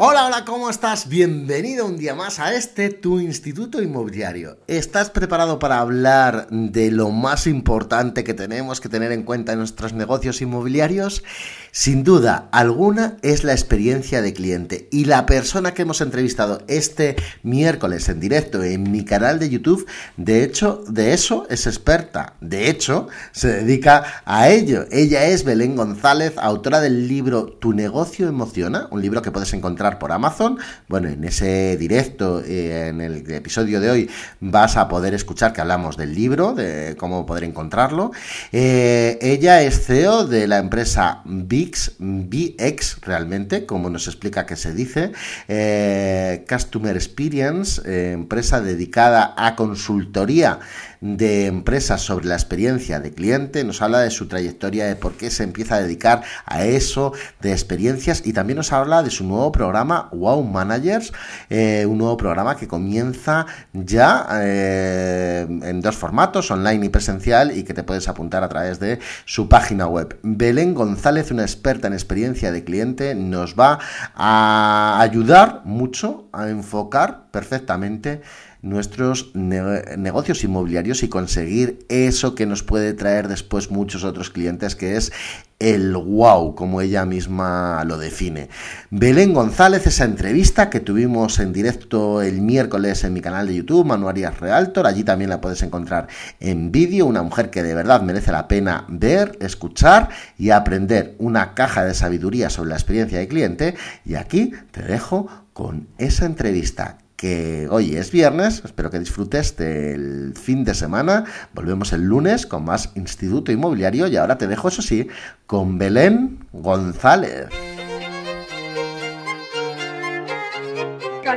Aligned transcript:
Hola, 0.00 0.26
hola, 0.26 0.44
¿cómo 0.44 0.70
estás? 0.70 1.08
Bienvenido 1.08 1.84
un 1.84 1.98
día 1.98 2.14
más 2.14 2.38
a 2.38 2.54
este 2.54 2.90
tu 2.90 3.18
instituto 3.18 3.82
inmobiliario. 3.82 4.58
¿Estás 4.68 5.10
preparado 5.10 5.58
para 5.58 5.80
hablar 5.80 6.46
de 6.50 6.92
lo 6.92 7.10
más 7.10 7.48
importante 7.48 8.22
que 8.22 8.32
tenemos 8.32 8.80
que 8.80 8.88
tener 8.88 9.10
en 9.10 9.24
cuenta 9.24 9.54
en 9.54 9.58
nuestros 9.58 9.94
negocios 9.94 10.40
inmobiliarios? 10.40 11.24
Sin 11.72 12.04
duda 12.04 12.48
alguna 12.52 13.16
es 13.22 13.42
la 13.42 13.52
experiencia 13.52 14.22
de 14.22 14.32
cliente 14.32 14.88
y 14.92 15.06
la 15.06 15.26
persona 15.26 15.74
que 15.74 15.82
hemos 15.82 16.00
entrevistado 16.00 16.62
este 16.68 17.16
miércoles 17.42 18.08
en 18.08 18.20
directo 18.20 18.62
en 18.62 18.92
mi 18.92 19.04
canal 19.04 19.40
de 19.40 19.50
YouTube, 19.50 19.84
de 20.16 20.44
hecho, 20.44 20.84
de 20.88 21.12
eso 21.12 21.46
es 21.50 21.66
experta. 21.66 22.34
De 22.40 22.70
hecho, 22.70 23.08
se 23.32 23.48
dedica 23.48 24.22
a 24.24 24.48
ello. 24.48 24.86
Ella 24.92 25.26
es 25.26 25.42
Belén 25.42 25.74
González, 25.74 26.34
autora 26.36 26.80
del 26.80 27.08
libro 27.08 27.46
Tu 27.46 27.72
negocio 27.72 28.28
emociona, 28.28 28.86
un 28.92 29.02
libro 29.02 29.22
que 29.22 29.32
puedes 29.32 29.52
encontrar 29.54 29.87
por 29.96 30.12
Amazon. 30.12 30.58
Bueno, 30.88 31.08
en 31.08 31.24
ese 31.24 31.78
directo, 31.78 32.42
eh, 32.44 32.88
en 32.88 33.00
el 33.00 33.30
episodio 33.30 33.80
de 33.80 33.90
hoy, 33.90 34.10
vas 34.40 34.76
a 34.76 34.88
poder 34.88 35.14
escuchar 35.14 35.54
que 35.54 35.62
hablamos 35.62 35.96
del 35.96 36.14
libro, 36.14 36.52
de 36.52 36.96
cómo 36.98 37.24
poder 37.24 37.44
encontrarlo. 37.44 38.10
Eh, 38.52 39.18
ella 39.22 39.62
es 39.62 39.86
CEO 39.86 40.26
de 40.26 40.46
la 40.46 40.58
empresa 40.58 41.22
VIX, 41.24 41.92
VX 41.98 43.00
realmente, 43.00 43.64
como 43.64 43.88
nos 43.88 44.06
explica 44.06 44.44
que 44.44 44.56
se 44.56 44.74
dice, 44.74 45.12
eh, 45.48 46.44
Customer 46.46 46.94
Experience, 46.94 47.80
empresa 48.12 48.60
dedicada 48.60 49.34
a 49.38 49.56
consultoría 49.56 50.58
de 51.00 51.46
empresas 51.46 52.02
sobre 52.02 52.26
la 52.26 52.34
experiencia 52.34 53.00
de 53.00 53.12
cliente, 53.12 53.64
nos 53.64 53.82
habla 53.82 54.00
de 54.00 54.10
su 54.10 54.28
trayectoria, 54.28 54.86
de 54.86 54.96
por 54.96 55.14
qué 55.14 55.30
se 55.30 55.44
empieza 55.44 55.76
a 55.76 55.80
dedicar 55.80 56.22
a 56.46 56.64
eso, 56.64 57.12
de 57.40 57.52
experiencias 57.52 58.22
y 58.24 58.32
también 58.32 58.56
nos 58.56 58.72
habla 58.72 59.02
de 59.02 59.10
su 59.10 59.24
nuevo 59.24 59.52
programa 59.52 60.08
Wow 60.12 60.42
Managers, 60.44 61.12
eh, 61.50 61.86
un 61.86 61.98
nuevo 61.98 62.16
programa 62.16 62.56
que 62.56 62.68
comienza 62.68 63.46
ya 63.72 64.26
eh, 64.42 65.46
en 65.48 65.80
dos 65.80 65.96
formatos, 65.96 66.50
online 66.50 66.86
y 66.86 66.88
presencial, 66.88 67.56
y 67.56 67.62
que 67.62 67.74
te 67.74 67.82
puedes 67.82 68.08
apuntar 68.08 68.42
a 68.42 68.48
través 68.48 68.80
de 68.80 68.98
su 69.24 69.48
página 69.48 69.86
web. 69.86 70.18
Belén 70.22 70.74
González, 70.74 71.30
una 71.30 71.42
experta 71.42 71.86
en 71.86 71.92
experiencia 71.92 72.52
de 72.52 72.64
cliente, 72.64 73.14
nos 73.14 73.54
va 73.54 73.78
a 74.14 74.98
ayudar 75.00 75.62
mucho 75.64 76.28
a 76.32 76.48
enfocar 76.48 77.30
perfectamente 77.30 78.22
nuestros 78.62 79.30
negocios 79.34 80.42
inmobiliarios 80.42 81.02
y 81.02 81.08
conseguir 81.08 81.86
eso 81.88 82.34
que 82.34 82.46
nos 82.46 82.62
puede 82.62 82.92
traer 82.92 83.28
después 83.28 83.70
muchos 83.70 84.04
otros 84.04 84.30
clientes, 84.30 84.74
que 84.74 84.96
es 84.96 85.12
el 85.58 85.96
wow, 85.96 86.54
como 86.54 86.80
ella 86.80 87.04
misma 87.04 87.82
lo 87.84 87.98
define. 87.98 88.48
Belén 88.90 89.34
González, 89.34 89.86
esa 89.86 90.04
entrevista 90.04 90.70
que 90.70 90.80
tuvimos 90.80 91.40
en 91.40 91.52
directo 91.52 92.22
el 92.22 92.40
miércoles 92.40 93.02
en 93.02 93.12
mi 93.12 93.20
canal 93.20 93.48
de 93.48 93.56
YouTube, 93.56 93.86
Manuarias 93.86 94.38
Realtor, 94.38 94.86
allí 94.86 95.02
también 95.02 95.30
la 95.30 95.40
puedes 95.40 95.62
encontrar 95.62 96.06
en 96.38 96.70
vídeo, 96.70 97.06
una 97.06 97.22
mujer 97.22 97.50
que 97.50 97.62
de 97.62 97.74
verdad 97.74 98.02
merece 98.02 98.30
la 98.30 98.46
pena 98.46 98.84
ver, 98.88 99.36
escuchar 99.40 100.10
y 100.36 100.50
aprender 100.50 101.16
una 101.18 101.54
caja 101.54 101.84
de 101.84 101.94
sabiduría 101.94 102.50
sobre 102.50 102.70
la 102.70 102.76
experiencia 102.76 103.18
de 103.18 103.28
cliente. 103.28 103.74
Y 104.04 104.14
aquí 104.14 104.52
te 104.70 104.82
dejo 104.82 105.28
con 105.52 105.88
esa 105.98 106.24
entrevista 106.24 106.98
que 107.18 107.66
hoy 107.68 107.96
es 107.96 108.12
viernes, 108.12 108.62
espero 108.64 108.90
que 108.90 109.00
disfrutes 109.00 109.56
del 109.56 110.34
fin 110.36 110.64
de 110.64 110.72
semana, 110.72 111.24
volvemos 111.52 111.92
el 111.92 112.02
lunes 112.04 112.46
con 112.46 112.64
más 112.64 112.92
Instituto 112.94 113.50
Inmobiliario 113.50 114.06
y 114.06 114.16
ahora 114.16 114.38
te 114.38 114.46
dejo, 114.46 114.68
eso 114.68 114.82
sí, 114.82 115.08
con 115.44 115.78
Belén 115.78 116.46
González. 116.52 117.48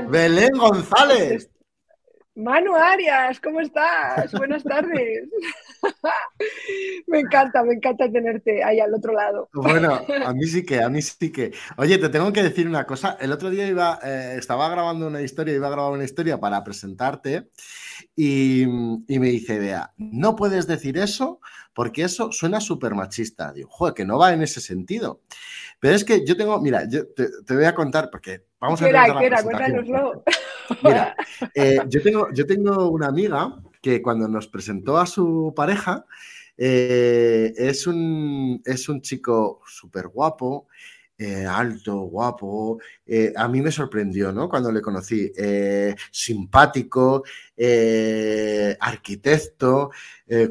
Belén 0.08 0.52
González. 0.56 1.50
Manu 2.36 2.76
Arias, 2.76 3.39
¿cómo 3.39 3.60
estás? 3.60 4.32
Buenas 4.34 4.64
tardes. 4.64 5.30
me 7.08 7.19
encanta, 7.19 7.64
me 7.64 7.73
encanta 7.73 8.11
tenerte 8.11 8.64
ahí 8.64 8.80
al 8.80 8.93
otro 8.93 9.14
lado. 9.14 9.49
Bueno, 9.53 9.99
a 10.25 10.33
mí 10.33 10.45
sí 10.45 10.65
que, 10.65 10.81
a 10.81 10.89
mí 10.89 11.02
sí 11.02 11.31
que. 11.31 11.53
Oye, 11.77 11.97
te 11.97 12.09
tengo 12.09 12.31
que 12.31 12.43
decir 12.43 12.67
una 12.67 12.86
cosa. 12.86 13.17
El 13.19 13.31
otro 13.31 13.49
día 13.49 13.67
iba, 13.67 13.99
eh, 14.03 14.36
estaba 14.37 14.69
grabando 14.69 15.08
una 15.08 15.21
historia, 15.21 15.55
iba 15.55 15.67
a 15.67 15.71
grabar 15.71 15.92
una 15.92 16.03
historia 16.03 16.39
para 16.39 16.64
presentarte 16.64 17.49
y, 18.15 18.65
me 18.67 19.27
dice, 19.27 19.59
vea, 19.59 19.93
no 19.97 20.36
puedes 20.36 20.67
decir 20.67 20.97
eso 20.97 21.39
porque 21.73 22.03
eso 22.03 22.31
suena 22.31 22.59
súper 22.59 22.95
machista. 22.95 23.53
Digo, 23.53 23.69
joder, 23.69 23.93
que 23.93 24.05
no 24.05 24.17
va 24.17 24.33
en 24.33 24.42
ese 24.42 24.61
sentido. 24.61 25.21
Pero 25.80 25.95
es 25.95 26.03
que 26.03 26.25
yo 26.25 26.37
tengo, 26.37 26.59
mira, 26.61 26.87
yo 26.87 27.08
te, 27.08 27.55
voy 27.55 27.65
a 27.65 27.73
contar 27.73 28.09
porque 28.11 28.45
vamos 28.59 28.81
a 28.81 28.86
ver. 28.86 28.95
Cuéntanoslo. 29.43 30.23
Mira, 30.83 31.15
eh, 31.55 31.80
yo, 31.87 32.02
tengo, 32.02 32.27
yo 32.33 32.45
tengo 32.45 32.89
una 32.89 33.08
amiga 33.08 33.61
que 33.81 34.02
cuando 34.02 34.27
nos 34.27 34.47
presentó 34.47 34.97
a 34.97 35.05
su 35.05 35.53
pareja, 35.55 36.05
eh, 36.58 37.53
es, 37.58 37.87
un, 37.87 38.61
es 38.65 38.87
un 38.87 39.02
chico 39.02 39.61
súper 39.65 40.08
guapo, 40.09 40.67
eh, 41.17 41.45
alto, 41.45 41.97
guapo. 42.02 42.80
a 43.36 43.47
mí 43.47 43.61
me 43.61 43.71
sorprendió, 43.71 44.31
¿no? 44.31 44.49
Cuando 44.49 44.71
le 44.71 44.81
conocí. 44.81 45.31
simpático, 46.11 47.23
arquitecto, 48.80 49.92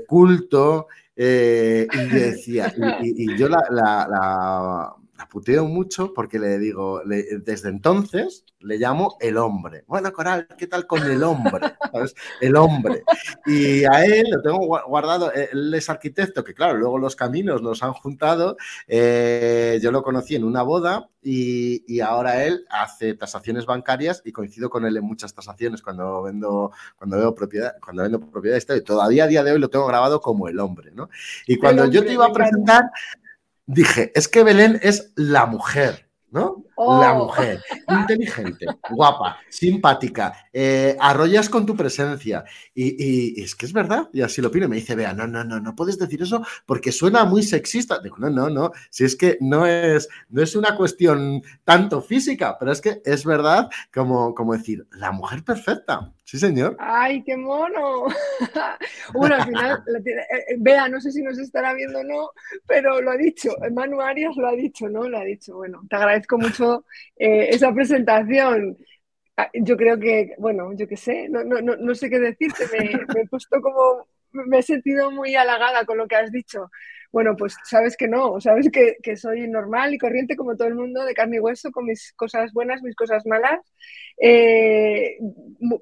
culto. 0.06 0.88
y 1.16 1.22
decía, 1.22 2.74
y, 3.02 3.36
yo 3.36 3.48
la 3.48 4.96
puteo 5.26 5.66
mucho 5.66 6.12
porque 6.14 6.38
le 6.38 6.58
digo, 6.58 7.02
desde 7.04 7.68
entonces 7.68 8.44
le 8.60 8.78
llamo 8.78 9.16
el 9.20 9.38
hombre. 9.38 9.84
Bueno, 9.86 10.12
Coral, 10.12 10.46
¿qué 10.58 10.66
tal 10.66 10.86
con 10.86 11.02
el 11.02 11.22
hombre? 11.22 11.72
El 12.40 12.56
hombre. 12.56 13.02
Y 13.46 13.84
a 13.84 14.04
él 14.04 14.26
lo 14.30 14.42
tengo 14.42 14.58
guardado, 14.86 15.32
él 15.32 15.72
es 15.74 15.90
arquitecto, 15.90 16.44
que 16.44 16.54
claro, 16.54 16.76
luego 16.76 16.98
los 16.98 17.16
caminos 17.16 17.62
nos 17.62 17.82
han 17.82 17.92
juntado. 17.92 18.56
Eh, 18.86 19.78
yo 19.82 19.90
lo 19.90 20.02
conocí 20.02 20.36
en 20.36 20.44
una 20.44 20.62
boda 20.62 21.08
y, 21.22 22.00
ahora 22.00 22.44
él 22.44 22.64
hace 22.70 23.14
tasaciones 23.14 23.66
bancarias 23.66 24.22
y 24.24 24.32
coincido 24.32 24.70
con 24.70 24.86
él 24.86 24.96
en 24.96 25.04
muchas 25.04 25.34
tasaciones 25.34 25.82
cuando 25.82 26.22
vendo, 26.22 26.72
cuando 26.96 27.18
veo 27.18 27.34
propiedad, 27.34 27.74
cuando 27.82 28.02
vendo 28.02 28.20
propiedades 28.20 28.66
y 28.76 28.80
todavía 28.82 29.24
a 29.24 29.26
día 29.26 29.44
de 29.44 29.52
hoy 29.52 29.58
lo 29.58 29.68
tengo 29.68 29.86
grabado 29.86 30.20
como 30.20 30.48
el 30.48 30.58
hombre, 30.60 30.92
¿no? 30.92 31.10
Y 31.46 31.56
cuando 31.56 31.86
yo 31.86 32.04
te 32.04 32.12
iba 32.12 32.26
a 32.26 32.32
presentar, 32.32 32.84
dije, 33.70 34.12
es 34.14 34.28
que 34.28 34.42
Belén 34.42 34.78
es 34.82 35.12
la 35.16 35.46
mujer, 35.46 36.10
¿no? 36.30 36.64
La 36.76 37.12
oh. 37.12 37.26
mujer, 37.26 37.62
inteligente, 37.88 38.66
guapa, 38.90 39.38
simpática, 39.48 40.48
eh, 40.52 40.96
arrollas 40.98 41.48
con 41.48 41.66
tu 41.66 41.76
presencia. 41.76 42.44
Y, 42.74 43.40
es 43.42 43.54
que 43.54 43.66
es 43.66 43.72
verdad, 43.72 44.08
y 44.12 44.22
así 44.22 44.40
lo 44.40 44.48
opino. 44.48 44.68
Me 44.68 44.76
dice, 44.76 44.94
vea, 44.94 45.12
no, 45.12 45.26
no, 45.26 45.44
no, 45.44 45.60
no 45.60 45.76
puedes 45.76 45.98
decir 45.98 46.22
eso 46.22 46.44
porque 46.64 46.90
suena 46.90 47.24
muy 47.24 47.42
sexista. 47.42 48.00
Digo, 48.00 48.16
no, 48.18 48.30
no, 48.30 48.48
no, 48.48 48.72
si 48.90 49.04
es 49.04 49.14
que 49.14 49.36
no 49.40 49.66
es, 49.66 50.08
no 50.30 50.42
es 50.42 50.56
una 50.56 50.74
cuestión 50.74 51.42
tanto 51.64 52.00
física, 52.00 52.56
pero 52.58 52.72
es 52.72 52.80
que 52.80 53.02
es 53.04 53.24
verdad 53.24 53.68
como, 53.92 54.34
como 54.34 54.54
decir, 54.54 54.86
la 54.92 55.12
mujer 55.12 55.44
perfecta. 55.44 56.12
Sí, 56.30 56.38
señor. 56.38 56.76
¡Ay, 56.78 57.24
qué 57.24 57.36
mono! 57.36 58.04
bueno, 59.12 59.34
al 59.34 59.46
final, 59.46 59.82
vea, 60.60 60.84
eh, 60.84 60.86
eh, 60.86 60.88
no 60.88 61.00
sé 61.00 61.10
si 61.10 61.22
nos 61.22 61.36
estará 61.40 61.74
viendo 61.74 61.98
o 61.98 62.04
no, 62.04 62.30
pero 62.68 63.00
lo 63.02 63.10
ha 63.10 63.16
dicho, 63.16 63.50
Manu 63.72 64.00
Arias 64.00 64.36
lo 64.36 64.46
ha 64.46 64.52
dicho, 64.52 64.88
¿no? 64.88 65.08
Lo 65.08 65.18
ha 65.18 65.24
dicho. 65.24 65.56
Bueno, 65.56 65.82
te 65.90 65.96
agradezco 65.96 66.38
mucho 66.38 66.84
eh, 67.16 67.48
esa 67.50 67.74
presentación. 67.74 68.76
Ah, 69.36 69.50
yo 69.54 69.76
creo 69.76 69.98
que, 69.98 70.36
bueno, 70.38 70.70
yo 70.76 70.86
qué 70.86 70.96
sé, 70.96 71.28
no, 71.28 71.42
no, 71.42 71.60
no, 71.60 71.94
sé 71.96 72.08
qué 72.08 72.20
decirte, 72.20 72.64
me 73.12 73.22
he 73.22 73.26
puesto 73.26 73.60
como, 73.60 74.06
me 74.30 74.60
he 74.60 74.62
sentido 74.62 75.10
muy 75.10 75.34
halagada 75.34 75.84
con 75.84 75.98
lo 75.98 76.06
que 76.06 76.14
has 76.14 76.30
dicho. 76.30 76.70
Bueno, 77.12 77.34
pues 77.36 77.56
sabes 77.64 77.96
que 77.96 78.06
no, 78.06 78.40
sabes 78.40 78.68
que, 78.70 79.16
soy 79.16 79.48
normal 79.48 79.92
y 79.92 79.98
corriente 79.98 80.36
como 80.36 80.56
todo 80.56 80.68
el 80.68 80.76
mundo, 80.76 81.04
de 81.04 81.14
carne 81.14 81.36
y 81.36 81.40
hueso, 81.40 81.72
con 81.72 81.86
mis 81.86 82.12
cosas 82.12 82.52
buenas, 82.52 82.82
mis 82.82 82.94
cosas 82.94 83.26
malas, 83.26 83.58
eh, 84.22 85.18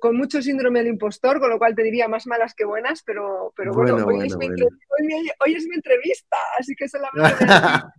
con 0.00 0.16
mucho 0.16 0.40
síndrome 0.40 0.78
del 0.78 0.88
impostor, 0.88 1.38
con 1.38 1.50
lo 1.50 1.58
cual 1.58 1.74
te 1.74 1.82
diría 1.82 2.08
más 2.08 2.26
malas 2.26 2.54
que 2.54 2.64
buenas, 2.64 3.02
pero, 3.04 3.52
pero 3.54 3.74
bueno, 3.74 3.96
hoy, 4.06 4.24
es 4.26 4.36
mi 4.38 5.74
entrevista, 5.74 6.36
así 6.58 6.74
que 6.74 6.88
solamente 6.88 7.44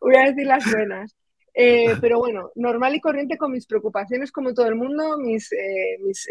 voy 0.00 0.16
a 0.16 0.30
decir 0.30 0.46
las 0.46 0.70
buenas. 0.70 1.14
Eh, 1.56 1.94
pero 2.00 2.18
bueno, 2.18 2.50
normal 2.56 2.96
y 2.96 3.00
corriente 3.00 3.38
con 3.38 3.52
mis 3.52 3.66
preocupaciones 3.68 4.32
como 4.32 4.52
todo 4.52 4.66
el 4.66 4.74
mundo, 4.74 5.16
mis, 5.18 5.52
eh, 5.52 5.98
mis, 6.00 6.26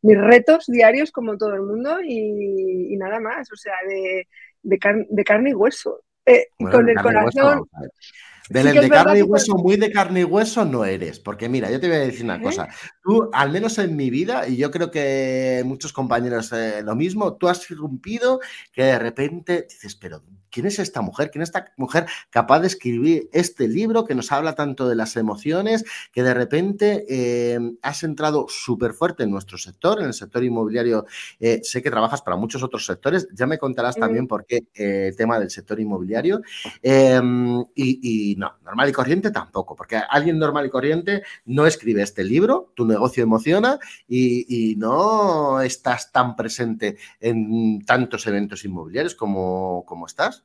mis 0.00 0.18
retos 0.18 0.64
diarios 0.66 1.12
como 1.12 1.36
todo 1.36 1.54
el 1.54 1.60
mundo 1.60 1.98
y, 2.02 2.96
nada 2.96 3.20
más, 3.20 3.52
o 3.52 3.56
sea, 3.56 3.74
de, 3.86 4.26
de, 4.62 4.78
carne 5.24 5.50
y 5.50 5.54
hueso. 5.54 6.02
Eh, 6.24 6.48
con 6.58 6.88
el 6.88 6.96
corazón. 6.96 7.68
de 8.50 8.88
carne 8.88 9.18
y 9.20 9.22
hueso, 9.22 9.56
muy 9.56 9.76
de 9.76 9.92
carne 9.92 10.20
y 10.20 10.24
hueso 10.24 10.64
no 10.64 10.84
eres, 10.84 11.20
porque 11.20 11.48
mira, 11.48 11.70
yo 11.70 11.80
te 11.80 11.88
voy 11.88 11.96
a 11.96 12.00
decir 12.00 12.24
una 12.24 12.36
¿Eh? 12.36 12.42
cosa. 12.42 12.68
Tú, 13.02 13.30
al 13.32 13.52
menos 13.52 13.78
en 13.78 13.94
mi 13.94 14.10
vida, 14.10 14.48
y 14.48 14.56
yo 14.56 14.70
creo 14.70 14.90
que 14.90 15.62
muchos 15.64 15.92
compañeros 15.92 16.52
eh, 16.52 16.82
lo 16.82 16.96
mismo, 16.96 17.36
tú 17.36 17.48
has 17.48 17.70
irrumpido 17.70 18.40
que 18.72 18.82
de 18.82 18.98
repente 18.98 19.66
dices, 19.68 19.94
pero 19.94 20.22
¿quién 20.50 20.66
es 20.66 20.78
esta 20.78 21.00
mujer? 21.00 21.30
¿Quién 21.30 21.42
es 21.42 21.48
esta 21.48 21.72
mujer 21.76 22.06
capaz 22.30 22.60
de 22.60 22.66
escribir 22.66 23.28
este 23.32 23.68
libro 23.68 24.04
que 24.04 24.14
nos 24.14 24.32
habla 24.32 24.54
tanto 24.54 24.88
de 24.88 24.94
las 24.94 25.16
emociones, 25.16 25.84
que 26.12 26.22
de 26.22 26.34
repente 26.34 27.04
eh, 27.08 27.58
has 27.82 28.02
entrado 28.02 28.46
súper 28.48 28.92
fuerte 28.92 29.24
en 29.24 29.30
nuestro 29.30 29.58
sector, 29.58 30.00
en 30.00 30.06
el 30.06 30.14
sector 30.14 30.44
inmobiliario? 30.44 31.06
Eh, 31.40 31.60
sé 31.62 31.82
que 31.82 31.90
trabajas 31.90 32.22
para 32.22 32.36
muchos 32.36 32.62
otros 32.62 32.86
sectores, 32.86 33.28
ya 33.32 33.46
me 33.46 33.58
contarás 33.58 33.96
también 33.96 34.26
por 34.26 34.46
qué 34.46 34.66
eh, 34.74 35.08
el 35.08 35.16
tema 35.16 35.38
del 35.38 35.50
sector 35.50 35.80
inmobiliario. 35.80 36.40
Em, 36.82 37.60
y, 37.74 38.32
y, 38.32 38.36
no, 38.36 38.54
normal 38.64 38.88
y 38.88 38.92
corriente 38.92 39.30
tampoco, 39.30 39.76
porque 39.76 39.96
alguien 39.96 40.38
normal 40.38 40.66
y 40.66 40.70
corriente 40.70 41.22
no 41.44 41.66
escribe 41.66 42.02
este 42.02 42.24
libro, 42.24 42.72
tu 42.74 42.86
negocio 42.86 43.22
emociona, 43.22 43.78
y, 44.08 44.72
y 44.72 44.76
no 44.76 45.60
estás 45.60 46.12
tan 46.12 46.36
presente 46.36 46.96
en 47.20 47.84
tantos 47.84 48.26
eventos 48.26 48.64
inmobiliarios 48.64 49.14
como, 49.14 49.84
como 49.86 50.06
estás. 50.06 50.44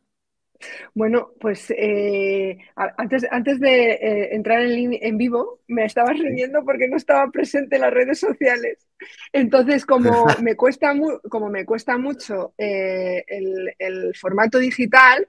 Bueno, 0.94 1.32
pues 1.40 1.72
eh, 1.76 2.58
antes, 2.76 3.26
antes 3.30 3.60
de 3.60 3.92
eh, 3.92 4.36
entrar 4.36 4.62
en, 4.62 4.98
en, 5.00 5.18
vivo 5.18 5.60
me 5.68 5.86
estabas 5.86 6.18
riendo 6.20 6.64
porque 6.64 6.88
no 6.88 6.98
estaba 6.98 7.30
presente 7.32 7.76
en 7.76 7.82
las 7.82 7.94
redes 7.94 8.20
sociales. 8.20 8.78
Entonces, 9.34 9.86
como 9.86 10.26
me 10.42 10.56
cuesta, 10.56 10.94
como 11.30 11.50
me 11.50 11.66
cuesta 11.66 11.98
mucho 11.98 12.54
eh, 12.58 13.24
el, 13.28 13.74
el, 13.80 14.16
formato 14.16 14.58
digital, 14.58 15.28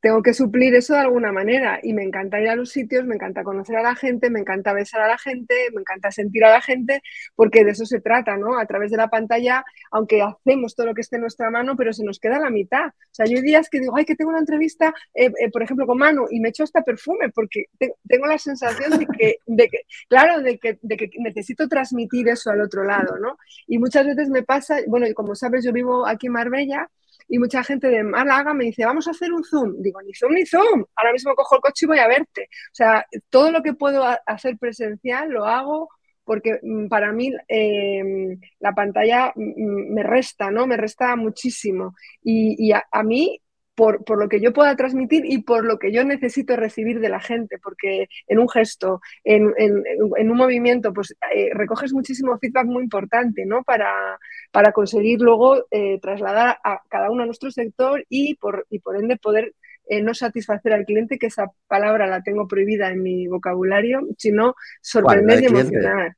tengo 0.00 0.22
que 0.22 0.34
suplir 0.34 0.74
eso 0.74 0.94
de 0.94 1.00
alguna 1.00 1.32
manera 1.32 1.80
y 1.82 1.92
me 1.92 2.02
encanta 2.02 2.40
ir 2.40 2.48
a 2.48 2.56
los 2.56 2.70
sitios, 2.70 3.04
me 3.04 3.14
encanta 3.14 3.42
conocer 3.44 3.76
a 3.76 3.82
la 3.82 3.94
gente, 3.94 4.30
me 4.30 4.40
encanta 4.40 4.72
besar 4.72 5.00
a 5.00 5.08
la 5.08 5.18
gente, 5.18 5.54
me 5.74 5.80
encanta 5.80 6.10
sentir 6.10 6.44
a 6.44 6.50
la 6.50 6.60
gente, 6.60 7.02
porque 7.34 7.64
de 7.64 7.72
eso 7.72 7.84
se 7.86 8.00
trata, 8.00 8.36
¿no? 8.36 8.58
A 8.58 8.66
través 8.66 8.90
de 8.90 8.96
la 8.96 9.08
pantalla, 9.08 9.64
aunque 9.90 10.22
hacemos 10.22 10.74
todo 10.74 10.86
lo 10.86 10.94
que 10.94 11.00
esté 11.00 11.16
en 11.16 11.22
nuestra 11.22 11.50
mano, 11.50 11.76
pero 11.76 11.92
se 11.92 12.04
nos 12.04 12.18
queda 12.18 12.38
la 12.38 12.50
mitad. 12.50 12.86
O 12.86 13.12
sea, 13.12 13.26
yo 13.26 13.36
hay 13.36 13.42
días 13.42 13.68
que 13.70 13.80
digo, 13.80 13.96
ay, 13.96 14.04
que 14.04 14.14
tengo 14.14 14.30
una 14.30 14.40
entrevista, 14.40 14.94
eh, 15.14 15.32
eh, 15.40 15.50
por 15.50 15.62
ejemplo, 15.62 15.86
con 15.86 15.98
Manu 15.98 16.26
y 16.30 16.40
me 16.40 16.50
echo 16.50 16.64
hasta 16.64 16.82
perfume, 16.82 17.30
porque 17.34 17.66
tengo 18.08 18.26
la 18.26 18.38
sensación 18.38 18.98
de 18.98 19.06
que, 19.06 19.36
de 19.46 19.68
que 19.68 19.78
claro, 20.08 20.40
de 20.40 20.58
que, 20.58 20.78
de 20.82 20.96
que 20.96 21.10
necesito 21.18 21.68
transmitir 21.68 22.28
eso 22.28 22.50
al 22.50 22.60
otro 22.60 22.84
lado, 22.84 23.18
¿no? 23.18 23.38
Y 23.66 23.78
muchas 23.78 24.06
veces 24.06 24.28
me 24.30 24.42
pasa, 24.42 24.78
bueno, 24.86 25.06
y 25.06 25.14
como 25.14 25.34
sabes, 25.34 25.64
yo 25.64 25.72
vivo 25.72 26.06
aquí 26.06 26.26
en 26.26 26.32
Marbella, 26.34 26.88
y 27.28 27.38
mucha 27.38 27.62
gente 27.62 27.88
de 27.88 28.02
Málaga 28.02 28.54
me 28.54 28.64
dice, 28.64 28.84
vamos 28.84 29.06
a 29.06 29.10
hacer 29.10 29.32
un 29.32 29.44
Zoom. 29.44 29.74
Digo, 29.80 30.00
ni 30.02 30.14
Zoom 30.14 30.32
ni 30.32 30.46
Zoom, 30.46 30.84
ahora 30.96 31.12
mismo 31.12 31.34
cojo 31.34 31.56
el 31.56 31.60
coche 31.60 31.86
y 31.86 31.88
voy 31.88 31.98
a 31.98 32.08
verte. 32.08 32.48
O 32.50 32.74
sea, 32.74 33.06
todo 33.30 33.50
lo 33.52 33.62
que 33.62 33.74
puedo 33.74 34.04
hacer 34.26 34.56
presencial 34.58 35.30
lo 35.30 35.44
hago 35.44 35.88
porque 36.28 36.60
mm, 36.62 36.88
para 36.88 37.10
mí 37.10 37.32
em, 37.48 38.38
la 38.60 38.72
pantalla 38.74 39.32
mm, 39.34 39.42
mm, 39.42 39.94
me 39.94 40.02
resta, 40.02 40.50
¿no? 40.50 40.66
Me 40.66 40.76
resta 40.76 41.16
muchísimo. 41.16 41.94
Y, 42.22 42.70
a, 42.72 43.02
mí 43.02 43.40
por, 43.78 44.18
lo 44.18 44.28
que 44.28 44.40
yo 44.40 44.52
pueda 44.52 44.74
transmitir 44.74 45.24
y 45.24 45.42
por 45.42 45.64
lo 45.64 45.78
que 45.78 45.92
yo 45.92 46.02
necesito 46.04 46.56
recibir 46.56 46.98
de 46.98 47.08
la 47.08 47.20
gente, 47.20 47.60
porque 47.62 48.08
en 48.26 48.40
un 48.40 48.48
gesto, 48.48 49.00
en, 49.22 49.44
un 49.46 50.36
movimiento, 50.36 50.92
pues 50.92 51.16
eh, 51.32 51.50
recoges 51.54 51.92
muchísimo 51.92 52.36
feedback 52.38 52.66
muy 52.66 52.82
importante, 52.82 53.46
¿no? 53.46 53.62
Para, 53.62 54.18
para 54.50 54.72
conseguir 54.72 55.20
luego 55.20 55.64
eh, 55.70 56.00
trasladar 56.00 56.58
a 56.64 56.82
cada 56.88 57.08
uno 57.08 57.22
a 57.22 57.26
nuestro 57.26 57.52
sector 57.52 58.04
y 58.08 58.34
por, 58.34 58.66
y 58.68 58.80
por 58.80 58.96
ende 58.96 59.16
poder 59.16 59.54
eh, 59.86 60.02
no 60.02 60.12
satisfacer 60.12 60.72
al 60.72 60.84
cliente, 60.84 61.16
que 61.16 61.26
esa 61.26 61.46
palabra 61.68 62.08
la 62.08 62.20
tengo 62.22 62.48
prohibida 62.48 62.90
en 62.90 63.00
mi 63.00 63.28
vocabulario, 63.28 64.08
sino 64.18 64.56
sorprender 64.80 65.40
y 65.40 65.46
emocionar. 65.46 66.16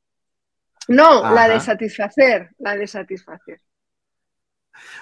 No, 0.89 1.35
la 1.35 1.47
de 1.47 1.61
satisfacer, 1.61 2.49
la 2.59 2.75
de 2.75 2.87
satisfacer. 2.87 3.61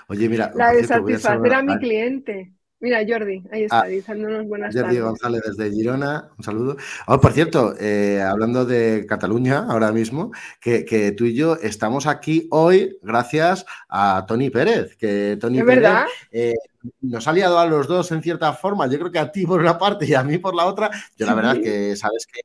Oye, 0.09 0.29
mira. 0.29 0.53
La 0.55 0.73
de 0.73 0.85
satisfacer 0.85 1.55
a, 1.55 1.63
mi 1.63 1.79
cliente. 1.79 2.53
Mira, 2.81 3.01
Jordi, 3.07 3.43
ahí 3.51 3.65
está, 3.65 3.81
ah, 3.81 3.87
diciéndonos 3.87 4.47
buenas 4.47 4.73
Jordi 4.73 4.95
tardes. 4.95 5.03
González 5.03 5.43
desde 5.45 5.73
Girona, 5.73 6.31
un 6.39 6.45
saludo. 6.45 6.77
Oh, 7.09 7.21
por 7.21 7.33
cierto, 7.33 7.75
eh, 7.81 8.23
hablando 8.23 8.65
de 8.65 9.05
Cataluña 9.09 9.67
ahora 9.69 9.91
mismo, 9.91 10.31
que, 10.61 11.13
tú 11.17 11.25
y 11.25 11.35
yo 11.35 11.57
estamos 11.57 12.07
aquí 12.07 12.47
hoy 12.53 12.97
gracias 13.03 13.67
a 13.89 14.25
Tony 14.29 14.51
Pérez, 14.51 14.97
que 14.97 15.37
Tony 15.41 15.61
Pérez 15.65 15.91
eh, 16.31 16.55
nos 17.01 17.27
ha 17.27 17.33
liado 17.33 17.59
a 17.59 17.67
los 17.67 17.89
dos 17.89 18.13
en 18.13 18.23
cierta 18.23 18.53
forma. 18.53 18.87
Yo 18.87 19.01
creo 19.01 19.11
que 19.11 19.19
a 19.19 19.33
ti 19.33 19.45
por 19.45 19.59
una 19.59 19.77
parte 19.77 20.07
y 20.07 20.15
a 20.15 20.23
mí 20.23 20.39
por 20.39 20.55
la 20.55 20.67
otra. 20.67 20.89
Yo 21.17 21.27
la 21.27 21.35
verdad 21.35 21.57
es 21.57 21.63
que 21.63 21.97
sabes 21.97 22.29
que 22.33 22.43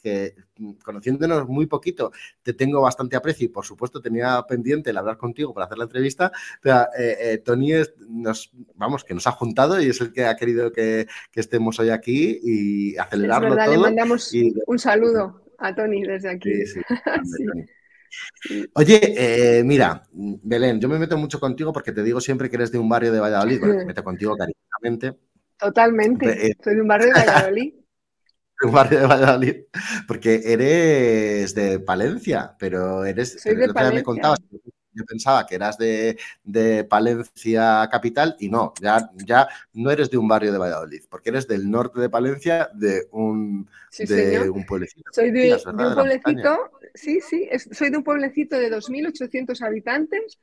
que 0.00 0.34
mm, 0.56 0.72
conociéndonos 0.84 1.48
muy 1.48 1.66
poquito, 1.66 2.12
te 2.42 2.52
tengo 2.52 2.80
bastante 2.80 3.16
aprecio 3.16 3.46
y 3.46 3.48
por 3.48 3.64
supuesto 3.64 4.00
tenía 4.00 4.42
pendiente 4.48 4.90
el 4.90 4.96
hablar 4.96 5.16
contigo 5.16 5.54
para 5.54 5.66
hacer 5.66 5.78
la 5.78 5.84
entrevista, 5.84 6.32
pero 6.60 6.82
eh, 6.98 7.16
eh, 7.20 7.38
Tony 7.38 7.72
nos, 8.08 8.50
vamos, 8.74 9.04
que 9.04 9.14
nos 9.14 9.26
ha 9.26 9.32
juntado 9.32 9.80
y 9.80 9.88
es 9.88 10.00
el 10.00 10.12
que 10.12 10.24
ha 10.24 10.36
querido 10.36 10.72
que, 10.72 11.06
estemos 11.34 11.80
hoy 11.80 11.88
aquí 11.88 12.38
y 12.42 12.98
acelerarlo 12.98 13.56
todo. 13.56 13.70
Le 13.70 13.78
mandamos 13.78 14.30
un 14.66 14.78
saludo 14.78 15.42
a 15.58 15.74
Tony 15.74 16.02
desde 16.02 16.28
aquí. 16.28 16.50
Oye, 18.74 19.00
eh, 19.16 19.62
mira, 19.64 20.02
Belén, 20.12 20.80
yo 20.80 20.88
me 20.88 20.98
meto 20.98 21.16
mucho 21.16 21.38
contigo 21.38 21.72
porque 21.72 21.92
te 21.92 22.02
digo 22.02 22.20
siempre 22.20 22.50
que 22.50 22.56
eres 22.56 22.72
de 22.72 22.78
un 22.78 22.88
barrio 22.88 23.12
de 23.12 23.20
Valladolid, 23.20 23.60
me 23.60 23.84
meto 23.84 24.02
contigo 24.02 24.36
cariñosamente. 24.38 25.18
Totalmente, 25.56 26.56
soy 26.62 26.74
de 26.74 26.80
un 26.80 26.88
barrio 26.88 27.08
de 27.08 27.12
Valladolid. 27.26 27.74
un 28.64 28.72
barrio 28.72 29.00
de 29.00 29.06
Valladolid, 29.06 29.56
porque 30.06 30.42
eres 30.44 31.54
de 31.54 31.80
Palencia, 31.80 32.54
pero 32.58 33.04
eres, 33.04 33.40
Soy 33.40 33.54
de 33.56 33.72
Palencia. 33.72 34.00
me 34.00 34.02
contabas, 34.02 34.38
yo 34.92 35.04
pensaba 35.04 35.46
que 35.46 35.54
eras 35.54 35.78
de, 35.78 36.18
de, 36.42 36.84
Palencia 36.84 37.88
capital 37.90 38.36
y 38.38 38.48
no, 38.48 38.74
ya, 38.80 39.10
ya 39.24 39.48
no 39.72 39.90
eres 39.90 40.10
de 40.10 40.18
un 40.18 40.28
barrio 40.28 40.52
de 40.52 40.58
Valladolid, 40.58 41.02
porque 41.08 41.30
eres 41.30 41.46
del 41.46 41.70
norte 41.70 42.00
de 42.00 42.10
Palencia, 42.10 42.68
de 42.74 43.06
un, 43.12 43.68
de 43.96 44.50
un 44.50 44.66
pueblecito. 44.66 45.10
Soy 45.12 45.30
de, 45.30 45.54
un 45.54 45.94
pueblecito, 45.94 46.70
sí, 46.94 47.20
sí, 47.20 47.48
soy 47.72 47.90
de 47.90 47.96
un 47.96 48.04
pueblecito 48.04 48.58
de 48.58 48.70
2.800 48.70 49.62
habitantes 49.62 50.38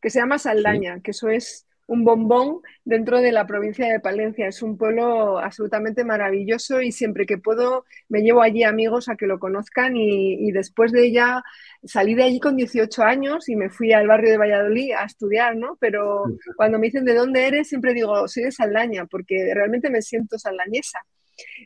que 0.00 0.10
se 0.10 0.18
llama 0.18 0.38
Saldaña, 0.38 1.00
que 1.00 1.10
eso 1.10 1.28
es 1.28 1.66
un 1.90 2.04
bombón 2.04 2.60
dentro 2.84 3.20
de 3.20 3.32
la 3.32 3.48
provincia 3.48 3.84
de 3.92 3.98
Palencia. 3.98 4.46
Es 4.46 4.62
un 4.62 4.78
pueblo 4.78 5.40
absolutamente 5.40 6.04
maravilloso 6.04 6.80
y 6.80 6.92
siempre 6.92 7.26
que 7.26 7.36
puedo 7.36 7.84
me 8.08 8.20
llevo 8.22 8.42
allí 8.42 8.62
amigos 8.62 9.08
a 9.08 9.16
que 9.16 9.26
lo 9.26 9.40
conozcan 9.40 9.96
y, 9.96 10.52
después 10.52 10.92
de 10.92 11.06
ella 11.06 11.42
salí 11.82 12.14
de 12.14 12.22
allí 12.22 12.38
con 12.38 12.56
18 12.56 13.02
años 13.02 13.48
y 13.48 13.56
me 13.56 13.70
fui 13.70 13.92
al 13.92 14.06
barrio 14.06 14.30
de 14.30 14.38
Valladolid 14.38 14.92
a 14.92 15.04
estudiar, 15.04 15.56
¿no? 15.56 15.76
Pero 15.80 16.24
cuando 16.56 16.78
me 16.78 16.86
dicen 16.86 17.04
de 17.04 17.14
dónde 17.14 17.48
eres, 17.48 17.68
siempre 17.68 17.92
digo, 17.92 18.28
soy 18.28 18.44
de 18.44 18.52
Saldaña, 18.52 19.06
porque 19.06 19.52
realmente 19.52 19.90
me 19.90 20.00
siento 20.00 20.38
saldañesa. 20.38 21.00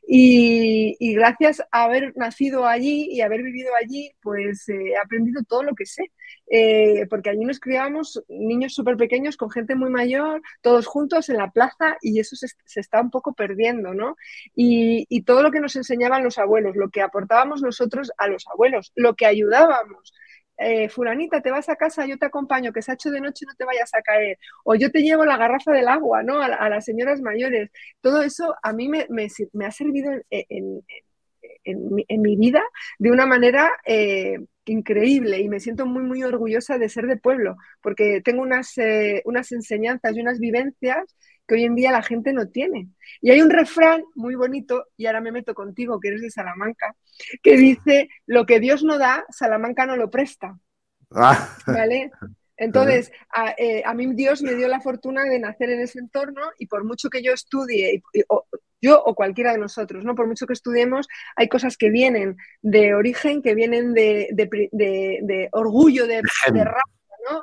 Y, 0.07 1.15
gracias 1.15 1.63
a 1.71 1.85
haber 1.85 2.13
nacido 2.17 2.67
allí 2.67 3.09
y 3.11 3.21
haber 3.21 3.43
vivido 3.43 3.71
allí, 3.81 4.13
pues 4.23 4.69
eh, 4.69 4.93
he 4.93 4.99
aprendido 4.99 5.43
todo 5.45 5.63
lo 5.63 5.75
que 5.75 5.87
sé. 5.87 6.11
Eh, 6.51 7.07
porque 7.09 7.31
allí 7.31 7.45
nos 7.45 7.59
criábamos 7.59 8.23
niños 8.29 8.75
súper 8.75 8.97
pequeños 8.97 9.37
con 9.37 9.51
gente 9.51 9.75
muy 9.75 9.89
mayor, 9.89 10.43
todos 10.61 10.87
juntos 10.87 11.31
en 11.31 11.39
la 11.39 11.51
plaza 11.51 11.97
y 12.03 12.21
eso 12.21 12.37
se, 12.37 12.49
está 12.81 13.01
un 13.01 13.11
poco 13.11 13.33
perdiendo, 13.33 13.95
¿no? 13.95 14.17
Y, 14.55 15.07
y 15.09 15.23
todo 15.23 15.43
lo 15.43 15.51
que 15.51 15.61
nos 15.61 15.75
enseñaban 15.77 16.23
los 16.23 16.39
abuelos, 16.39 16.77
lo 16.77 16.91
que 16.91 17.01
aportábamos 17.01 17.63
nosotros 17.63 18.13
a 18.19 18.29
los 18.29 18.47
abuelos, 18.49 18.93
lo 18.95 19.15
que 19.15 19.27
ayudábamos 19.27 20.13
eh, 20.59 20.89
fulanita, 20.89 21.41
te 21.41 21.51
vas 21.51 21.69
a 21.69 21.77
casa, 21.77 22.07
yo 22.07 22.19
te 22.19 22.27
acompaño, 22.27 22.73
que 22.73 22.83
se 22.83 22.91
ha 22.93 22.95
hecho 22.95 23.11
de 23.11 23.21
noche, 23.21 23.45
no 23.47 23.55
te 23.55 23.65
vayas 23.65 23.93
a 23.95 24.03
caer, 24.03 24.39
o 24.65 24.75
yo 24.75 24.91
te 24.91 25.03
llevo 25.03 25.25
la 25.25 25.37
garrafa 25.37 25.73
del 25.73 25.89
agua, 25.89 26.23
¿no? 26.23 26.41
A, 26.41 26.69
las 26.69 26.85
señoras 26.85 27.21
mayores. 27.21 27.71
Todo 28.01 28.23
eso 28.23 28.55
a 28.63 28.73
mí 28.73 28.89
me, 28.89 29.07
ha 29.67 29.71
servido 29.71 30.13
en, 30.31 30.83
mi 32.23 32.37
vida 32.37 32.63
de 32.99 33.11
una 33.11 33.27
manera 33.27 33.71
eh, 33.87 34.39
increíble 34.67 35.41
y 35.41 35.49
me 35.49 35.61
siento 35.61 35.87
muy, 35.87 36.03
muy 36.03 36.23
orgullosa 36.23 36.79
de 36.79 36.89
ser 36.89 37.07
de 37.07 37.17
pueblo, 37.17 37.57
porque 37.83 38.21
tengo 38.25 38.43
unas, 38.43 38.77
eh, 38.79 39.23
unas 39.25 39.53
enseñanzas 39.53 40.17
y 40.17 40.21
unas 40.21 40.39
vivencias 40.39 41.05
que 41.47 41.55
hoy 41.55 41.65
en 41.65 41.75
día 41.75 41.93
la 41.93 42.03
gente 42.03 42.33
no 42.33 42.49
tiene. 42.49 42.89
Y 43.21 43.31
hay 43.31 43.41
un 43.41 43.51
refrán 43.51 44.03
muy 44.15 44.35
bonito, 44.35 44.87
y 44.97 45.07
ahora 45.07 45.21
me 45.21 45.33
meto 45.33 45.55
contigo, 45.55 46.01
que 46.01 46.09
eres 46.09 46.23
de 46.23 46.31
Salamanca, 46.31 46.97
que 47.43 47.57
dice, 47.57 48.09
lo 48.27 48.47
que 48.47 48.61
Dios 48.61 48.83
no 48.83 48.99
da, 48.99 49.25
Salamanca 49.31 49.87
no 49.87 49.97
lo 49.97 50.11
presta. 50.11 50.59
Ah. 51.11 51.57
¿Vale? 51.67 52.11
Entonces, 52.57 53.11
eh, 53.59 53.83
a, 53.85 53.95
mí 53.95 54.15
Dios 54.15 54.43
me 54.43 54.55
dio 54.55 54.69
la 54.69 54.81
fortuna 54.81 55.25
de 55.25 55.41
nacer 55.41 55.71
en 55.71 55.81
ese 55.81 55.99
entorno 55.99 56.43
y 56.59 56.67
por 56.67 56.85
mucho 56.85 57.11
que 57.11 57.21
yo 57.21 57.33
estudie, 57.33 58.03
yo 58.81 59.03
o 59.03 59.15
cualquiera 59.15 59.53
de 59.53 59.59
nosotros, 59.59 60.05
¿no? 60.05 60.15
Por 60.15 60.29
mucho 60.29 60.47
que 60.47 60.53
estudiemos, 60.53 61.09
hay 61.35 61.49
cosas 61.49 61.77
que 61.77 61.91
vienen 61.91 62.37
de 62.63 62.95
origen, 62.95 63.43
que 63.43 63.57
vienen 63.57 63.93
de, 63.93 65.49
orgullo, 65.51 66.07
de, 66.07 66.23
de 66.53 66.65
raza, 66.65 66.81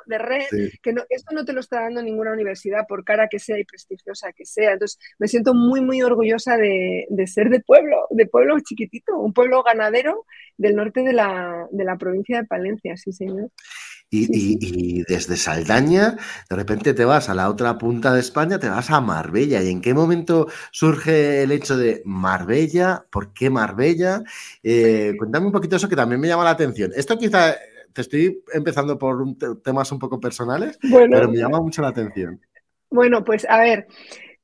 de 0.06 0.18
red, 0.18 0.44
que 0.82 0.92
no, 0.92 1.02
esto 1.08 1.34
no 1.34 1.44
te 1.44 1.52
lo 1.52 1.60
está 1.60 1.82
dando 1.82 2.02
ninguna 2.02 2.32
universidad, 2.32 2.86
por 2.86 3.04
cara 3.04 3.28
que 3.28 3.38
sea 3.38 3.58
y 3.58 3.64
prestigiosa 3.64 4.32
que 4.32 4.44
sea. 4.44 4.72
Entonces, 4.72 4.98
me 5.18 5.28
siento 5.28 5.54
muy, 5.54 5.80
muy 5.80 6.02
orgullosa 6.02 6.56
de, 6.56 7.06
ser 7.26 7.50
de 7.50 7.60
pueblo, 7.60 8.06
de 8.10 8.26
pueblo 8.26 8.58
chiquitito, 8.60 9.16
un 9.18 9.32
pueblo 9.32 9.62
ganadero 9.62 10.26
del 10.56 10.76
norte 10.76 11.02
de 11.02 11.12
la, 11.12 11.96
provincia 11.98 12.40
de 12.40 12.46
Palencia, 12.46 12.96
sí, 12.96 13.12
señor. 13.12 13.50
Y, 14.14 15.02
desde 15.04 15.38
Saldaña, 15.38 16.18
de 16.50 16.56
repente 16.56 16.92
te 16.92 17.06
vas 17.06 17.30
a 17.30 17.34
la 17.34 17.48
otra 17.48 17.78
punta 17.78 18.12
de 18.12 18.20
España, 18.20 18.58
te 18.58 18.68
vas 18.68 18.90
a 18.90 19.00
Marbella. 19.00 19.62
¿Y 19.62 19.70
en 19.70 19.80
qué 19.80 19.94
momento 19.94 20.48
surge 20.70 21.42
el 21.42 21.50
hecho 21.50 21.78
de 21.78 22.02
Marbella? 22.04 23.06
¿Por 23.10 23.32
qué 23.32 23.48
Marbella? 23.48 24.22
Eh, 24.62 25.14
cuéntame 25.16 25.46
un 25.46 25.52
poquito 25.52 25.76
eso 25.76 25.88
que 25.88 25.96
también 25.96 26.20
me 26.20 26.28
llama 26.28 26.44
la 26.44 26.50
atención. 26.50 26.92
Esto 26.94 27.18
quizá 27.18 27.56
te 27.92 28.00
estoy 28.00 28.42
empezando 28.52 28.98
por 28.98 29.24
temas 29.62 29.92
un 29.92 29.98
poco 29.98 30.20
personales, 30.20 30.78
pero 30.80 31.28
me 31.28 31.38
llama 31.38 31.60
mucho 31.60 31.82
la 31.82 31.88
atención. 31.88 32.40
Bueno, 32.90 33.24
pues 33.24 33.46
a 33.48 33.58
ver. 33.58 33.86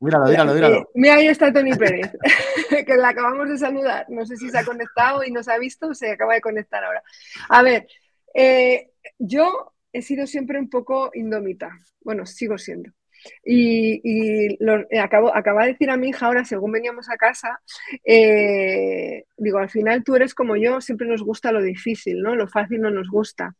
Míralo, 0.00 0.26
míralo, 0.26 0.54
míralo. 0.54 0.76
Eh, 0.76 0.86
mira, 0.94 1.14
ahí 1.14 1.26
está 1.26 1.52
Tony 1.52 1.74
Pérez, 1.74 2.12
que 2.86 2.96
la 2.96 3.08
acabamos 3.08 3.48
de 3.48 3.58
saludar. 3.58 4.06
No 4.08 4.24
sé 4.24 4.36
si 4.36 4.48
se 4.48 4.58
ha 4.58 4.64
conectado 4.64 5.24
y 5.24 5.32
nos 5.32 5.48
ha 5.48 5.58
visto, 5.58 5.92
se 5.92 6.12
acaba 6.12 6.34
de 6.34 6.40
conectar 6.40 6.84
ahora. 6.84 7.02
A 7.48 7.62
ver, 7.62 7.88
eh, 8.34 8.92
yo 9.18 9.74
he 9.92 10.02
sido 10.02 10.26
siempre 10.26 10.58
un 10.58 10.70
poco 10.70 11.10
indómita. 11.14 11.76
Bueno, 12.00 12.26
sigo 12.26 12.58
siendo. 12.58 12.92
Y, 13.44 14.56
lo, 14.62 14.80
eh, 14.90 14.98
acabo, 15.00 15.34
acaba 15.34 15.64
de 15.64 15.72
decir 15.72 15.90
a 15.90 15.96
mi 15.96 16.08
hija 16.08 16.26
ahora, 16.26 16.44
según 16.44 16.72
veníamos 16.72 17.08
a 17.10 17.16
casa, 17.16 17.60
eh, 18.04 19.24
digo, 19.36 19.58
al 19.58 19.70
final 19.70 20.04
tú 20.04 20.16
eres 20.16 20.34
como 20.34 20.56
yo, 20.56 20.80
siempre 20.80 21.06
nos 21.06 21.22
gusta 21.22 21.52
lo 21.52 21.62
difícil, 21.62 22.20
¿no? 22.20 22.34
Lo 22.34 22.48
fácil 22.48 22.80
no 22.80 22.90
nos 22.90 23.08
gusta. 23.08 23.54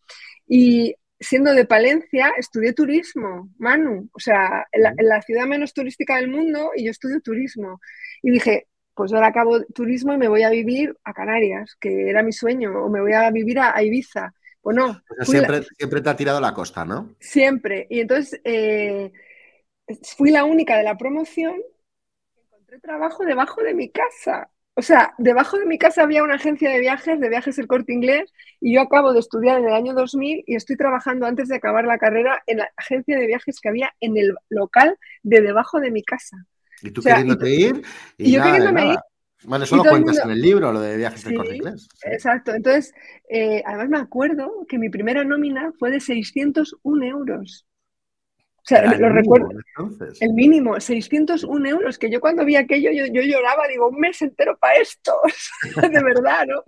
Y 0.46 0.94
siendo 1.20 1.52
de 1.52 1.64
Palencia, 1.64 2.32
estudié 2.36 2.72
turismo, 2.72 3.50
Manu, 3.58 4.08
o 4.12 4.20
sea, 4.20 4.66
en 4.72 4.82
la, 4.82 5.22
ciudad 5.22 5.46
menos 5.46 5.72
turística 5.74 6.16
del 6.16 6.28
mundo 6.28 6.70
y 6.76 6.84
yo 6.84 6.90
estudio 6.90 7.20
turismo. 7.20 7.80
Y 8.22 8.30
dije, 8.30 8.66
pues 8.94 9.12
ahora 9.12 9.28
acabo 9.28 9.62
turismo 9.74 10.12
y 10.12 10.18
me 10.18 10.28
voy 10.28 10.42
a 10.42 10.50
vivir 10.50 10.96
a 11.04 11.12
Canarias, 11.12 11.76
que 11.80 12.08
era 12.08 12.22
mi 12.22 12.32
sueño, 12.32 12.84
o 12.84 12.88
me 12.88 13.00
voy 13.00 13.12
a 13.12 13.30
vivir 13.30 13.58
a 13.58 13.82
Ibiza. 13.82 14.32
Pues 14.60 14.76
no. 14.76 15.00
siempre, 15.22 15.62
siempre 15.76 16.00
te 16.00 16.10
ha 16.10 16.16
tirado 16.16 16.40
la 16.40 16.52
costa, 16.52 16.84
¿no? 16.84 17.14
Siempre. 17.20 17.86
Y 17.90 18.00
entonces 18.00 18.40
eh, 18.44 19.12
fui 20.16 20.30
la 20.30 20.44
única 20.44 20.76
de 20.76 20.84
la 20.84 20.96
promoción 20.96 21.56
que 22.34 22.40
encontré 22.40 22.80
trabajo 22.80 23.24
debajo 23.24 23.62
de 23.62 23.74
mi 23.74 23.90
casa. 23.90 24.50
O 24.74 24.82
sea, 24.82 25.12
debajo 25.18 25.58
de 25.58 25.66
mi 25.66 25.76
casa 25.76 26.02
había 26.02 26.22
una 26.22 26.36
agencia 26.36 26.70
de 26.70 26.78
viajes, 26.78 27.18
de 27.18 27.28
viajes 27.28 27.58
el 27.58 27.66
corte 27.66 27.92
inglés, 27.92 28.32
y 28.60 28.74
yo 28.74 28.82
acabo 28.82 29.12
de 29.12 29.18
estudiar 29.18 29.58
en 29.58 29.66
el 29.66 29.72
año 29.72 29.92
2000 29.92 30.44
y 30.46 30.54
estoy 30.54 30.76
trabajando 30.76 31.26
antes 31.26 31.48
de 31.48 31.56
acabar 31.56 31.84
la 31.84 31.98
carrera 31.98 32.42
en 32.46 32.58
la 32.58 32.70
agencia 32.76 33.18
de 33.18 33.26
viajes 33.26 33.58
que 33.60 33.68
había 33.68 33.90
en 34.00 34.16
el 34.16 34.34
local 34.50 34.96
de 35.24 35.40
debajo 35.40 35.80
de 35.80 35.90
mi 35.90 36.04
casa. 36.04 36.36
Y 36.80 36.92
tú 36.92 37.02
queriéndote 37.02 37.50
ir. 37.50 37.82
Y, 38.16 38.32
yo 38.32 38.42
queriéndome 38.42 38.92
ir. 38.92 38.98
Bueno, 39.44 39.64
eso 39.64 39.76
lo 39.76 39.84
cuentas 39.84 40.18
en 40.24 40.30
el 40.30 40.40
libro, 40.40 40.72
lo 40.72 40.80
de 40.80 40.96
viajes 40.96 41.24
del 41.24 41.36
corte 41.36 41.56
inglés. 41.56 41.88
Exacto. 42.02 42.54
Entonces, 42.54 42.92
eh, 43.28 43.62
además 43.64 43.88
me 43.88 43.98
acuerdo 43.98 44.64
que 44.68 44.78
mi 44.78 44.90
primera 44.90 45.24
nómina 45.24 45.72
fue 45.78 45.90
de 45.90 46.00
601 46.00 47.04
euros. 47.04 47.66
O 48.68 48.74
sea, 48.74 48.84
lo 48.96 49.08
recuerdo. 49.08 49.48
El 50.20 50.34
mínimo, 50.34 50.78
601 50.78 51.68
euros, 51.68 51.98
que 51.98 52.10
yo 52.10 52.20
cuando 52.20 52.44
vi 52.44 52.56
aquello, 52.56 52.90
yo, 52.92 53.06
yo 53.06 53.22
lloraba, 53.22 53.66
digo, 53.66 53.88
un 53.88 53.98
mes 53.98 54.20
entero 54.20 54.58
para 54.58 54.74
esto. 54.74 55.14
de 55.90 56.02
verdad, 56.02 56.46
¿no? 56.46 56.62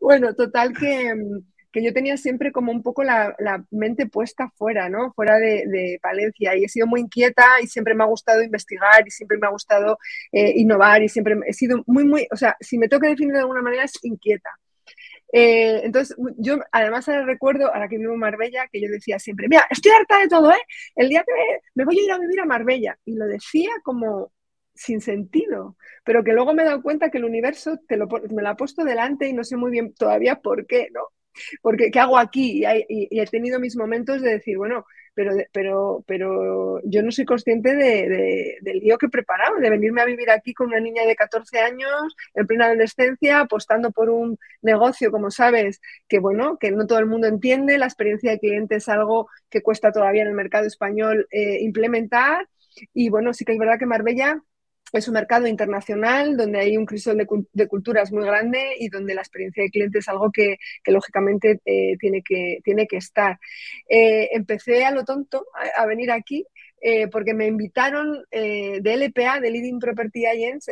Bueno, 0.00 0.34
total 0.34 0.72
que 0.76 1.14
que 1.74 1.82
yo 1.82 1.92
tenía 1.92 2.16
siempre 2.16 2.52
como 2.52 2.70
un 2.70 2.84
poco 2.84 3.02
la, 3.02 3.34
mente 3.72 4.06
puesta 4.06 4.48
fuera, 4.54 4.88
¿no? 4.88 5.12
Fuera 5.12 5.38
de, 5.38 5.98
Palencia. 6.00 6.56
Y 6.56 6.64
he 6.64 6.68
sido 6.68 6.86
muy 6.86 7.00
inquieta 7.00 7.44
y 7.60 7.66
siempre 7.66 7.96
me 7.96 8.04
ha 8.04 8.06
gustado 8.06 8.42
investigar 8.42 9.02
y 9.04 9.10
siempre 9.10 9.38
me 9.38 9.48
ha 9.48 9.50
gustado 9.50 9.98
eh, 10.30 10.52
innovar 10.54 11.02
y 11.02 11.08
siempre 11.08 11.36
he 11.46 11.52
sido 11.52 11.82
muy, 11.86 12.04
muy, 12.04 12.28
o 12.30 12.36
sea, 12.36 12.56
si 12.60 12.78
me 12.78 12.86
tengo 12.86 13.00
que 13.00 13.08
definir 13.08 13.32
de 13.32 13.40
alguna 13.40 13.60
manera 13.60 13.82
es 13.82 13.92
inquieta. 14.04 14.50
Eh, 15.36 15.80
entonces, 15.84 16.16
yo 16.38 16.58
además 16.70 17.06
recuerdo, 17.26 17.66
ahora 17.66 17.88
que 17.88 17.98
vivo 17.98 18.12
en 18.12 18.20
Marbella, 18.20 18.68
que 18.70 18.80
yo 18.80 18.88
decía 18.88 19.18
siempre, 19.18 19.48
mira, 19.48 19.66
estoy 19.68 19.90
harta 19.90 20.20
de 20.20 20.28
todo, 20.28 20.52
¿eh? 20.52 20.62
El 20.94 21.08
día 21.08 21.24
que 21.26 21.32
me, 21.74 21.84
voy 21.84 21.98
a 21.98 22.04
ir 22.04 22.12
a 22.12 22.18
vivir 22.20 22.40
a 22.40 22.44
Marbella. 22.44 22.96
Y 23.04 23.16
lo 23.16 23.26
decía 23.26 23.70
como 23.82 24.32
sin 24.74 25.00
sentido, 25.00 25.76
pero 26.04 26.22
que 26.22 26.32
luego 26.32 26.54
me 26.54 26.62
he 26.62 26.66
dado 26.66 26.82
cuenta 26.82 27.10
que 27.10 27.18
el 27.18 27.24
universo 27.24 27.78
te 27.88 27.96
lo, 27.96 28.06
me 28.06 28.42
lo 28.42 28.48
ha 28.48 28.56
puesto 28.56 28.84
delante 28.84 29.28
y 29.28 29.32
no 29.32 29.44
sé 29.44 29.56
muy 29.56 29.72
bien 29.72 29.92
todavía 29.94 30.36
por 30.36 30.66
qué, 30.66 30.88
¿no? 30.92 31.02
porque 31.62 31.90
¿qué 31.90 32.00
hago 32.00 32.18
aquí? 32.18 32.64
Y, 32.88 33.20
he 33.20 33.26
tenido 33.26 33.60
mis 33.60 33.76
momentos 33.76 34.20
de 34.22 34.34
decir, 34.34 34.56
bueno, 34.56 34.86
pero, 35.14 35.32
pero, 35.52 36.04
pero 36.06 36.80
yo 36.84 37.02
no 37.02 37.10
soy 37.12 37.24
consciente 37.24 37.74
de, 37.76 38.58
del 38.60 38.78
lío 38.78 38.98
que 38.98 39.06
he 39.06 39.08
preparado, 39.10 39.56
de 39.58 39.70
venirme 39.70 40.02
a 40.02 40.06
vivir 40.06 40.30
aquí 40.30 40.54
con 40.54 40.68
una 40.68 40.80
niña 40.80 41.06
de 41.06 41.16
14 41.16 41.58
años, 41.60 42.16
en 42.34 42.46
plena 42.46 42.66
adolescencia, 42.66 43.40
apostando 43.40 43.90
por 43.92 44.10
un 44.10 44.38
negocio, 44.62 45.10
como 45.10 45.30
sabes, 45.30 45.80
que 46.08 46.18
bueno, 46.18 46.58
que 46.58 46.70
no 46.72 46.86
todo 46.86 46.98
el 46.98 47.06
mundo 47.06 47.26
entiende, 47.26 47.78
la 47.78 47.86
experiencia 47.86 48.32
de 48.32 48.38
cliente 48.40 48.76
es 48.76 48.88
algo 48.88 49.28
que 49.50 49.62
cuesta 49.62 49.92
todavía 49.92 50.22
en 50.22 50.28
el 50.28 50.34
mercado 50.34 50.66
español 50.66 51.26
eh, 51.30 51.58
implementar. 51.60 52.48
Y 52.92 53.08
bueno, 53.08 53.32
sí 53.32 53.44
que 53.44 53.52
es 53.52 53.58
verdad 53.58 53.78
que 53.78 53.86
Marbella 53.86 54.42
es 54.92 55.08
un 55.08 55.14
mercado 55.14 55.46
internacional 55.46 56.36
donde 56.36 56.60
hay 56.60 56.76
un 56.76 56.86
crisol 56.86 57.18
de, 57.18 57.68
culturas 57.68 58.12
muy 58.12 58.24
grande 58.24 58.76
y 58.78 58.88
donde 58.88 59.14
la 59.14 59.22
experiencia 59.22 59.62
de 59.62 59.70
cliente 59.70 59.98
es 59.98 60.08
algo 60.08 60.30
que, 60.30 60.58
lógicamente 60.86 61.60
eh, 61.64 61.96
tiene, 61.98 62.22
que, 62.22 62.60
tiene 62.62 62.86
que 62.86 62.98
estar. 62.98 63.38
Eh, 63.88 64.28
empecé 64.32 64.84
a 64.84 64.92
lo 64.92 65.04
tonto 65.04 65.46
a, 65.76 65.86
venir 65.86 66.10
aquí 66.12 66.46
eh, 66.80 67.08
porque 67.08 67.34
me 67.34 67.46
invitaron 67.46 68.24
de 68.30 68.80
LPA, 68.84 69.40
de 69.40 69.50
Leading 69.50 69.78
Property 69.78 70.26
Agents, 70.26 70.66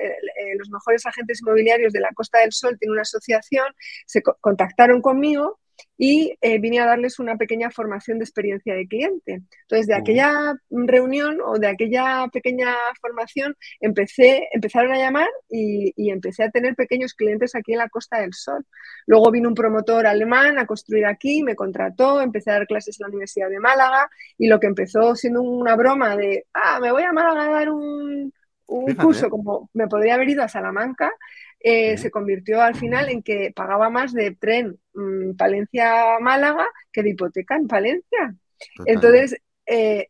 los 0.59 0.69
mejores 0.71 1.07
agentes 1.07 1.41
inmobiliarios 1.41 1.93
de 1.93 2.01
la 2.01 2.11
Costa 2.15 2.41
del 2.41 2.53
Sol, 2.53 2.79
tiene 2.79 2.93
una 2.93 3.03
asociación, 3.03 3.67
se 4.07 4.23
contactaron 4.23 5.01
conmigo 5.01 5.59
y 5.99 6.35
eh, 6.41 6.59
vine 6.59 6.81
a 6.81 6.87
darles 6.87 7.19
una 7.19 7.37
pequeña 7.37 7.71
formación 7.71 8.19
de 8.19 8.25
experiencia 8.25 8.75
de 8.75 8.89
cliente. 8.89 9.43
Entonces, 9.63 9.87
de 9.87 9.95
aquella 9.95 10.55
reunión 10.71 11.39
o 11.45 11.59
de 11.59 11.69
aquella 11.69 12.27
pequeña 12.33 12.75
formación, 13.01 13.57
empecé, 13.81 14.49
empezaron 14.53 14.93
a 14.93 14.99
llamar 14.99 15.29
y, 15.49 15.93
empecé 16.11 16.45
a 16.45 16.51
tener 16.51 16.75
pequeños 16.75 17.15
clientes 17.15 17.55
aquí 17.55 17.73
en 17.73 17.79
la 17.79 17.89
Costa 17.89 18.21
del 18.21 18.35
Sol. 18.35 18.67
Luego 19.07 19.31
vino 19.31 19.49
un 19.49 19.55
promotor 19.55 20.07
alemán 20.07 20.59
a 20.59 20.67
construir 20.67 21.07
aquí, 21.07 21.43
me 21.43 21.55
contrató, 21.55 22.21
empecé 22.21 22.51
a 22.51 22.55
dar 22.55 22.67
clases 22.67 22.99
en 23.01 23.05
la 23.05 23.09
Universidad 23.09 23.49
de 23.49 23.61
Málaga 23.61 24.11
y 24.37 24.49
lo 24.49 24.61
que 24.61 24.67
empezó 24.67 25.15
siendo 25.15 25.43
una 25.43 25.77
broma 25.77 26.17
de, 26.17 26.47
ah, 26.53 26.81
me 26.81 26.93
voy 26.93 27.03
a 27.05 27.13
Málaga 27.13 27.47
a 27.47 27.53
dar 27.53 27.71
un, 27.71 28.33
un 28.81 28.95
curso 28.95 29.29
como 29.31 29.71
me 29.73 29.89
podría 29.89 30.15
haber 30.15 30.29
ido 30.29 30.43
a 30.43 30.49
Salamanca, 30.49 31.13
eh, 31.61 31.97
se 31.97 32.11
convirtió 32.11 32.61
al 32.61 32.75
final 32.75 33.09
en 33.09 33.23
que 33.23 33.53
pagaba 33.55 33.91
más 33.91 34.13
de 34.13 34.33
tren 34.33 34.79
mm, 34.95 35.37
Palencia-Málaga 35.37 36.67
que 36.93 37.03
de 37.03 37.11
hipoteca 37.11 37.57
en 37.57 37.69
Palencia. 37.69 38.35
Entonces, 38.87 39.37
eh, 39.67 40.09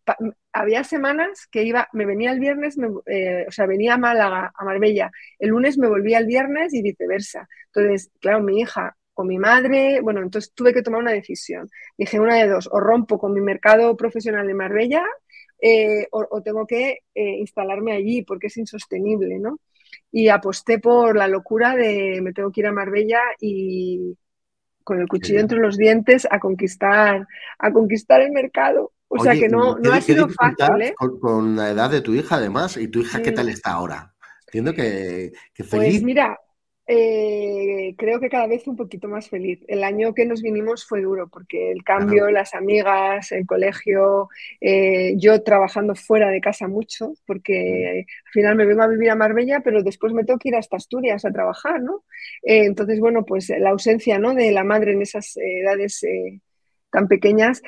había 0.52 0.85
semanas 0.85 1.47
que 1.50 1.62
iba, 1.62 1.88
me 1.92 2.07
venía 2.07 2.33
el 2.33 2.40
viernes, 2.40 2.76
eh, 3.07 3.45
o 3.49 3.50
sea, 3.50 3.66
venía 3.66 3.95
a 3.95 3.99
Málaga, 3.99 4.52
a 4.54 4.64
Marbella, 4.64 5.11
el 5.38 5.50
lunes 5.50 5.78
me 5.78 5.88
volvía 5.88 6.19
el 6.19 6.26
viernes 6.26 6.73
y 6.75 6.83
viceversa. 6.83 7.49
Entonces, 7.66 8.11
claro, 8.21 8.42
mi 8.42 8.61
hija 8.61 8.97
con 9.14 9.26
mi 9.26 9.38
madre, 9.38 10.00
bueno, 10.00 10.23
entonces 10.23 10.52
tuve 10.54 10.73
que 10.73 10.83
tomar 10.83 11.00
una 11.00 11.12
decisión. 11.12 11.69
Dije 11.99 12.19
una 12.19 12.37
de 12.37 12.49
dos, 12.49 12.69
o 12.73 12.81
rompo 12.81 13.19
con 13.19 13.35
mi 13.35 13.40
mercado 13.40 13.97
profesional 13.97 14.49
en 14.49 14.57
Marbella 14.57 15.04
o, 16.11 16.26
o, 16.31 16.42
tengo 16.42 16.66
que 16.66 17.00
instalarme 17.14 17.92
allí 17.92 18.23
porque 18.23 18.49
es 18.49 18.57
insostenible, 18.57 19.38
¿no? 19.38 19.59
y 20.12 20.28
aposté 20.28 20.78
por 20.78 21.16
la 21.16 21.26
locura 21.26 21.75
de 21.75 22.21
me 22.23 22.33
tengo 22.33 22.52
que 22.52 22.61
ir 22.61 22.66
a 22.66 22.73
Marbella 22.73 23.21
y 23.40 24.16
con 24.85 25.00
el 25.00 25.09
cuchillo 25.09 25.40
entre 25.40 25.59
los 25.59 25.76
dientes 25.76 26.26
a 26.31 26.38
conquistar, 26.38 27.26
a 27.59 27.73
conquistar 27.73 28.21
el 28.21 28.31
mercado. 28.31 28.92
O 29.09 29.23
sea 29.23 29.35
que 29.35 29.49
no, 29.49 29.78
no 29.78 29.92
ha 29.92 30.00
sido 30.00 30.28
fácil. 30.28 30.83
¿eh? 30.83 30.95
Con, 31.21 31.57
la 31.57 31.71
edad 31.71 31.90
de 31.90 32.00
tu 32.00 32.14
hija, 32.14 32.37
además, 32.37 32.76
y 32.76 32.88
tu 32.88 33.00
hija, 33.00 33.23
¿qué 33.23 33.33
tal 33.33 33.49
está 33.49 33.73
ahora? 33.73 34.14
Entiendo 34.47 34.75
que, 34.75 35.33
que 35.54 35.64
pues 35.64 35.71
feliz. 35.71 35.92
Pues 35.95 36.02
mira, 36.02 36.38
eh, 36.94 37.94
creo 37.96 38.20
que 38.20 38.28
cada 38.28 38.46
vez 38.46 38.66
un 38.66 38.76
poquito 38.76 39.08
más 39.08 39.30
feliz. 39.30 39.61
El 39.66 39.82
año 39.82 40.12
que 40.12 40.26
nos 40.26 40.42
vinimos 40.42 40.84
fue 40.84 41.00
duro 41.00 41.26
porque 41.26 41.70
el 41.70 41.82
cambio, 41.84 42.30
las 42.30 42.52
amigas, 42.52 43.32
el 43.32 43.46
colegio, 43.46 44.28
eh, 44.61 45.14
yo 45.16 45.42
trabajando 45.42 45.94
fuera 45.94 46.28
de 46.28 46.42
casa 46.42 46.68
mucho, 46.68 47.14
porque 47.26 48.04
al 48.26 48.32
final 48.32 48.56
me 48.56 48.66
vengo 48.66 48.82
a 48.82 48.88
vivir 48.88 49.08
a 49.08 49.14
Marbella, 49.14 49.61
pero 49.64 49.82
después 49.82 50.12
me 50.12 50.25
tengo 50.25 50.38
que 50.38 50.50
ir 50.50 50.56
hasta 50.56 50.76
Asturias 50.76 51.25
a 51.25 51.32
trabajar, 51.32 51.80
¿no? 51.80 52.04
Eh, 52.42 52.66
entonces, 52.66 53.00
bueno, 53.00 53.25
pues 53.25 53.49
la 53.49 53.70
ausencia 53.70 54.18
¿no? 54.18 54.34
de 54.34 54.52
la 54.52 54.62
madre 54.62 54.92
en 54.92 55.00
esas 55.00 55.34
edades 55.38 56.04
tan 56.90 57.08
pequeñas, 57.08 57.62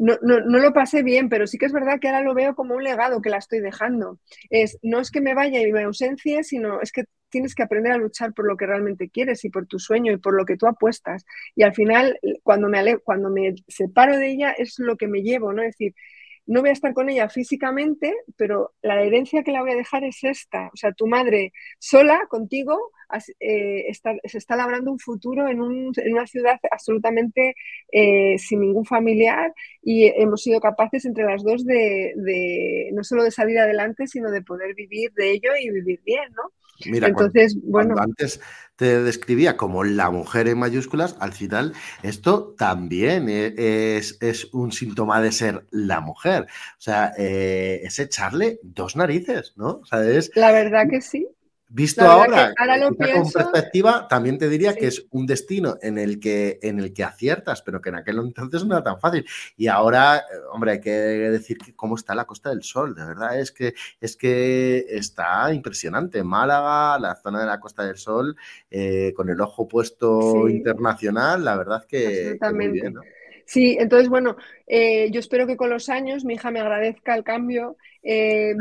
no, 0.00 0.18
no, 0.20 0.40
no, 0.40 0.58
lo 0.58 0.74
pasé 0.74 1.02
bien, 1.02 1.30
pero 1.30 1.46
sí 1.46 1.56
que 1.56 1.64
es 1.64 1.72
verdad 1.72 1.98
que 1.98 2.08
ahora 2.08 2.20
lo 2.20 2.34
veo 2.34 2.54
como 2.54 2.74
un 2.74 2.84
legado 2.84 3.22
que 3.22 3.30
la 3.30 3.38
estoy 3.38 3.60
dejando. 3.60 4.18
Es, 4.50 4.78
no 4.82 5.00
es 5.00 5.10
que 5.10 5.22
me 5.22 5.32
vaya 5.32 5.62
y 5.62 5.72
me 5.72 5.84
ausencie, 5.84 6.44
sino 6.44 6.82
es 6.82 6.92
que 6.92 7.04
tienes 7.30 7.54
que 7.54 7.62
aprender 7.62 7.92
a 7.92 7.98
luchar 7.98 8.34
por 8.34 8.46
lo 8.46 8.56
que 8.56 8.66
realmente 8.66 9.08
quieres 9.08 9.44
y 9.44 9.50
por 9.50 9.66
tu 9.66 9.78
sueño 9.78 10.12
y 10.12 10.18
por 10.18 10.34
lo 10.34 10.44
que 10.44 10.56
tú 10.56 10.66
apuestas. 10.66 11.24
Y 11.54 11.62
al 11.62 11.74
final, 11.74 12.18
cuando 12.42 12.68
me, 12.68 12.98
cuando 12.98 13.30
me 13.30 13.54
separo 13.68 14.16
de 14.16 14.30
ella, 14.30 14.52
es 14.52 14.78
lo 14.78 14.96
que 14.96 15.08
me 15.08 15.22
llevo, 15.22 15.52
¿no? 15.52 15.62
Es 15.62 15.76
decir, 15.76 15.94
no 16.46 16.60
voy 16.60 16.70
a 16.70 16.72
estar 16.72 16.92
con 16.94 17.08
ella 17.08 17.28
físicamente, 17.28 18.14
pero 18.36 18.74
la 18.82 19.00
herencia 19.02 19.44
que 19.44 19.52
la 19.52 19.62
voy 19.62 19.70
a 19.72 19.76
dejar 19.76 20.02
es 20.04 20.24
esta. 20.24 20.68
O 20.72 20.76
sea, 20.76 20.92
tu 20.92 21.06
madre 21.06 21.52
sola, 21.78 22.26
contigo, 22.28 22.90
eh, 23.38 23.86
se 24.24 24.38
está 24.38 24.56
labrando 24.56 24.90
un 24.90 24.98
futuro 24.98 25.48
en, 25.48 25.60
una 25.60 26.26
ciudad 26.26 26.58
absolutamente 26.70 27.54
eh, 27.92 28.36
sin 28.38 28.60
ningún 28.60 28.84
familiar 28.84 29.54
y 29.82 30.06
hemos 30.06 30.42
sido 30.42 30.60
capaces 30.60 31.04
entre 31.04 31.24
las 31.24 31.42
dos 31.44 31.64
de, 31.64 32.90
no 32.94 33.04
solo 33.04 33.22
de 33.22 33.30
salir 33.30 33.58
adelante, 33.58 34.06
sino 34.06 34.30
de 34.30 34.42
poder 34.42 34.74
vivir 34.74 35.12
de 35.12 35.30
ello 35.32 35.50
y 35.60 35.70
vivir 35.70 36.00
bien, 36.04 36.32
¿no? 36.32 36.50
Mira, 36.86 37.08
Entonces, 37.08 37.56
bueno. 37.62 37.94
antes 37.98 38.40
te 38.76 39.02
describía 39.02 39.56
como 39.58 39.84
la 39.84 40.10
mujer 40.10 40.48
en 40.48 40.58
mayúsculas, 40.58 41.16
al 41.20 41.32
final 41.32 41.74
esto 42.02 42.54
también 42.56 43.28
e, 43.28 43.98
es, 43.98 44.48
un 44.52 44.72
síntoma 44.72 45.20
de 45.20 45.32
ser 45.32 45.66
la 45.70 46.00
mujer. 46.00 46.44
O 46.44 46.80
sea, 46.80 47.12
eh, 47.18 47.80
es 47.84 47.98
echarle 47.98 48.58
dos 48.62 48.96
narices, 48.96 49.52
¿no? 49.56 49.82
La 50.34 50.52
verdad 50.52 50.88
que 50.88 51.02
sí. 51.02 51.28
Visto 51.72 52.02
ahora, 52.02 52.52
con 53.14 53.30
perspectiva, 53.30 54.08
también 54.08 54.38
te 54.38 54.48
diría 54.48 54.74
que 54.74 54.88
es 54.88 55.06
un 55.10 55.24
destino 55.24 55.78
en 55.80 55.98
el, 55.98 56.18
que, 56.18 56.58
en 56.62 56.80
el 56.80 56.92
que 56.92 57.04
aciertas, 57.04 57.62
pero 57.62 57.80
que 57.80 57.90
en 57.90 57.94
aquel 57.94 58.18
entonces 58.18 58.64
no 58.64 58.74
era 58.74 58.82
tan 58.82 58.98
fácil. 58.98 59.24
Y 59.56 59.68
ahora, 59.68 60.16
eh, 60.18 60.22
hombre, 60.52 60.72
hay 60.72 60.80
que 60.80 60.90
decir 60.90 61.58
que 61.58 61.72
cómo 61.74 61.94
está 61.94 62.16
la 62.16 62.24
Costa 62.24 62.50
del 62.50 62.64
Sol, 62.64 62.96
de 62.96 63.04
verdad, 63.04 63.38
es 63.38 63.52
que, 63.52 63.74
es 64.00 64.16
que 64.16 64.84
está 64.88 65.54
impresionante. 65.54 66.24
Málaga, 66.24 66.98
la 66.98 67.14
zona 67.14 67.38
de 67.38 67.46
la 67.46 67.60
Costa 67.60 67.84
del 67.84 67.96
Sol, 67.96 68.36
eh, 68.68 69.12
con 69.14 69.30
el 69.30 69.40
ojo 69.40 69.68
puesto 69.68 70.48
internacional, 70.48 71.44
la 71.44 71.56
verdad 71.56 71.84
que, 71.86 72.36
muy 72.52 72.68
bien, 72.68 72.96
Sí, 73.50 73.76
entonces, 73.80 74.08
bueno, 74.08 74.36
eh, 74.68 75.10
yo 75.10 75.18
espero 75.18 75.44
que 75.44 75.56
con 75.56 75.70
los 75.70 75.88
años 75.88 76.24
mi 76.24 76.34
hija 76.34 76.52
me 76.52 76.60
agradezca 76.60 77.16
el 77.16 77.24
cambio, 77.24 77.76
eh, 78.00 78.54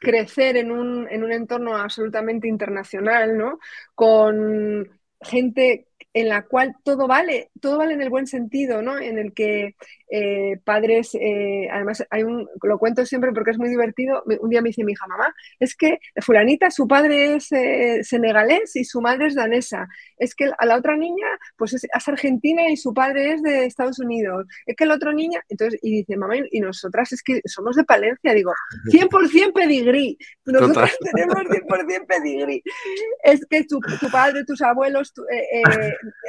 crecer 0.00 0.56
en 0.56 0.70
un, 0.70 1.08
en 1.10 1.24
un 1.24 1.32
entorno 1.32 1.76
absolutamente 1.76 2.48
internacional, 2.48 3.36
¿no? 3.36 3.58
Con 3.94 4.88
gente 5.20 5.88
en 6.12 6.28
la 6.28 6.42
cual 6.46 6.74
todo 6.84 7.06
vale, 7.06 7.50
todo 7.60 7.78
vale 7.78 7.94
en 7.94 8.02
el 8.02 8.10
buen 8.10 8.26
sentido, 8.26 8.82
¿no? 8.82 8.98
En 8.98 9.18
el 9.18 9.32
que 9.34 9.76
eh, 10.10 10.58
padres, 10.64 11.14
eh, 11.14 11.68
además 11.70 12.04
hay 12.10 12.22
un, 12.22 12.48
lo 12.62 12.78
cuento 12.78 13.04
siempre 13.04 13.32
porque 13.32 13.50
es 13.50 13.58
muy 13.58 13.68
divertido, 13.68 14.22
un 14.40 14.48
día 14.48 14.62
me 14.62 14.70
dice 14.70 14.84
mi 14.84 14.92
hija, 14.92 15.06
mamá, 15.06 15.34
es 15.58 15.76
que 15.76 15.98
fulanita, 16.22 16.70
su 16.70 16.88
padre 16.88 17.34
es 17.34 17.52
eh, 17.52 18.00
senegalés 18.02 18.74
y 18.76 18.84
su 18.84 19.00
madre 19.00 19.26
es 19.26 19.34
danesa, 19.34 19.86
es 20.16 20.34
que 20.34 20.50
a 20.56 20.66
la 20.66 20.76
otra 20.76 20.96
niña, 20.96 21.26
pues 21.56 21.74
es, 21.74 21.86
argentina 22.06 22.68
y 22.70 22.76
su 22.76 22.94
padre 22.94 23.34
es 23.34 23.42
de 23.42 23.66
Estados 23.66 23.98
Unidos, 23.98 24.46
es 24.64 24.76
que 24.76 24.86
la 24.86 24.94
otra 24.94 25.12
niña, 25.12 25.42
entonces, 25.48 25.78
y 25.82 25.96
dice, 25.96 26.16
mamá, 26.16 26.36
y 26.50 26.60
nosotras 26.60 27.12
es 27.12 27.22
que 27.22 27.42
somos 27.44 27.76
de 27.76 27.84
Palencia, 27.84 28.32
digo, 28.32 28.52
100% 28.90 29.52
pedigrí, 29.52 30.16
nosotras 30.46 30.96
tenemos 31.12 31.36
100% 31.36 32.06
pedigrí, 32.06 32.62
es 33.24 33.44
que 33.44 33.64
tu, 33.64 33.78
padre, 34.10 34.44
tus 34.44 34.62
abuelos, 34.62 35.12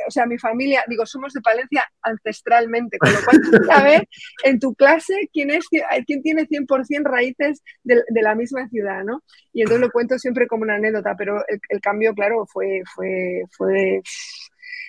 o 0.07 0.11
sea, 0.11 0.25
mi 0.25 0.37
familia, 0.37 0.83
digo, 0.87 1.05
somos 1.05 1.31
de 1.31 1.41
Palencia 1.41 1.89
ancestralmente, 2.01 2.97
con 2.97 3.13
lo 3.13 3.19
cual 3.23 3.68
a 3.73 3.83
ver 3.83 4.07
en 4.43 4.59
tu 4.59 4.73
clase 4.75 5.29
quién, 5.33 5.51
es, 5.51 5.65
quién 6.05 6.21
tiene 6.21 6.47
100% 6.47 7.03
raíces 7.03 7.61
de, 7.83 8.03
la 8.21 8.35
misma 8.35 8.67
ciudad, 8.69 9.03
¿no? 9.03 9.23
Y 9.53 9.61
entonces 9.61 9.81
lo 9.81 9.91
cuento 9.91 10.17
siempre 10.19 10.47
como 10.47 10.63
una 10.63 10.75
anécdota, 10.75 11.15
pero 11.17 11.43
el, 11.47 11.81
cambio, 11.81 12.13
claro, 12.13 12.45
fue, 12.51 12.81
fue, 12.95 13.43
fue 13.55 14.01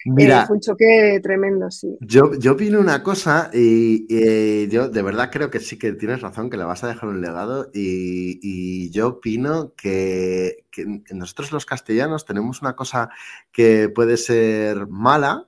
Mira, 0.05 0.47
fue 0.47 0.57
un 0.57 0.63
choque 0.63 1.21
tremendo, 1.23 1.71
sí. 1.71 1.99
Yo, 2.01 2.33
yo 2.35 2.53
opino 2.53 2.81
una 2.81 3.03
cosa 3.03 3.51
y, 3.53 4.69
yo 4.69 4.89
de 4.89 5.03
verdad 5.03 5.31
creo 5.31 5.51
que 5.51 5.61
sí 5.61 5.79
que 5.79 5.93
tienes 5.93 6.23
razón, 6.23 6.49
que 6.49 6.57
le 6.57 6.65
vas 6.65 6.83
a 6.85 6.89
dejar 6.89 7.09
un 7.09 7.21
legado 7.21 7.71
y, 7.75 8.91
yo 8.91 9.09
opino 9.09 9.75
que, 9.77 10.65
que, 10.71 11.03
nosotros 11.13 11.53
los 11.53 11.67
castellanos 11.67 12.25
tenemos 12.25 12.63
una 12.63 12.75
cosa 12.75 13.11
que 13.53 13.89
puede 13.89 14.17
ser 14.17 14.87
mala, 14.89 15.47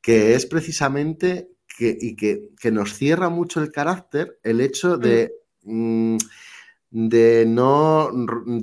que 0.00 0.34
es 0.34 0.46
precisamente 0.46 1.48
y 1.78 2.16
que, 2.16 2.70
nos 2.70 2.94
cierra 2.94 3.28
mucho 3.28 3.60
el 3.60 3.72
carácter 3.72 4.38
el 4.42 4.60
hecho 4.60 4.96
de, 4.96 5.34
mm, 5.62 6.16
de 6.94 7.44
no, 7.44 8.08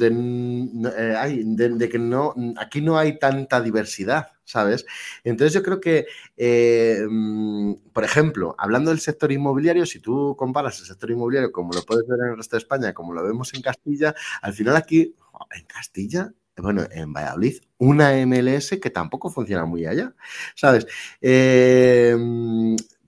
eh, 0.01 1.43
de, 1.45 1.89
que 1.89 1.99
no, 1.99 2.33
aquí 2.57 2.79
no 2.79 2.97
hay 2.97 3.19
tanta 3.19 3.59
diversidad, 3.59 4.27
¿sabes? 4.45 4.85
Entonces 5.25 5.53
yo 5.53 5.61
creo 5.61 5.81
que, 5.81 6.05
eh, 6.37 7.05
mm, 7.09 7.73
por 7.91 8.05
ejemplo, 8.05 8.55
hablando 8.57 8.89
del 8.91 9.01
sector 9.01 9.33
inmobiliario, 9.33 9.85
si 9.85 9.99
tú 9.99 10.35
comparas 10.37 10.79
el 10.79 10.85
sector 10.85 11.11
inmobiliario 11.11 11.51
como 11.51 11.73
lo 11.73 11.83
puedes 11.83 12.07
ver 12.07 12.19
en 12.21 12.31
el 12.31 12.37
resto 12.37 12.55
de 12.55 12.59
España, 12.59 12.93
como 12.93 13.13
lo 13.13 13.21
vemos 13.21 13.53
en 13.53 13.61
Castilla, 13.61 14.15
al 14.41 14.53
final 14.53 14.77
aquí, 14.77 15.13
en 15.53 15.65
Castilla, 15.65 16.31
bueno, 16.55 16.83
en 16.89 17.11
Valladolid, 17.11 17.57
una 17.79 18.13
MLS 18.25 18.79
que 18.81 18.89
tampoco 18.91 19.29
funciona 19.29 19.65
muy 19.65 19.85
allá, 19.85 20.13
¿sabes? 20.55 20.87
Eh, 21.19 22.15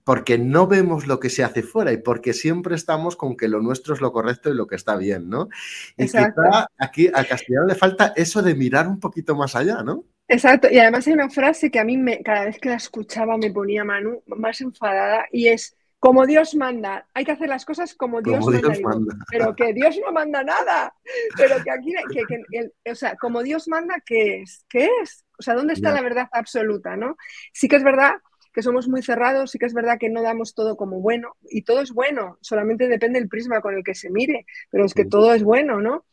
porque 0.03 0.37
no 0.37 0.67
vemos 0.67 1.07
lo 1.07 1.19
que 1.19 1.29
se 1.29 1.43
hace 1.43 1.63
fuera 1.63 1.91
y 1.91 1.97
porque 1.97 2.33
siempre 2.33 2.75
estamos 2.75 3.15
con 3.15 3.37
que 3.37 3.47
lo 3.47 3.61
nuestro 3.61 3.93
es 3.93 4.01
lo 4.01 4.11
correcto 4.11 4.49
y 4.49 4.55
lo 4.55 4.67
que 4.67 4.75
está 4.75 4.95
bien, 4.97 5.29
¿no? 5.29 5.49
Y 5.97 6.05
quizá 6.05 6.67
aquí 6.77 7.09
a 7.13 7.23
castellano 7.23 7.67
le 7.67 7.75
falta 7.75 8.13
eso 8.15 8.41
de 8.41 8.55
mirar 8.55 8.87
un 8.87 8.99
poquito 8.99 9.35
más 9.35 9.55
allá, 9.55 9.83
¿no? 9.83 10.03
Exacto, 10.27 10.67
y 10.71 10.79
además 10.79 11.05
hay 11.07 11.13
una 11.13 11.29
frase 11.29 11.69
que 11.69 11.79
a 11.79 11.83
mí 11.83 11.97
me, 11.97 12.21
cada 12.23 12.45
vez 12.45 12.59
que 12.59 12.69
la 12.69 12.75
escuchaba 12.75 13.37
me 13.37 13.51
ponía 13.51 13.83
Manu 13.83 14.23
más 14.27 14.61
enfadada 14.61 15.25
y 15.31 15.47
es 15.47 15.75
como 15.99 16.25
Dios 16.25 16.53
manda, 16.55 17.07
hay 17.13 17.23
que 17.23 17.31
hacer 17.31 17.47
las 17.47 17.63
cosas 17.63 17.93
como 17.93 18.21
Dios, 18.21 18.45
manda, 18.81 19.15
pero 19.31 19.55
que 19.55 19.71
Dios 19.71 19.97
no 20.05 20.11
manda 20.11 20.43
nada, 20.43 20.93
pero 21.37 21.63
que 21.63 21.71
aquí, 21.71 21.93
que, 22.27 22.91
o 22.91 22.95
sea, 22.95 23.15
como 23.15 23.41
Dios 23.41 23.69
manda, 23.69 23.95
¿qué 24.05 24.41
es? 24.41 24.65
¿Qué 24.67 24.89
es? 25.01 25.23
O 25.39 25.41
sea, 25.41 25.53
¿dónde 25.53 25.73
está 25.73 25.93
la 25.93 26.01
verdad 26.01 26.27
absoluta, 26.33 26.97
no? 26.97 27.15
Sí 27.53 27.69
que 27.69 27.77
es 27.77 27.83
verdad 27.85 28.15
que 28.53 28.61
somos 28.61 28.87
muy 28.87 29.01
cerrados, 29.01 29.51
sí 29.51 29.59
que 29.59 29.65
es 29.65 29.73
verdad 29.73 29.97
que 29.99 30.09
no 30.09 30.21
damos 30.21 30.53
todo 30.53 30.77
como 30.77 30.99
bueno, 31.01 31.35
y 31.49 31.63
todo 31.63 31.81
es 31.81 31.91
bueno, 31.91 32.37
solamente 32.41 32.87
depende 32.87 33.19
del 33.19 33.29
prisma 33.29 33.61
con 33.61 33.75
el 33.75 33.83
que 33.83 33.95
se 33.95 34.09
mire, 34.09 34.45
pero 34.69 34.85
es 34.85 34.93
que 34.93 35.05
todo 35.05 35.33
es 35.33 35.43
bueno, 35.43 35.81
¿no? 35.81 36.05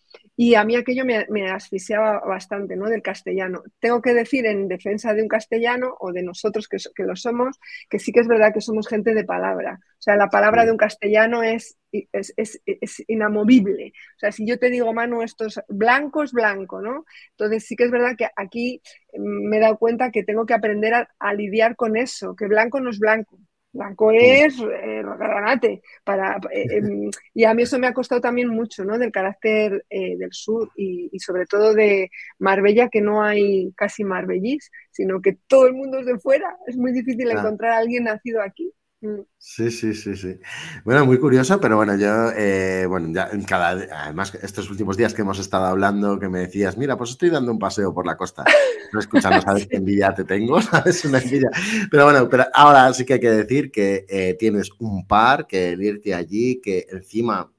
Y 0.43 0.55
a 0.55 0.65
mí 0.65 0.75
aquello 0.75 1.05
me, 1.05 1.51
asfixiaba 1.51 2.21
bastante, 2.21 2.75
¿no? 2.75 2.89
Del 2.89 3.03
castellano. 3.03 3.63
Tengo 3.79 4.01
que 4.01 4.15
decir 4.15 4.47
en 4.47 4.69
defensa 4.69 5.13
de 5.13 5.21
un 5.21 5.29
castellano 5.29 5.95
o 6.01 6.13
de 6.13 6.23
nosotros 6.23 6.67
que, 6.67 6.79
que, 6.95 7.03
lo 7.03 7.15
somos, 7.15 7.61
que 7.91 7.99
sí 7.99 8.11
que 8.11 8.21
es 8.21 8.27
verdad 8.27 8.55
que 8.55 8.63
somos 8.63 8.89
gente 8.89 9.13
de 9.13 9.25
palabra. 9.25 9.79
O 9.83 10.03
sea, 10.03 10.17
la 10.17 10.31
palabra 10.31 10.65
de 10.65 10.71
un 10.71 10.79
castellano 10.79 11.43
es, 11.43 11.77
es, 11.93 12.33
es, 12.39 13.05
inamovible. 13.07 13.93
O 14.17 14.19
sea, 14.19 14.33
si 14.33 14.47
yo 14.47 14.59
te 14.59 14.71
digo, 14.71 14.95
Manu, 14.95 15.21
esto 15.21 15.45
es 15.45 15.61
blanco, 15.69 16.23
es 16.23 16.33
blanco, 16.33 16.81
¿no? 16.81 17.05
Entonces 17.33 17.67
sí 17.67 17.77
que 17.77 17.85
es 17.85 17.91
verdad 17.91 18.17
que 18.17 18.29
aquí 18.35 18.81
me 19.19 19.59
he 19.59 19.61
dado 19.61 19.77
cuenta 19.77 20.11
que 20.11 20.25
tengo 20.25 20.47
que 20.47 20.55
aprender 20.55 20.95
a, 20.95 21.11
a 21.19 21.35
lidiar 21.35 21.77
con 21.77 21.99
eso, 21.99 22.35
que 22.35 22.47
blanco 22.47 22.81
no 22.81 22.89
es 22.89 22.99
blanco. 22.99 23.39
Blanco 23.73 24.11
es 24.11 24.59
eh, 24.59 25.03
granate. 25.03 25.83
Para, 26.05 26.39
eh, 26.53 26.67
em, 26.79 27.11
y 27.35 27.45
a 27.45 27.55
mí 27.55 27.63
eso 27.63 27.79
me 27.79 27.87
ha 27.87 27.95
costado 27.95 28.21
también 28.21 28.49
mucho, 28.49 28.85
¿no? 28.85 28.99
Del 28.99 29.13
carácter 29.13 29.85
eh, 29.89 30.17
del 30.17 30.33
sur 30.33 30.71
y, 30.77 31.11
sobre 31.21 31.47
todo 31.47 31.75
de 31.75 32.11
Marbella, 32.39 32.89
que 32.89 33.01
no 33.01 33.23
hay 33.23 33.73
casi 33.77 34.05
marbellís, 34.05 34.71
sino 34.91 35.21
que 35.21 35.39
todo 35.47 35.67
el 35.67 35.75
mundo 35.75 35.99
es 36.01 36.07
de 36.07 36.19
fuera. 36.19 36.57
Es 36.67 36.77
muy 36.77 36.93
difícil 36.93 37.31
encontrar 37.31 37.73
a 37.73 37.79
alguien 37.79 38.05
nacido 38.05 38.43
aquí. 38.43 38.73
Mm. 39.03 39.21
Sí, 39.39 39.71
sí, 39.71 39.95
sí, 39.95 40.15
sí. 40.15 40.39
Bueno, 40.85 41.07
muy 41.07 41.19
curioso, 41.19 41.59
pero 41.59 41.77
bueno, 41.77 41.97
yo, 41.97 42.31
eh, 42.37 42.85
bueno, 42.87 43.09
ya 43.15 43.29
en 43.33 43.43
cada, 43.45 43.71
además 44.05 44.35
estos 44.43 44.69
últimos 44.71 44.99
días 44.99 45.15
que 45.15 45.23
hemos 45.23 45.39
estado 45.39 45.65
hablando, 45.67 46.19
que 46.19 46.29
me 46.29 46.41
decías, 46.41 46.77
mira, 46.77 46.99
pues 46.99 47.11
estoy 47.11 47.31
dando 47.31 47.51
un 47.51 47.59
paseo 47.59 47.95
por 47.95 48.07
la 48.07 48.17
costa, 48.19 48.45
no 48.93 49.01
escuchando, 49.01 49.41
sabes 49.41 49.67
qué 49.67 49.77
envidia 49.79 50.13
te 50.15 50.25
tengo, 50.25 50.61
sabes, 50.61 51.03
una 51.07 51.19
envidia. 51.19 51.49
Pero 51.91 52.05
bueno, 52.05 52.29
pero 52.29 52.45
ahora 52.53 52.93
sí 52.93 53.07
que 53.07 53.15
hay 53.15 53.21
que 53.21 53.31
decir 53.31 53.71
que 53.73 54.05
eh, 54.09 54.37
tienes 54.39 54.71
un 54.79 55.07
par, 55.07 55.47
que 55.47 55.71
el 55.71 56.03
allí, 56.15 56.61
que 56.61 56.87
encima 56.91 57.51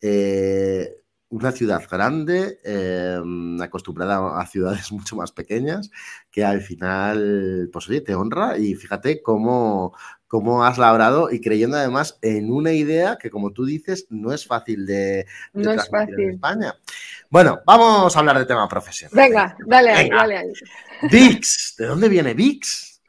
eh, 0.00 0.96
una 1.28 1.50
ciudad 1.52 1.82
grande, 1.90 2.58
acostumbrada 3.62 4.38
a 4.40 4.46
ciudades 4.46 4.92
mucho 4.92 5.16
más 5.16 5.32
pequeñas, 5.32 5.90
que 6.30 6.44
al 6.44 6.60
final, 6.60 7.70
pues 7.72 7.88
oye, 7.88 8.00
te 8.02 8.14
honra 8.14 8.58
y 8.58 8.74
fíjate 8.74 9.22
cómo, 9.22 9.96
cómo 10.32 10.64
has 10.64 10.78
labrado 10.78 11.30
y 11.30 11.42
creyendo 11.42 11.76
además 11.76 12.18
en 12.22 12.50
una 12.50 12.72
idea 12.72 13.18
que, 13.20 13.28
como 13.28 13.52
tú 13.52 13.66
dices, 13.66 14.06
no 14.08 14.32
es 14.32 14.46
fácil 14.46 14.86
de, 14.86 15.26
no 15.52 15.72
es 15.72 15.86
fácil. 15.90 16.18
en 16.18 16.30
España. 16.30 16.74
Bueno, 17.28 17.60
vamos 17.66 18.16
a 18.16 18.18
hablar 18.18 18.38
de 18.38 18.46
tema 18.46 18.66
profesional. 18.66 19.14
Venga, 19.14 19.54
dale 19.66 19.90
ahí, 19.90 20.08
dale 20.08 20.38
ahí. 20.38 20.52
VIX, 21.10 21.76
¿de 21.76 21.84
dónde 21.86 22.08
viene 22.08 22.32
VIX? 22.32 23.02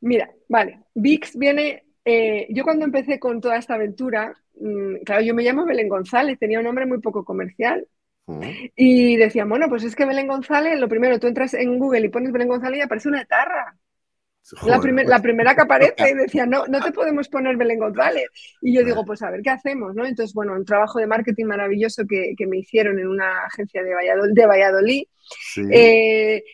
Mira, 0.00 0.28
vale, 0.48 0.80
VIX 0.96 1.36
viene, 1.38 1.84
eh, 2.04 2.48
yo 2.50 2.64
cuando 2.64 2.86
empecé 2.86 3.20
con 3.20 3.40
toda 3.40 3.56
esta 3.56 3.74
aventura, 3.74 4.34
mm, 4.60 5.04
claro, 5.04 5.22
yo 5.22 5.36
me 5.36 5.44
llamo 5.44 5.64
Belén 5.64 5.88
González, 5.88 6.40
tenía 6.40 6.58
un 6.58 6.64
nombre 6.64 6.86
muy 6.86 6.98
poco 6.98 7.24
comercial, 7.24 7.86
mm. 8.26 8.42
y 8.74 9.16
decía, 9.16 9.44
bueno, 9.44 9.68
pues 9.68 9.84
es 9.84 9.94
que 9.94 10.06
Belén 10.06 10.26
González, 10.26 10.76
lo 10.80 10.88
primero, 10.88 11.20
tú 11.20 11.28
entras 11.28 11.54
en 11.54 11.78
Google 11.78 12.06
y 12.06 12.08
pones 12.08 12.32
Belén 12.32 12.48
González 12.48 12.80
y 12.80 12.82
aparece 12.82 13.10
una 13.10 13.24
La, 14.62 14.78
la, 14.78 15.22
primera 15.22 15.54
que 15.54 15.60
aparece 15.60 16.10
y 16.10 16.14
decía, 16.14 16.46
no, 16.46 16.66
no 16.66 16.80
te 16.80 16.92
podemos 16.92 17.28
poner 17.28 17.56
Belén 17.56 17.78
González. 17.78 18.28
Y 18.62 18.74
yo 18.74 18.84
digo, 18.84 19.04
pues 19.04 19.22
a 19.22 19.30
ver, 19.30 19.42
¿qué 19.42 19.50
hacemos? 19.50 19.94
¿no? 19.94 20.06
Entonces, 20.06 20.34
bueno, 20.34 20.54
un 20.54 20.64
trabajo 20.64 20.98
de 20.98 21.06
marketing 21.06 21.46
maravilloso 21.46 22.04
que, 22.08 22.34
que 22.36 22.46
me 22.46 22.58
hicieron 22.58 22.98
en 22.98 23.08
una 23.08 23.44
agencia 23.44 23.82
de 23.82 23.94
Valladolid, 23.94 24.34
de 24.34 24.46
Valladolid 24.46 25.04
eh, 25.70 26.44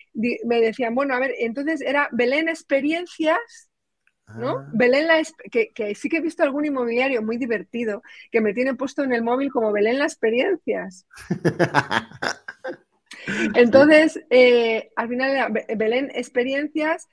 me 0.44 0.61
decían, 0.61 0.94
bueno, 0.94 1.14
a 1.14 1.20
ver, 1.20 1.35
entonces 1.38 1.80
era 1.80 2.09
Belén 2.12 2.48
Experiencias, 2.48 3.70
¿no? 4.37 4.59
Ah. 4.59 4.70
Belén 4.72 5.07
la, 5.07 5.22
que, 5.50 5.72
que, 5.72 5.94
sí 5.94 6.09
que 6.09 6.18
he 6.18 6.22
visto 6.22 6.42
algún 6.42 6.64
inmobiliario 6.64 7.22
muy 7.22 7.37
divertido 7.37 8.02
que 8.30 8.40
me 8.40 8.54
tiene 8.54 8.74
puesto 8.74 9.02
en 9.02 9.12
el 9.12 9.22
móvil 9.22 9.50
como 9.50 9.72
Belén 9.72 9.98
las 9.98 10.12
Experiencias. 10.12 11.07
Entonces, 13.54 14.20
eh, 14.30 14.90
al 14.96 15.09
final 15.09 15.30
era 15.30 15.48
Belén 15.76 16.11
Experiencias 16.14 17.09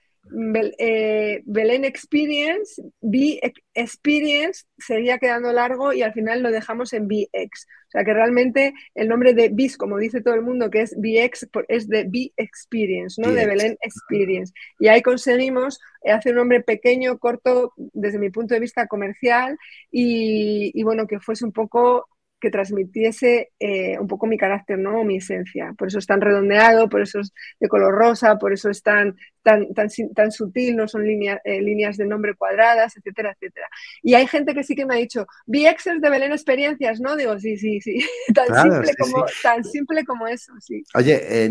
eh, 0.78 1.42
Belén 1.46 1.86
Experience, 1.86 2.82
B 3.02 3.40
Experience 3.74 4.64
sería 4.78 5.18
quedando 5.18 5.52
largo 5.52 5.94
y 5.94 6.02
al 6.02 6.14
final 6.14 6.42
lo 6.42 6.52
dejamos 6.52 6.94
en 6.94 7.08
BX. 7.08 7.68
O 7.88 7.92
sea 7.92 8.06
que 8.06 8.14
realmente 8.14 8.74
el 8.96 9.10
nombre 9.10 9.34
de 9.34 9.50
BIS, 9.50 9.78
como 9.78 9.98
dice 9.98 10.22
todo 10.22 10.34
el 10.34 10.44
mundo, 10.44 10.70
que 10.70 10.82
es 10.82 10.96
BX, 10.96 11.50
es 11.68 11.90
de 11.90 12.06
B 12.06 12.32
Experience, 12.38 13.22
¿no? 13.22 13.34
De 13.34 13.46
Belén 13.46 13.78
Experience. 13.82 14.54
Y 14.80 14.88
ahí 14.88 15.02
conseguimos 15.02 15.80
hacer 16.06 16.32
un 16.32 16.38
nombre 16.38 16.62
pequeño, 16.62 17.20
corto, 17.20 17.74
desde 17.76 18.18
mi 18.18 18.30
punto 18.30 18.54
de 18.54 18.62
vista 18.62 18.88
comercial 18.88 19.58
y, 19.92 20.72
y 20.74 20.84
bueno, 20.84 21.06
que 21.06 21.20
fuese 21.20 21.44
un 21.44 21.52
poco 21.52 22.08
que 22.42 22.50
transmitiese 22.50 23.52
eh, 23.60 23.98
un 24.00 24.08
poco 24.08 24.26
mi 24.26 24.38
carácter, 24.38 24.80
¿no? 24.80 25.04
mi 25.04 25.18
esencia. 25.18 25.74
Por 25.78 25.88
eso 25.88 26.00
es 26.00 26.08
tan 26.08 26.20
redondeado, 26.20 26.90
por 26.90 27.02
eso 27.02 27.20
es 27.20 27.32
de 27.60 27.68
color 27.68 27.94
rosa, 27.94 28.38
por 28.38 28.52
eso 28.52 28.70
es 28.70 28.82
tan, 28.82 29.16
tan, 29.44 29.74
tan, 29.74 29.88
tan 30.16 30.32
sutil, 30.32 30.76
no 30.76 30.88
son 30.88 31.06
eh, 31.06 31.62
líneas 31.62 31.98
de 31.98 32.06
nombre 32.06 32.34
cuadradas, 32.36 32.98
etcétera, 32.98 33.34
etcétera. 33.34 33.68
Y 34.02 34.16
hay 34.16 34.28
gente 34.28 34.54
que 34.54 34.64
sí 34.64 34.76
que 34.76 34.86
me 34.86 34.96
ha 34.96 34.98
dicho, 34.98 35.28
vi 35.46 35.68
exes 35.68 36.02
de 36.02 36.10
Belén 36.10 36.32
Experiencias, 36.32 37.00
¿no? 37.00 37.16
Digo, 37.16 37.38
sí, 37.40 37.58
sí, 37.58 37.80
sí, 37.80 38.04
tan, 38.34 38.48
simple, 38.48 38.92
como, 38.98 39.26
tan 39.44 39.64
simple 39.64 40.04
como 40.04 40.28
eso, 40.28 40.54
sí. 40.60 40.84
Oye, 40.96 41.50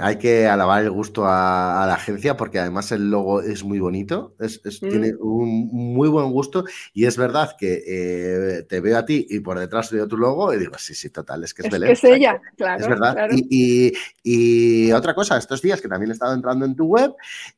hay 0.00 0.18
que 0.18 0.46
alabar 0.46 0.82
el 0.82 0.90
gusto 0.90 1.24
a, 1.26 1.84
la 1.86 1.94
agencia 1.94 2.36
porque 2.36 2.58
además 2.58 2.92
el 2.92 3.10
logo 3.10 3.40
es 3.40 3.64
muy 3.64 3.78
bonito, 3.78 4.36
es, 4.38 4.60
tiene 4.80 5.14
mm. 5.14 5.16
un 5.20 5.68
muy 5.94 6.08
buen 6.08 6.30
gusto 6.30 6.64
y 6.92 7.06
es 7.06 7.16
verdad 7.16 7.56
que 7.58 7.82
eh, 7.86 8.62
te 8.68 8.80
veo 8.80 8.98
a 8.98 9.06
ti 9.06 9.26
y 9.28 9.40
por 9.40 9.58
detrás 9.58 9.90
de 9.90 10.01
tu 10.06 10.16
logo 10.16 10.52
y 10.52 10.58
digo, 10.58 10.76
sí, 10.78 10.94
sí, 10.94 11.10
total, 11.10 11.44
es 11.44 11.54
que 11.54 11.62
es, 11.62 11.70
Belén. 11.70 11.90
Es 11.90 12.04
ella, 12.04 12.40
claro. 12.56 12.82
Es 12.82 12.88
verdad. 12.88 13.28
Y, 13.32 14.92
otra 14.92 15.14
cosa, 15.14 15.36
estos 15.36 15.62
días 15.62 15.80
que 15.80 15.88
también 15.88 16.10
he 16.10 16.14
estado 16.14 16.34
entrando 16.34 16.64
en 16.64 16.74
tu 16.74 16.86
web, 16.86 17.14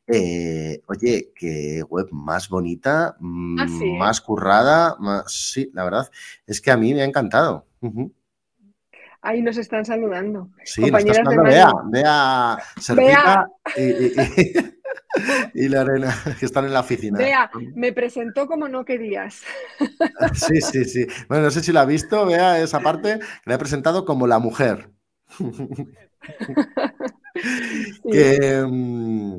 eh, 0.06 0.80
oye, 0.86 1.32
qué 1.34 1.82
web 1.88 2.08
más 2.12 2.48
bonita, 2.48 3.16
mm, 3.18 3.58
ah, 3.60 3.66
más 3.98 4.20
currada, 4.20 4.96
más, 4.98 5.32
sí, 5.32 5.70
la 5.74 5.84
verdad, 5.84 6.10
es 6.46 6.60
que 6.60 6.70
a 6.70 6.76
mí 6.76 6.94
me 6.94 7.02
ha 7.02 7.04
encantado. 7.04 7.66
Ahí 9.22 9.40
nos 9.40 9.56
están 9.56 9.84
saludando. 9.84 10.50
Sí, 10.64 10.82
Compañeras 10.82 11.24
nos 11.24 11.34
saludando, 11.34 11.90
vea, 11.90 12.58
vea, 12.94 13.46
Y, 13.76 14.73
y 15.54 15.68
la 15.68 15.82
arena, 15.82 16.14
que 16.38 16.46
están 16.46 16.64
en 16.64 16.72
la 16.72 16.80
oficina. 16.80 17.18
Vea, 17.18 17.50
me 17.74 17.92
presentó 17.92 18.46
como 18.46 18.68
no 18.68 18.84
querías. 18.84 19.42
Sí, 20.34 20.60
sí, 20.60 20.84
sí. 20.84 21.06
Bueno, 21.28 21.44
no 21.44 21.50
sé 21.50 21.62
si 21.62 21.72
la 21.72 21.82
ha 21.82 21.86
visto, 21.86 22.26
vea 22.26 22.60
esa 22.60 22.80
parte, 22.80 23.20
la 23.44 23.54
he 23.54 23.58
presentado 23.58 24.04
como 24.04 24.26
la 24.26 24.38
mujer. 24.38 24.90
que, 28.10 28.64
mm, 28.66 29.36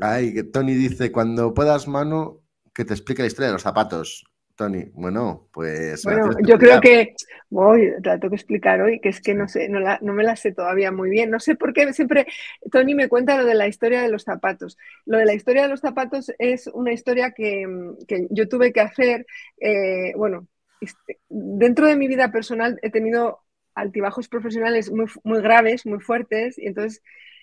ay, 0.00 0.34
que 0.34 0.44
Tony 0.44 0.74
dice, 0.74 1.10
cuando 1.10 1.54
puedas, 1.54 1.88
mano, 1.88 2.42
que 2.72 2.84
te 2.84 2.94
explique 2.94 3.22
la 3.22 3.28
historia 3.28 3.48
de 3.48 3.54
los 3.54 3.62
zapatos. 3.62 4.24
Tony, 4.56 4.86
bueno, 4.94 5.48
pues... 5.52 6.02
Bueno, 6.02 6.30
yo 6.42 6.58
creo 6.58 6.80
que 6.80 7.14
voy, 7.50 7.92
la 8.02 8.18
tengo 8.18 8.30
que 8.30 8.36
explicar 8.36 8.80
hoy, 8.80 9.00
que 9.00 9.10
es 9.10 9.20
que 9.20 9.34
no 9.34 9.46
sé, 9.48 9.68
no, 9.68 9.80
no, 10.00 10.12
me 10.14 10.24
la 10.24 10.34
sé 10.34 10.52
todavía 10.52 10.90
muy 10.90 11.10
bien. 11.10 11.30
No 11.30 11.38
sé 11.38 11.54
por 11.54 11.72
qué 11.72 11.92
siempre 11.92 12.26
Tony 12.72 12.94
me 12.94 13.08
cuenta 13.08 13.36
lo 13.36 13.44
de 13.44 13.54
la 13.54 13.68
historia 13.68 14.02
de 14.02 14.08
los 14.08 14.24
zapatos. 14.24 14.78
Lo 15.04 15.18
de 15.18 15.26
la 15.26 15.34
historia 15.34 15.62
de 15.62 15.68
los 15.68 15.80
zapatos 15.80 16.32
es 16.38 16.66
una 16.68 16.92
historia 16.92 17.32
que, 17.32 17.66
que 18.08 18.26
yo 18.30 18.48
tuve 18.48 18.72
que 18.72 18.80
hacer, 18.80 19.26
eh, 19.60 20.14
bueno, 20.16 20.48
este, 20.80 21.20
dentro 21.28 21.86
de 21.86 21.96
mi 21.96 22.08
vida 22.08 22.32
personal 22.32 22.78
he 22.82 22.90
tenido 22.90 23.42
altibajos 23.74 24.28
profesionales 24.28 24.90
muy, 24.90 25.06
muy 25.22 25.42
graves, 25.42 25.84
muy 25.84 26.00
fuertes, 26.00 26.58
y 26.58 26.66
entonces 26.66 27.02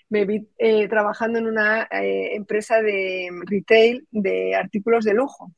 me 0.10 0.26
vi 0.26 0.47
eh, 0.58 0.88
trabajando 0.88 1.39
en 1.39 1.47
una 1.47 1.84
eh, 1.91 2.36
empresa 2.36 2.82
de 2.82 3.30
retail 3.45 4.08
de 4.12 4.56
artículos 4.56 5.06
de 5.06 5.13
lujo. 5.13 5.52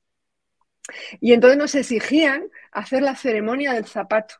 Y 1.19 1.33
entonces 1.33 1.57
nos 1.57 1.75
exigían 1.75 2.49
hacer 2.71 3.01
la 3.01 3.15
ceremonia 3.15 3.73
del 3.73 3.85
zapato. 3.85 4.35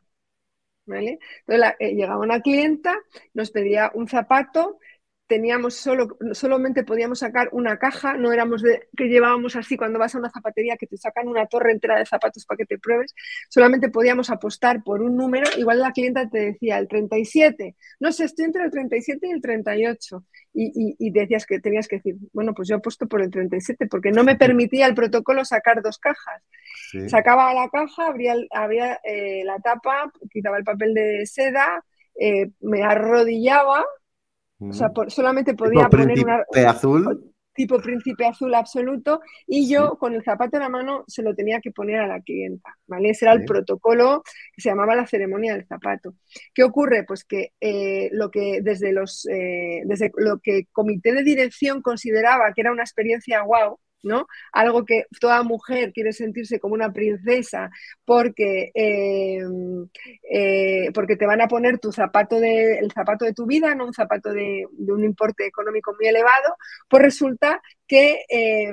¿vale? 0.86 1.18
Entonces 1.46 1.74
eh, 1.80 1.94
llegaba 1.94 2.20
una 2.20 2.40
clienta, 2.40 2.96
nos 3.34 3.50
pedía 3.50 3.90
un 3.94 4.08
zapato 4.08 4.78
teníamos 5.26 5.74
solo, 5.74 6.16
solamente 6.32 6.84
podíamos 6.84 7.20
sacar 7.20 7.48
una 7.52 7.78
caja, 7.78 8.16
no 8.16 8.32
éramos 8.32 8.62
de 8.62 8.88
que 8.96 9.08
llevábamos 9.08 9.56
así 9.56 9.76
cuando 9.76 9.98
vas 9.98 10.14
a 10.14 10.18
una 10.18 10.30
zapatería 10.30 10.76
que 10.76 10.86
te 10.86 10.96
sacan 10.96 11.28
una 11.28 11.46
torre 11.46 11.72
entera 11.72 11.98
de 11.98 12.06
zapatos 12.06 12.44
para 12.46 12.58
que 12.58 12.66
te 12.66 12.78
pruebes, 12.78 13.14
solamente 13.48 13.88
podíamos 13.88 14.30
apostar 14.30 14.82
por 14.82 15.02
un 15.02 15.16
número, 15.16 15.46
igual 15.58 15.80
la 15.80 15.92
clienta 15.92 16.28
te 16.28 16.38
decía 16.52 16.78
el 16.78 16.88
37, 16.88 17.76
no 18.00 18.12
sé, 18.12 18.24
estoy 18.24 18.46
entre 18.46 18.64
el 18.64 18.70
37 18.70 19.26
y 19.26 19.30
el 19.30 19.40
38, 19.40 20.24
y, 20.58 20.96
y, 20.98 21.10
decías 21.10 21.44
que 21.44 21.60
tenías 21.60 21.86
que 21.86 21.96
decir, 21.96 22.16
bueno, 22.32 22.54
pues 22.54 22.68
yo 22.68 22.76
apuesto 22.76 23.06
por 23.06 23.20
el 23.20 23.30
37, 23.30 23.88
porque 23.88 24.10
no 24.10 24.24
me 24.24 24.36
permitía 24.36 24.86
el 24.86 24.94
protocolo 24.94 25.44
sacar 25.44 25.82
dos 25.82 25.98
cajas. 25.98 26.42
Sacaba 27.08 27.52
la 27.52 27.68
caja, 27.68 28.06
abría, 28.08 28.34
abría 28.50 28.98
eh, 29.04 29.42
la 29.44 29.58
tapa, 29.58 30.10
quitaba 30.30 30.56
el 30.56 30.64
papel 30.64 30.94
de 30.94 31.26
seda, 31.26 31.84
eh, 32.18 32.50
me 32.60 32.82
arrodillaba 32.82 33.84
o 34.58 34.72
sea, 34.72 34.90
solamente 35.08 35.54
podía 35.54 35.88
poner 35.88 36.18
una... 36.24 36.70
azul. 36.70 37.32
Tipo 37.56 37.80
príncipe 37.80 38.26
azul 38.26 38.54
absoluto 38.54 39.20
y 39.46 39.68
yo 39.68 39.96
con 39.98 40.14
el 40.14 40.22
zapato 40.22 40.56
en 40.56 40.62
la 40.62 40.68
mano 40.68 41.04
se 41.06 41.22
lo 41.22 41.34
tenía 41.34 41.60
que 41.60 41.70
poner 41.70 42.00
a 42.00 42.06
la 42.06 42.20
clienta, 42.20 42.76
¿vale? 42.86 43.10
Ese 43.10 43.24
era 43.24 43.34
el 43.34 43.44
protocolo 43.44 44.22
que 44.54 44.60
se 44.60 44.68
llamaba 44.68 44.94
la 44.94 45.06
ceremonia 45.06 45.54
del 45.54 45.66
zapato. 45.66 46.14
¿Qué 46.54 46.62
ocurre? 46.62 47.04
Pues 47.04 47.24
que 47.24 47.52
eh, 47.60 48.10
lo 48.12 48.30
que 48.30 48.60
desde 48.62 48.92
los 48.92 49.26
eh, 49.26 49.82
desde 49.86 50.12
lo 50.16 50.38
que 50.40 50.58
el 50.58 50.68
comité 50.70 51.12
de 51.12 51.22
dirección 51.22 51.82
consideraba 51.82 52.52
que 52.54 52.60
era 52.60 52.72
una 52.72 52.82
experiencia 52.82 53.40
guau, 53.42 53.78
¿no? 54.06 54.26
Algo 54.52 54.84
que 54.84 55.04
toda 55.20 55.42
mujer 55.42 55.92
quiere 55.92 56.12
sentirse 56.12 56.60
como 56.60 56.74
una 56.74 56.92
princesa 56.92 57.70
porque, 58.04 58.70
eh, 58.74 59.42
eh, 60.30 60.90
porque 60.94 61.16
te 61.16 61.26
van 61.26 61.40
a 61.40 61.48
poner 61.48 61.78
tu 61.78 61.92
zapato 61.92 62.40
de, 62.40 62.78
el 62.78 62.92
zapato 62.92 63.24
de 63.24 63.34
tu 63.34 63.46
vida, 63.46 63.74
no 63.74 63.86
un 63.86 63.92
zapato 63.92 64.32
de, 64.32 64.66
un 64.78 65.04
importe 65.04 65.46
económico 65.46 65.94
muy 65.98 66.08
elevado, 66.08 66.56
pues 66.88 67.02
resulta 67.02 67.60
que, 67.86 68.24
eh, 68.28 68.72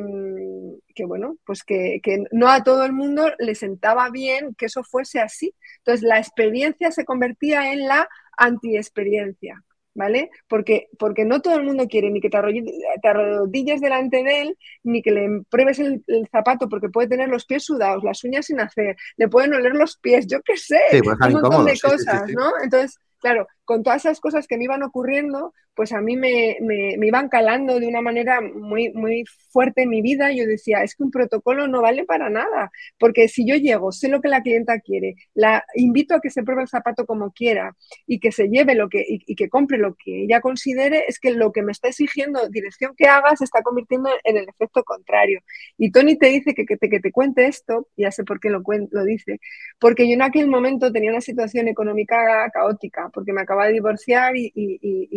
que 0.95 1.05
bueno, 1.05 1.37
pues 1.45 1.63
que, 1.63 1.99
que, 2.03 2.23
no 2.31 2.49
a 2.49 2.63
todo 2.63 2.85
el 2.85 2.93
mundo 2.93 3.31
le 3.39 3.55
sentaba 3.55 4.09
bien 4.09 4.55
que 4.55 4.67
eso 4.67 4.83
fuese 4.83 5.19
así. 5.19 5.53
Entonces 5.79 6.03
la 6.03 6.19
experiencia 6.19 6.91
se 6.91 7.05
convertía 7.05 7.73
en 7.73 7.87
la 7.87 8.07
anti-experiencia. 8.37 9.63
¿Vale? 9.95 10.31
Porque, 10.47 10.89
porque 10.97 11.25
no 11.25 11.41
todo 11.41 11.55
el 11.55 11.63
mundo 11.63 11.87
quiere 11.87 12.09
ni 12.09 12.21
que 12.21 12.29
te, 12.29 12.37
arrodilles 12.37 13.81
delante 13.81 14.23
de 14.23 14.41
él, 14.41 14.57
ni 14.83 15.01
que 15.01 15.11
le 15.11 15.41
pruebes 15.49 15.79
el, 15.79 16.03
zapato, 16.31 16.69
porque 16.69 16.89
puede 16.89 17.07
tener 17.07 17.29
los 17.29 17.45
pies 17.45 17.63
sudados, 17.63 18.03
las 18.03 18.23
uñas 18.23 18.45
sin 18.47 18.59
hacer, 18.59 18.95
le 19.17 19.27
pueden 19.27 19.53
oler 19.53 19.73
los 19.73 19.97
pies, 19.97 20.27
yo 20.27 20.41
qué 20.41 20.57
sé, 20.57 20.79
un 21.01 21.33
montón 21.33 21.65
de 21.65 21.79
cosas, 21.79 22.29
¿no? 22.29 22.51
Entonces, 22.63 22.97
claro, 23.19 23.47
con 23.65 23.83
todas 23.83 24.05
esas 24.05 24.19
cosas 24.19 24.47
que 24.47 24.57
me 24.57 24.65
iban 24.65 24.83
ocurriendo, 24.83 25.53
pues 25.75 25.91
a 25.93 26.01
mí 26.01 26.15
me, 26.17 26.57
iban 27.01 27.29
calando 27.29 27.79
de 27.79 27.87
una 27.87 28.01
manera 28.01 28.41
muy, 28.41 28.91
muy 28.93 29.23
fuerte 29.49 29.83
en 29.83 29.89
mi 29.89 30.01
vida. 30.01 30.31
Yo 30.31 30.45
decía, 30.45 30.83
es 30.83 30.95
que 30.95 31.03
un 31.03 31.11
protocolo 31.11 31.67
no 31.67 31.81
vale 31.81 32.05
para 32.05 32.29
nada, 32.29 32.71
porque 32.99 33.27
si 33.27 33.47
yo 33.47 33.55
llego, 33.55 33.91
sé 33.91 34.09
lo 34.09 34.21
que 34.21 34.29
la 34.29 34.41
clienta 34.41 34.79
quiere, 34.79 35.15
la 35.33 35.63
invito 35.75 36.15
a 36.15 36.21
que 36.21 36.29
se 36.29 36.43
pruebe 36.43 36.63
el 36.63 36.67
zapato 36.67 37.05
como 37.05 37.31
quiera 37.31 37.75
y 38.07 38.19
que 38.19 38.31
se 38.31 38.47
lleve 38.49 38.75
lo 38.75 38.89
que, 38.89 39.03
y, 39.07 39.35
que 39.35 39.49
compre 39.49 39.77
lo 39.77 39.95
que 39.95 40.23
ella 40.23 40.41
considere, 40.41 41.05
es 41.07 41.19
que 41.19 41.31
lo 41.31 41.51
que 41.51 41.63
me 41.63 41.71
está 41.71 41.87
exigiendo 41.89 42.47
dirección 42.49 42.93
que 42.95 43.07
haga 43.07 43.35
se 43.35 43.43
está 43.45 43.61
convirtiendo 43.61 44.09
en 44.23 44.37
el 44.37 44.47
efecto 44.49 44.83
contrario. 44.83 45.39
Y 45.77 45.91
Tony 45.91 46.17
te 46.17 46.27
dice 46.27 46.53
que, 46.53 46.65
que, 46.65 46.77
te, 46.77 46.89
que 46.89 46.99
te 46.99 47.11
cuente 47.11 47.45
esto, 47.47 47.87
ya 47.97 48.11
sé 48.11 48.23
por 48.23 48.39
qué 48.39 48.49
lo, 48.49 48.61
lo 48.91 49.03
dice, 49.03 49.39
porque 49.79 50.07
yo 50.07 50.13
en 50.13 50.21
aquel 50.21 50.47
momento 50.47 50.91
tenía 50.91 51.11
una 51.11 51.21
situación 51.21 51.67
económica 51.67 52.49
caótica, 52.51 53.09
porque 53.13 53.33
me 53.33 53.41
acaba 53.41 53.67
de 53.67 53.73
divorciar 53.73 54.35
y, 54.35 54.51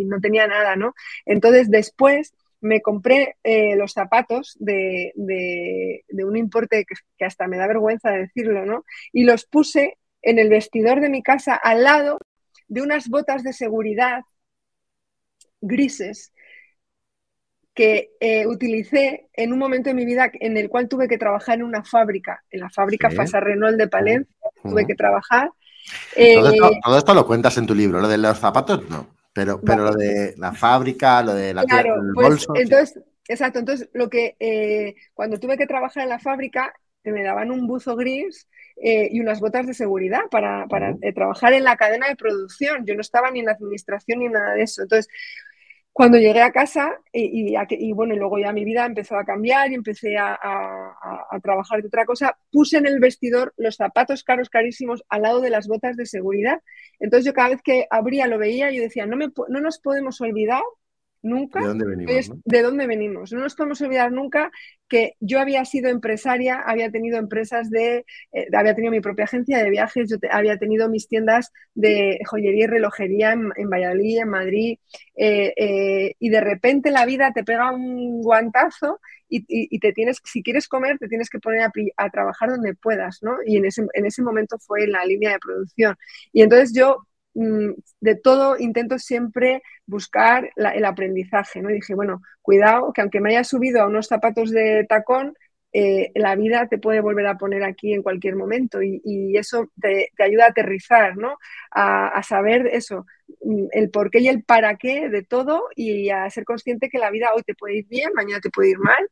no 0.06 0.20
tenía 0.20 0.45
nada, 0.46 0.76
¿no? 0.76 0.94
Entonces 1.24 1.70
después 1.70 2.34
me 2.60 2.80
compré 2.80 3.36
eh, 3.44 3.76
los 3.76 3.92
zapatos 3.92 4.56
de, 4.58 5.12
un 5.16 6.36
importe 6.36 6.84
que, 6.84 7.24
hasta 7.24 7.46
me 7.46 7.56
da 7.56 7.66
vergüenza 7.66 8.10
decirlo, 8.10 8.64
¿no? 8.64 8.84
Y 9.12 9.24
los 9.24 9.46
puse 9.46 9.98
en 10.22 10.38
el 10.38 10.48
vestidor 10.48 11.00
de 11.00 11.08
mi 11.08 11.22
casa 11.22 11.54
al 11.54 11.84
lado 11.84 12.18
de 12.68 12.82
unas 12.82 13.08
botas 13.08 13.44
de 13.44 13.52
seguridad 13.52 14.22
grises 15.60 16.32
que 17.74 18.10
eh, 18.20 18.46
utilicé 18.46 19.28
en 19.34 19.52
un 19.52 19.58
momento 19.58 19.90
de 19.90 19.94
mi 19.94 20.06
vida 20.06 20.30
en 20.40 20.56
el 20.56 20.70
cual 20.70 20.88
tuve 20.88 21.08
que 21.08 21.18
trabajar 21.18 21.58
en 21.58 21.64
una 21.64 21.84
fábrica, 21.84 22.42
en 22.50 22.60
la 22.60 22.70
fábrica 22.70 23.10
Fasa 23.10 23.38
Renault 23.38 23.76
de 23.76 23.86
Palencia, 23.86 24.34
tuve 24.62 24.86
que 24.86 24.94
trabajar. 24.94 25.50
todo, 26.16 26.96
esto, 26.96 27.14
lo 27.14 27.26
cuentas 27.26 27.58
en 27.58 27.66
tu 27.66 27.74
libro, 27.74 28.00
lo 28.00 28.08
de 28.08 28.16
los 28.16 28.38
zapatos 28.38 28.88
no, 28.88 29.15
pero, 29.36 29.60
pero 29.60 29.84
lo 29.84 29.92
de 29.92 30.34
la 30.36 30.52
fábrica, 30.52 31.22
lo 31.22 31.34
de 31.34 31.54
la 31.54 31.62
claro, 31.62 31.94
pues, 32.12 32.44
Entonces, 32.54 33.00
exacto, 33.28 33.60
entonces 33.60 33.88
lo 33.92 34.10
que 34.10 34.96
cuando 35.14 35.38
tuve 35.38 35.56
que 35.56 35.68
trabajar 35.68 36.02
en 36.02 36.08
la 36.08 36.18
fábrica, 36.18 36.74
me 37.12 37.22
daban 37.22 37.50
un 37.50 37.66
buzo 37.66 37.96
gris 37.96 38.48
eh, 38.76 39.08
y 39.10 39.20
unas 39.20 39.40
botas 39.40 39.66
de 39.66 39.74
seguridad 39.74 40.22
para, 40.30 40.66
eh, 41.00 41.12
trabajar 41.12 41.52
en 41.52 41.64
la 41.64 41.76
cadena 41.76 42.08
de 42.08 42.16
producción. 42.16 42.84
Yo 42.84 42.94
no 42.94 43.00
estaba 43.00 43.30
ni 43.30 43.40
en 43.40 43.46
la 43.46 43.52
administración 43.52 44.20
ni 44.20 44.28
nada 44.28 44.54
de 44.54 44.62
eso. 44.62 44.82
Entonces, 44.82 45.08
cuando 45.96 46.18
llegué 46.18 46.42
a 46.42 46.52
casa 46.52 47.00
y, 47.10 47.92
bueno, 47.92 48.12
y 48.12 48.18
luego 48.18 48.38
ya 48.38 48.52
mi 48.52 48.66
vida 48.66 48.84
empezó 48.84 49.16
a 49.16 49.24
cambiar 49.24 49.72
y 49.72 49.76
empecé 49.76 50.18
a, 50.18 50.38
trabajar 51.42 51.80
de 51.80 51.88
otra 51.88 52.04
cosa, 52.04 52.36
puse 52.52 52.76
en 52.76 52.86
el 52.86 53.00
vestidor 53.00 53.54
los 53.56 53.76
zapatos 53.76 54.22
caros, 54.22 54.50
carísimos, 54.50 55.02
al 55.08 55.22
lado 55.22 55.40
de 55.40 55.48
las 55.48 55.66
botas 55.68 55.96
de 55.96 56.04
seguridad. 56.04 56.60
Entonces 57.00 57.24
yo 57.24 57.32
cada 57.32 57.48
vez 57.48 57.62
que 57.62 57.86
abría 57.88 58.26
lo 58.26 58.36
veía 58.36 58.70
y 58.70 58.76
yo 58.76 58.82
decía, 58.82 59.06
no, 59.06 59.16
me, 59.16 59.32
no 59.48 59.60
nos 59.62 59.78
podemos 59.78 60.20
olvidar 60.20 60.60
nunca 61.26 61.60
¿De 61.60 61.66
dónde 61.66 61.86
venimos? 61.86 62.28
¿no? 62.28 62.42
de 62.44 62.62
dónde 62.62 62.86
venimos. 62.86 63.32
No 63.32 63.40
nos 63.40 63.54
podemos 63.54 63.80
olvidar 63.80 64.12
nunca 64.12 64.50
que 64.88 65.14
yo 65.20 65.40
había 65.40 65.64
sido 65.64 65.90
empresaria, 65.90 66.60
había 66.60 66.90
tenido 66.90 67.18
empresas 67.18 67.70
de, 67.70 68.04
eh, 68.32 68.46
había 68.52 68.74
tenido 68.74 68.92
mi 68.92 69.00
propia 69.00 69.24
agencia 69.24 69.58
de 69.58 69.70
viajes, 69.70 70.08
yo 70.08 70.16
había 70.30 70.56
tenido 70.58 70.88
mis 70.88 71.08
tiendas 71.08 71.52
de 71.74 72.20
joyería 72.24 72.64
y 72.64 72.68
relojería 72.68 73.32
en, 73.32 73.70
Valladolid, 73.70 74.18
en 74.18 74.28
Madrid, 74.28 74.78
eh, 75.16 75.52
eh, 75.56 76.14
y 76.18 76.28
de 76.28 76.40
repente 76.40 76.90
la 76.90 77.04
vida 77.04 77.32
te 77.32 77.44
pega 77.44 77.72
un 77.72 78.22
guantazo 78.22 79.00
y, 79.28 79.78
te 79.80 79.92
tienes, 79.92 80.18
si 80.24 80.40
quieres 80.40 80.68
comer, 80.68 80.98
te 80.98 81.08
tienes 81.08 81.28
que 81.28 81.40
poner 81.40 81.62
a, 81.62 81.72
a, 81.96 82.10
trabajar 82.10 82.48
donde 82.48 82.74
puedas, 82.74 83.18
¿no? 83.22 83.38
Y 83.44 83.56
en 83.56 83.64
ese, 83.64 83.84
en 83.92 84.06
ese 84.06 84.22
momento 84.22 84.56
fue 84.60 84.86
la 84.86 85.04
línea 85.04 85.32
de 85.32 85.40
producción. 85.40 85.96
Y 86.32 86.42
entonces 86.42 86.72
yo 86.72 87.08
de 88.00 88.14
todo 88.16 88.56
intento 88.58 88.98
siempre 88.98 89.62
buscar 89.86 90.50
el 90.56 90.84
aprendizaje, 90.84 91.60
¿no? 91.60 91.68
Dije, 91.68 91.94
bueno, 91.94 92.22
cuidado, 92.42 92.92
que 92.92 93.02
aunque 93.02 93.20
me 93.20 93.30
haya 93.30 93.44
subido 93.44 93.82
a 93.82 93.86
unos 93.86 94.06
zapatos 94.06 94.50
de 94.50 94.86
tacón, 94.88 95.34
eh, 95.72 96.10
la 96.14 96.34
vida 96.36 96.68
te 96.68 96.78
puede 96.78 97.00
volver 97.02 97.26
a 97.26 97.36
poner 97.36 97.62
aquí 97.62 97.92
en 97.92 98.02
cualquier 98.02 98.34
momento 98.36 98.80
y, 98.82 99.36
eso 99.36 99.70
te, 99.78 100.10
ayuda 100.18 100.46
a 100.46 100.48
aterrizar, 100.48 101.18
¿no? 101.18 101.36
A, 101.70 102.22
saber 102.22 102.66
eso, 102.68 103.04
mm, 103.42 103.66
el 103.72 103.90
por 103.90 104.10
qué 104.10 104.20
y 104.20 104.28
el 104.28 104.42
para 104.42 104.76
qué 104.76 105.10
de 105.10 105.22
todo 105.22 105.64
y 105.74 106.08
a 106.08 106.30
ser 106.30 106.44
consciente 106.44 106.88
que 106.88 106.98
la 106.98 107.10
vida 107.10 107.28
hoy 107.36 107.42
te 107.42 107.54
puede 107.54 107.78
ir 107.78 107.86
bien, 107.88 108.10
mañana 108.14 108.40
te 108.40 108.50
puede 108.50 108.70
ir 108.70 108.78
mal. 108.78 109.06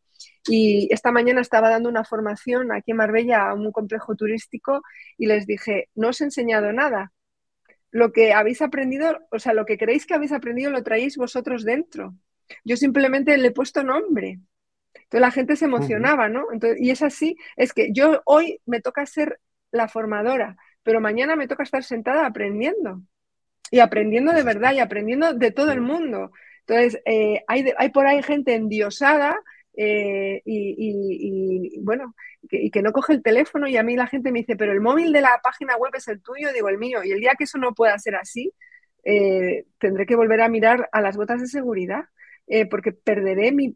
Y 0.49 0.89
esta 0.91 1.13
mañana 1.13 1.43
estaba 1.43 1.69
dando 1.69 1.91
una 1.91 2.05
formación 2.05 2.73
aquí 2.73 2.93
en 2.93 2.99
Marbella 2.99 3.51
a 3.51 3.55
un 3.55 3.71
complejo 3.73 4.15
turístico 4.15 4.83
y 5.19 5.27
les 5.27 5.47
dije, 5.47 5.91
no 5.95 6.09
os 6.09 6.21
he 6.23 6.25
enseñado 6.25 6.73
nada, 6.73 7.13
lo 7.95 8.11
que 8.11 8.33
habéis 8.33 8.61
aprendido, 8.61 9.21
o 9.31 9.39
sea, 9.39 9.55
lo 9.55 9.65
que 9.65 9.79
creéis 9.79 10.05
que 10.05 10.15
habéis 10.15 10.33
aprendido 10.33 10.69
lo 10.73 10.83
traéis 10.83 11.17
vosotros 11.17 11.63
dentro. 11.63 12.13
Yo 12.65 12.77
simplemente 12.77 13.39
le 13.39 13.49
he 13.49 13.53
puesto 13.53 13.85
nombre. 13.85 14.41
Entonces 14.95 15.21
la 15.21 15.31
gente 15.31 15.55
se 15.55 15.67
emocionaba, 15.67 16.29
¿no? 16.29 16.51
Entonces, 16.53 16.81
y 16.81 16.91
es 16.91 17.03
así, 17.03 17.37
es 17.55 17.73
que 17.73 17.93
yo 17.93 18.21
hoy 18.25 18.61
me 18.67 18.81
toca 18.81 19.07
ser 19.07 19.39
la 19.71 19.87
formadora, 19.87 20.57
pero 20.83 21.01
mañana 21.01 21.37
me 21.37 21.47
toca 21.47 21.63
estar 21.63 21.85
sentada 21.85 22.27
aprendiendo. 22.27 23.01
Y 23.71 23.79
aprendiendo 23.79 24.33
de 24.33 24.43
verdad 24.43 24.73
y 24.73 24.81
aprendiendo 24.81 25.33
de 25.33 25.53
todo 25.53 25.71
el 25.71 25.81
mundo. 25.81 26.33
Entonces, 26.67 27.01
eh, 27.05 27.45
hay, 27.47 27.73
hay 27.79 27.91
por 27.91 28.09
ahí 28.09 28.25
gente 28.25 28.57
endiosada 28.57 29.41
eh, 29.77 30.43
y, 30.45 31.79
bueno, 31.81 32.15
y 32.43 32.71
que 32.71 32.83
no 32.83 32.93
coge 32.93 33.15
el 33.15 33.23
teléfono 33.23 33.67
y 33.67 33.77
a 33.77 33.83
mí 33.83 33.97
la 33.97 34.07
gente 34.07 34.33
me 34.33 34.41
dice, 34.41 34.57
pero 34.57 34.73
el 34.73 34.81
móvil 34.81 35.13
de 35.13 35.21
la 35.21 35.41
página 35.43 35.77
web 35.77 35.93
es 35.97 36.09
el 36.09 36.23
tuyo, 36.23 36.53
digo 36.53 36.69
el 36.69 36.79
mío, 36.79 37.03
y 37.05 37.13
el 37.13 37.21
día 37.21 37.35
que 37.37 37.45
eso 37.45 37.59
no 37.59 37.75
pueda 37.75 37.99
ser 37.99 38.17
así, 38.17 38.53
eh, 39.05 39.67
tendré 39.79 40.07
que 40.07 40.17
volver 40.17 40.41
a 40.41 40.49
mirar 40.49 40.89
a 40.93 41.01
las 41.01 41.17
botas 41.17 41.41
de 41.41 41.49
seguridad 41.49 42.05
eh, 42.47 42.67
porque 42.67 42.93
perderé 42.93 43.53
mi, 43.53 43.75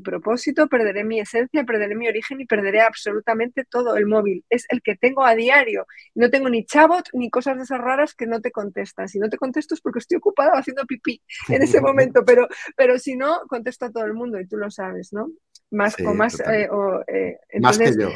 propósito, 0.00 0.68
perderé 0.68 1.04
mi 1.04 1.18
esencia, 1.18 1.64
perderé 1.64 1.96
mi 1.96 2.08
origen 2.08 2.40
y 2.40 2.46
perderé 2.46 2.80
absolutamente 2.80 3.64
todo. 3.64 3.96
El 3.96 4.06
móvil 4.06 4.44
es 4.50 4.66
el 4.68 4.82
que 4.82 4.96
tengo 4.96 5.24
a 5.24 5.34
diario. 5.34 5.86
No 6.14 6.30
tengo 6.30 6.48
ni 6.48 6.64
chabot 6.64 7.08
ni 7.12 7.28
cosas 7.28 7.56
de 7.56 7.64
esas 7.64 7.80
raras 7.80 8.14
que 8.14 8.26
no 8.26 8.40
te 8.40 8.52
contestan. 8.52 9.08
Si 9.08 9.18
no 9.18 9.28
te 9.28 9.36
contesto 9.36 9.74
es 9.74 9.80
porque 9.80 9.98
estoy 9.98 10.18
ocupada 10.18 10.52
haciendo 10.52 10.84
pipí 10.86 11.20
en 11.48 11.62
ese 11.62 11.80
momento, 11.80 12.24
pero, 12.24 12.46
pero 12.76 12.98
si 12.98 13.16
no, 13.16 13.40
contesto 13.48 13.86
a 13.86 13.90
todo 13.90 14.04
el 14.04 14.14
mundo 14.14 14.40
y 14.40 14.46
tú 14.46 14.56
lo 14.56 14.70
sabes, 14.70 15.12
¿no? 15.12 15.30
Más 15.70 15.96
o 16.06 16.14
más. 16.14 16.38
Eh, 16.40 16.68
eh, 17.08 17.60
más 17.60 17.78
que 17.78 17.92
yo. 17.98 18.10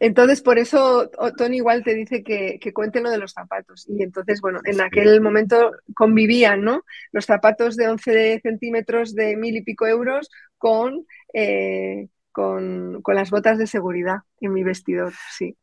Entonces, 0.00 0.42
por 0.42 0.58
eso 0.58 1.10
Tony 1.36 1.56
igual 1.56 1.84
te 1.84 1.94
dice 1.94 2.22
que, 2.22 2.58
que, 2.60 2.72
cuente 2.72 3.00
lo 3.00 3.10
de 3.10 3.18
los 3.18 3.32
zapatos. 3.32 3.86
Y 3.88 4.02
entonces, 4.02 4.40
bueno, 4.40 4.60
en 4.64 4.80
aquel 4.80 5.20
momento 5.20 5.72
convivían, 5.94 6.62
¿no? 6.62 6.82
Los 7.12 7.26
zapatos 7.26 7.76
de 7.76 7.88
11 7.88 8.40
centímetros 8.42 9.14
de 9.14 9.36
mil 9.36 9.56
y 9.56 9.62
pico 9.62 9.86
euros 9.86 10.30
con, 10.58 11.06
eh, 11.34 12.08
con, 12.30 13.02
las 13.06 13.30
botas 13.30 13.58
de 13.58 13.66
seguridad 13.66 14.18
en 14.40 14.52
mi 14.52 14.62
vestidor, 14.62 15.12
sí. 15.36 15.56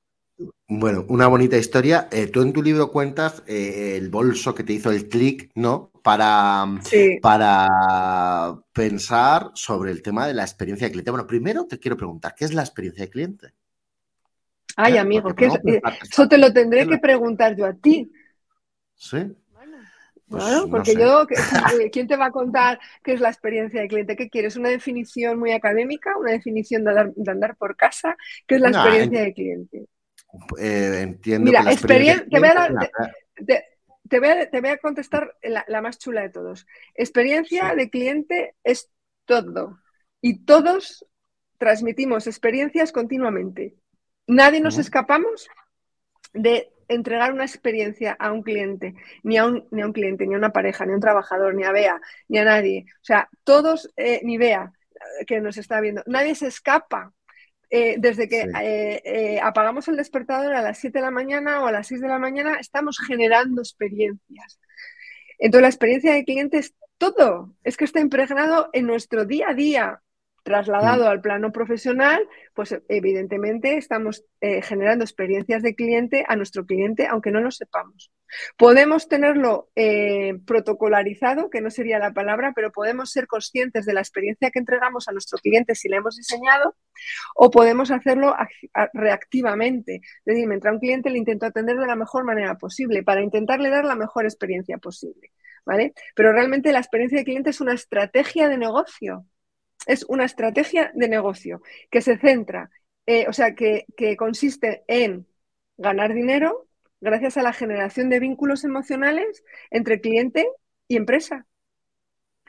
Bueno, 0.70 1.06
una 1.10 1.28
bonita 1.28 1.58
historia. 1.58 2.08
Eh, 2.12 2.28
tú 2.28 2.42
en 2.42 2.54
tu 2.54 2.62
libro 2.62 2.92
cuentas 2.92 3.44
eh, 3.46 3.96
el 3.98 4.10
bolso 4.10 4.56
que 4.56 4.64
te 4.64 4.72
hizo 4.72 4.90
el 4.90 5.10
clic, 5.10 5.52
¿no? 5.56 5.92
Para, 6.02 6.66
para 7.22 8.58
pensar 8.72 9.52
sobre 9.54 9.92
el 9.92 10.02
tema 10.02 10.28
de 10.28 10.34
la 10.34 10.44
experiencia 10.44 10.88
de 10.88 10.92
cliente. 10.92 11.12
Bueno, 11.12 11.28
primero 11.28 11.66
te 11.66 11.78
quiero 11.78 11.98
preguntar, 11.98 12.36
¿qué 12.38 12.46
es 12.46 12.54
la 12.54 12.62
experiencia 12.62 13.04
de 13.04 13.10
cliente? 13.10 13.54
Ay, 14.82 14.98
amigo, 14.98 15.36
¿qué 15.36 15.48
eh, 15.48 15.82
eso 16.02 16.30
te 16.30 16.38
lo 16.38 16.54
tendré 16.54 16.88
que 16.88 16.98
preguntar 17.00 17.54
yo 17.54 17.66
a 17.66 17.74
ti. 17.74 18.10
Sí. 18.96 19.36
Pues 20.30 20.44
porque 20.70 20.96
yo, 20.96 21.28
¿quién 21.92 22.08
te 22.08 22.16
va 22.16 22.28
a 22.28 22.32
contar 22.32 22.80
qué 23.04 23.14
es 23.14 23.20
la 23.20 23.30
experiencia 23.30 23.82
de 23.82 23.88
cliente? 23.90 24.16
¿Qué 24.16 24.30
quieres? 24.30 24.56
¿Una 24.56 24.70
definición 24.70 25.38
muy 25.38 25.52
académica? 25.52 26.16
¿Una 26.18 26.32
definición 26.32 26.86
de 26.86 27.32
andar, 27.32 27.58
por 27.58 27.76
casa? 27.76 28.16
¿Qué 28.48 28.56
es 28.56 28.62
la 28.62 28.70
experiencia 28.70 29.22
de 29.22 29.34
cliente? 29.34 29.86
Eh, 30.60 31.00
entiendo 31.02 31.46
Mira, 31.46 31.64
que 31.64 31.72
experiencia, 31.72 32.26
te, 32.30 32.40
voy 32.40 32.48
a 34.30 34.50
te, 34.50 34.62
voy 34.62 34.70
a, 34.70 34.78
contestar 34.78 35.36
la, 35.42 35.82
más 35.82 35.98
chula 35.98 36.22
de 36.22 36.30
todos. 36.30 36.68
Experiencia 36.94 37.74
de 37.76 37.90
cliente 37.90 38.56
es 38.64 38.90
todo. 39.26 39.80
Y 40.22 40.46
todos 40.46 41.06
transmitimos 41.58 42.28
experiencias 42.28 42.92
continuamente. 42.92 43.79
Nadie 44.30 44.62
nos 44.62 44.78
escapamos 44.78 45.50
de 46.34 46.72
entregar 46.88 47.34
una 47.34 47.46
experiencia 47.46 48.16
a 48.20 48.32
un 48.32 48.44
cliente, 48.44 48.94
ni 49.24 49.38
a 49.38 49.46
un, 49.48 49.68
ni 49.72 49.82
a 49.82 49.88
un 49.88 49.92
cliente, 49.92 50.28
ni 50.28 50.36
a 50.36 50.38
una 50.38 50.54
pareja, 50.54 50.86
ni 50.86 50.92
a 50.92 50.96
un 50.96 51.02
trabajador, 51.02 51.56
ni 51.56 51.64
a 51.64 51.72
Bea, 51.72 52.00
ni 52.28 52.38
a 52.38 52.44
nadie. 52.46 52.86
O 53.02 53.04
sea, 53.04 53.28
todos, 53.44 53.92
eh, 53.98 54.22
ni 54.24 54.38
Bea, 54.38 54.72
eh, 54.94 55.26
que 55.26 55.42
nos 55.42 55.58
está 55.58 55.82
viendo, 55.82 56.04
nadie 56.06 56.36
se 56.36 56.46
escapa. 56.46 57.12
Eh, 57.72 57.96
desde 57.98 58.30
que 58.30 59.40
apagamos 59.44 59.88
el 59.88 59.98
despertador 59.98 60.54
a 60.54 60.62
las 60.62 60.78
7 60.78 61.00
de 61.00 61.06
la 61.06 61.12
mañana 61.12 61.64
o 61.64 61.66
a 61.66 61.72
las 61.72 61.88
6 61.88 62.02
de 62.02 62.08
la 62.08 62.20
mañana, 62.20 62.60
estamos 62.60 63.00
generando 63.00 63.62
experiencias. 63.62 64.60
Entonces, 65.40 65.62
la 65.64 65.70
experiencia 65.70 66.14
de 66.14 66.24
cliente 66.24 66.60
es 66.60 66.76
todo, 67.00 67.56
es 67.64 67.78
que 67.78 67.86
está 67.86 68.00
impregnado 68.00 68.70
en 68.74 68.86
nuestro 68.86 69.26
día 69.26 69.50
a 69.50 69.54
día, 69.56 70.04
Trasladado 70.44 71.06
mm. 71.06 71.08
al 71.08 71.22
plano 71.22 71.52
profesional, 71.52 72.28
pues 72.54 72.80
evidentemente 72.88 73.78
estamos 73.78 74.24
eh, 74.42 74.62
generando 74.62 75.04
experiencias 75.04 75.62
de 75.64 75.76
cliente 75.76 76.26
a 76.28 76.36
nuestro 76.36 76.66
cliente, 76.66 77.08
aunque 77.08 77.32
no 77.32 77.42
lo 77.42 77.52
sepamos. 77.52 78.12
Podemos 78.58 79.08
tenerlo 79.08 79.70
eh, 79.76 80.36
protocolarizado, 80.46 81.50
que 81.50 81.62
no 81.62 81.70
sería 81.70 82.00
la 82.00 82.14
palabra, 82.14 82.54
pero 82.56 82.72
podemos 82.72 83.12
ser 83.12 83.28
conscientes 83.28 83.86
de 83.86 83.94
la 83.94 84.02
experiencia 84.02 84.52
que 84.52 84.60
entregamos 84.60 85.08
a 85.08 85.12
nuestro 85.12 85.38
cliente 85.40 85.76
si 85.76 85.90
la 85.90 85.98
hemos 85.98 86.16
diseñado, 86.16 86.76
o 87.36 87.50
podemos 87.50 87.92
hacerlo 87.92 88.36
reactivamente. 88.94 89.96
Es 89.96 90.26
decir, 90.26 90.48
mientras 90.48 90.74
un 90.74 90.80
cliente 90.80 91.10
le 91.10 91.18
intento 91.18 91.46
atender 91.46 91.78
de 91.78 91.88
la 91.88 91.96
mejor 91.96 92.24
manera 92.24 92.56
posible 92.56 93.04
para 93.04 93.22
intentarle 93.22 93.70
dar 93.70 93.86
la 93.86 93.96
mejor 93.96 94.26
experiencia 94.26 94.78
posible. 94.78 95.32
¿Vale? 95.66 95.94
Pero 96.16 96.32
realmente 96.32 96.72
la 96.72 96.80
experiencia 96.80 97.20
de 97.20 97.26
cliente 97.26 97.52
es 97.52 97.62
una 97.62 97.74
estrategia 97.74 98.48
de 98.48 98.58
negocio 98.58 99.26
es 99.86 100.06
una 100.08 100.26
estrategia 100.26 100.92
de 100.94 101.08
negocio 101.08 101.62
que 101.90 102.02
se 102.02 102.18
centra, 102.18 102.70
eh, 103.06 103.26
o 103.28 103.34
sea, 103.34 103.56
que, 103.56 103.86
consiste 104.18 104.84
en 104.88 105.28
ganar 105.78 106.14
dinero 106.14 106.68
gracias 107.02 107.38
a 107.38 107.44
la 107.44 107.54
generación 107.54 108.10
de 108.10 108.20
vínculos 108.20 108.64
emocionales 108.64 109.44
entre 109.72 110.02
cliente 110.02 110.48
y 110.88 110.98
empresa. 110.98 111.46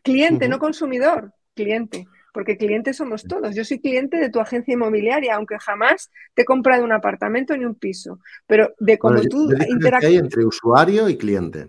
Cliente, 0.02 0.48
no 0.48 0.58
consumidor, 0.58 1.32
cliente, 1.54 2.06
porque 2.32 2.56
clientes 2.56 2.96
somos 2.96 3.24
todos. 3.24 3.54
Yo 3.54 3.64
soy 3.64 3.80
cliente 3.80 4.16
de 4.16 4.30
tu 4.30 4.40
agencia 4.40 4.74
inmobiliaria, 4.74 5.36
aunque 5.36 5.58
jamás 5.58 6.10
te 6.34 6.42
he 6.42 6.44
comprado 6.44 6.84
un 6.84 6.92
apartamento 6.92 7.56
ni 7.56 7.64
un 7.64 7.74
piso, 7.74 8.18
pero 8.46 8.74
de 8.78 8.98
cómo 8.98 9.20
tú 9.22 9.50
interactúas. 9.68 10.12
entre 10.12 10.44
usuario 10.44 11.08
y 11.08 11.16
cliente. 11.16 11.68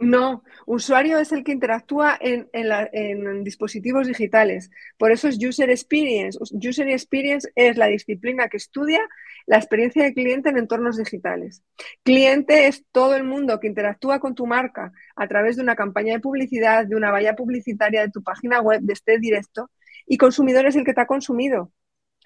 No, 0.00 0.42
usuario 0.66 1.18
es 1.18 1.30
el 1.30 1.44
que 1.44 1.52
interactúa 1.52 2.18
en, 2.20 3.44
dispositivos 3.44 4.08
digitales. 4.08 4.70
Por 4.98 5.12
eso 5.12 5.28
es 5.28 5.38
User 5.38 5.70
Experience. 5.70 6.38
User 6.52 6.88
Experience 6.88 7.48
es 7.54 7.76
la 7.76 7.86
disciplina 7.86 8.48
que 8.48 8.56
estudia 8.56 9.00
la 9.46 9.56
experiencia 9.56 10.02
de 10.02 10.12
cliente 10.12 10.48
en 10.48 10.58
entornos 10.58 10.96
digitales. 10.96 11.62
Cliente 12.02 12.66
es 12.66 12.84
todo 12.90 13.14
el 13.14 13.22
mundo 13.24 13.60
que 13.60 13.68
interactúa 13.68 14.18
con 14.18 14.34
tu 14.34 14.46
marca 14.46 14.92
a 15.14 15.28
través 15.28 15.56
de 15.56 15.62
una 15.62 15.76
campaña 15.76 16.14
de 16.14 16.20
publicidad, 16.20 16.86
de 16.86 16.96
una 16.96 17.12
valla 17.12 17.36
publicitaria, 17.36 18.02
de 18.02 18.10
tu 18.10 18.22
página 18.22 18.60
web, 18.60 18.80
de 18.82 18.92
este 18.94 19.18
directo. 19.20 19.70
Y 20.06 20.18
consumidor 20.18 20.66
es 20.66 20.76
el 20.76 20.84
que 20.84 20.94
te 20.94 21.02
ha 21.02 21.06
consumido. 21.06 21.72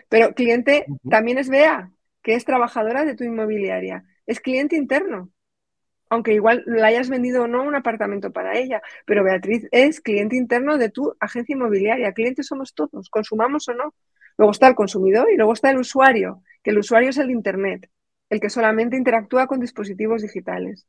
Pero 0.09 0.35
cliente 0.35 0.87
también 1.09 1.39
es 1.39 1.51
Bea, 1.51 1.93
que 2.23 2.35
es 2.35 2.45
trabajadora 2.47 3.05
de 3.05 3.15
tu 3.15 3.25
inmobiliaria. 3.25 4.05
Es 4.27 4.41
cliente 4.41 4.77
interno 4.77 5.31
aunque 6.11 6.35
igual 6.35 6.63
la 6.67 6.89
hayas 6.89 7.09
vendido 7.09 7.45
o 7.45 7.47
no 7.47 7.63
un 7.63 7.75
apartamento 7.75 8.33
para 8.33 8.59
ella, 8.59 8.83
pero 9.07 9.25
Beatriz 9.25 9.67
es 9.71 10.01
cliente 10.01 10.37
interno 10.37 10.79
de 10.79 10.91
tu 10.91 11.15
agencia 11.21 11.55
inmobiliaria. 11.55 12.13
Clientes 12.13 12.47
somos 12.47 12.75
todos, 12.75 13.09
consumamos 13.11 13.69
o 13.69 13.75
no. 13.75 13.95
Luego 14.37 14.53
está 14.53 14.69
el 14.69 14.75
consumidor 14.75 15.31
y 15.33 15.37
luego 15.37 15.53
está 15.53 15.71
el 15.71 15.79
usuario, 15.79 16.43
que 16.63 16.71
el 16.71 16.79
usuario 16.79 17.11
es 17.11 17.19
el 17.19 17.31
Internet, 17.31 17.91
el 18.31 18.41
que 18.41 18.51
solamente 18.51 18.97
interactúa 18.97 19.47
con 19.47 19.61
dispositivos 19.61 20.23
digitales. 20.23 20.87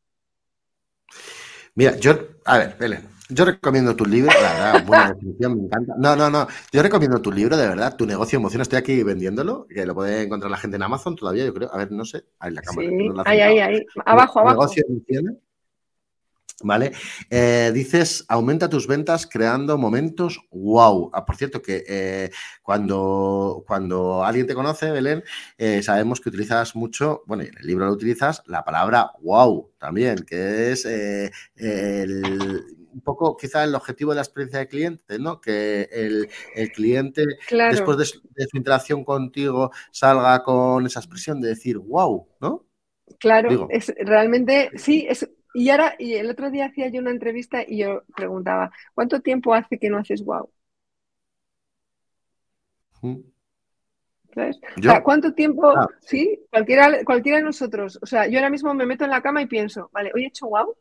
Mira, 1.76 1.96
yo, 1.96 2.14
a 2.46 2.58
ver, 2.58 2.76
Belén, 2.80 3.08
yo 3.30 3.46
recomiendo 3.46 3.96
tu 3.96 4.06
libro, 4.06 4.32
la 4.42 4.54
verdad, 4.54 4.86
buena 4.86 5.14
definición, 5.14 5.56
me 5.56 5.64
encanta. 5.66 5.94
No, 5.98 6.16
no, 6.16 6.30
no, 6.30 6.48
yo 6.72 6.84
recomiendo 6.84 7.22
tu 7.22 7.32
libro, 7.32 7.56
de 7.56 7.68
verdad, 7.68 7.96
tu 7.96 8.06
negocio 8.06 8.38
emoción. 8.38 8.62
Estoy 8.62 8.80
aquí 8.80 9.04
vendiéndolo, 9.04 9.68
que 9.68 9.86
lo 9.86 9.96
puede 9.96 10.24
encontrar 10.24 10.52
la 10.52 10.58
gente 10.58 10.78
en 10.78 10.84
Amazon 10.84 11.16
todavía, 11.16 11.46
yo 11.46 11.54
creo. 11.54 11.74
A 11.74 11.78
ver, 11.78 11.92
no 11.92 12.06
sé, 12.06 12.26
ahí 12.40 12.52
la 12.52 12.62
cámara. 12.62 12.90
Sí, 12.90 13.10
ahí, 13.26 13.40
ahí, 13.40 13.60
ahí, 13.60 13.86
abajo, 14.06 14.40
abajo. 14.40 14.56
Negocio 14.56 14.84
emoción. 14.88 15.40
¿Vale? 16.62 16.92
Eh, 17.30 17.72
dices, 17.74 18.26
aumenta 18.28 18.70
tus 18.70 18.88
ventas 18.88 19.26
creando 19.28 19.78
momentos 19.78 20.42
wow. 20.52 21.10
Ah, 21.14 21.26
por 21.26 21.36
cierto, 21.36 21.62
que 21.62 21.84
eh, 21.88 22.32
cuando, 22.62 23.64
cuando 23.66 24.24
alguien 24.24 24.48
te 24.48 24.56
conoce, 24.56 24.92
Belén, 24.92 25.24
eh, 25.58 25.82
sabemos 25.82 26.20
que 26.20 26.30
utilizas 26.30 26.76
mucho, 26.76 27.24
bueno, 27.28 27.44
en 27.44 27.58
el 27.58 27.66
libro 27.66 27.86
lo 27.86 27.94
utilizas, 27.94 28.44
la 28.48 28.64
palabra 28.64 29.12
wow 29.22 29.72
también, 29.78 30.26
que 30.26 30.72
es 30.72 30.86
un 32.92 33.02
poco 33.02 33.38
quizá 33.38 33.64
el 33.64 33.76
objetivo 33.76 34.12
de 34.12 34.16
la 34.16 34.22
experiencia 34.22 34.60
de 34.60 34.68
cliente, 34.68 35.20
¿no? 35.20 35.40
Que 35.40 35.88
el, 35.92 36.30
cliente, 36.74 37.26
después 37.50 37.98
de 37.98 38.06
su, 38.06 38.22
de 38.32 38.48
su 38.48 38.58
interacción 38.58 39.04
contigo, 39.04 39.72
salga 39.92 40.44
con 40.44 40.86
esa 40.86 41.00
expresión 41.00 41.40
de 41.40 41.50
decir 41.50 41.78
wow, 41.78 42.28
¿no? 42.42 42.66
Claro, 43.20 43.68
es 43.70 43.94
realmente, 43.98 44.72
sí, 44.76 45.06
es 45.10 45.28
y 45.54 45.70
ahora, 45.70 45.96
y 45.98 46.16
el 46.16 46.30
otro 46.30 46.52
día 46.52 46.66
hacía 46.68 46.90
yo 46.90 47.02
una 47.02 47.12
entrevista 47.12 47.64
y 47.66 47.80
yo 47.80 48.04
preguntaba, 48.16 48.72
¿cuánto 48.94 49.22
tiempo 49.22 49.54
hace 49.54 49.80
que 49.80 49.90
no 49.90 49.98
haces 49.98 50.24
wow? 50.24 50.50
¿Sabes? 54.34 54.60
O 54.78 54.82
sea, 54.82 55.02
¿cuánto 55.02 55.34
tiempo? 55.34 55.70
Ah, 55.70 55.88
sí, 56.02 56.40
cualquiera, 56.52 57.04
cualquiera 57.04 57.40
de 57.40 57.44
nosotros. 57.44 57.98
O 58.02 58.06
sea, 58.06 58.28
yo 58.28 58.38
ahora 58.38 58.52
mismo 58.52 58.74
me 58.74 58.86
meto 58.86 59.04
en 59.06 59.10
la 59.10 59.22
cama 59.22 59.42
y 59.42 59.48
pienso, 59.48 59.90
vale, 59.92 60.12
hoy 60.14 60.26
he 60.26 60.28
hecho 60.28 60.48
wow. 60.48 60.76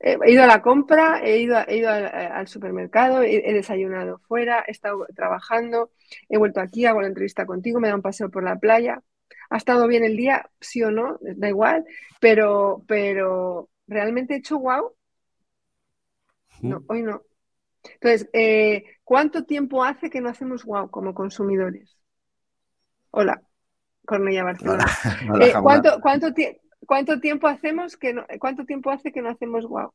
He 0.00 0.16
ido 0.30 0.44
a 0.44 0.46
la 0.46 0.62
compra, 0.62 1.20
he 1.24 1.38
ido, 1.38 1.58
he 1.66 1.78
ido 1.78 1.90
al, 1.90 2.46
supermercado, 2.46 3.22
he, 3.22 3.52
desayunado 3.52 4.18
fuera, 4.28 4.64
he 4.68 4.70
estado 4.70 5.04
trabajando, 5.14 5.90
he 6.28 6.38
vuelto 6.38 6.60
aquí, 6.60 6.86
hago 6.86 7.00
la 7.00 7.08
entrevista 7.08 7.46
contigo, 7.46 7.80
me 7.80 7.88
da 7.88 7.96
un 7.96 8.02
paseo 8.02 8.30
por 8.30 8.44
la 8.44 8.56
playa 8.56 9.02
ha 9.50 9.56
estado 9.56 9.86
bien 9.86 10.04
el 10.04 10.16
día, 10.16 10.50
sí 10.60 10.82
o 10.82 10.90
no, 10.90 11.18
da 11.20 11.48
igual, 11.48 11.84
pero, 12.20 12.84
pero 12.86 13.68
¿realmente 13.86 14.34
he 14.34 14.38
hecho 14.38 14.58
wow? 14.58 14.92
No, 16.60 16.82
hoy 16.88 17.02
no. 17.02 17.22
Entonces, 17.94 18.28
eh, 18.32 18.84
¿cuánto 19.04 19.44
tiempo 19.44 19.84
hace 19.84 20.10
que 20.10 20.20
no 20.20 20.28
hacemos 20.28 20.64
wow 20.64 20.90
como 20.90 21.14
consumidores? 21.14 21.96
Hola, 23.10 23.42
Cornelia 24.04 24.44
Barcelona. 24.44 24.86
Eh, 25.40 25.52
¿cuánto, 25.62 26.00
cuánto, 26.00 26.28
¿Cuánto 26.86 27.20
tiempo 27.20 27.46
hacemos 27.46 27.96
que 27.96 28.14
no, 28.14 28.26
cuánto 28.38 28.64
tiempo 28.64 28.90
hace 28.90 29.12
que 29.12 29.22
no 29.22 29.30
hacemos 29.30 29.66
wow? 29.66 29.92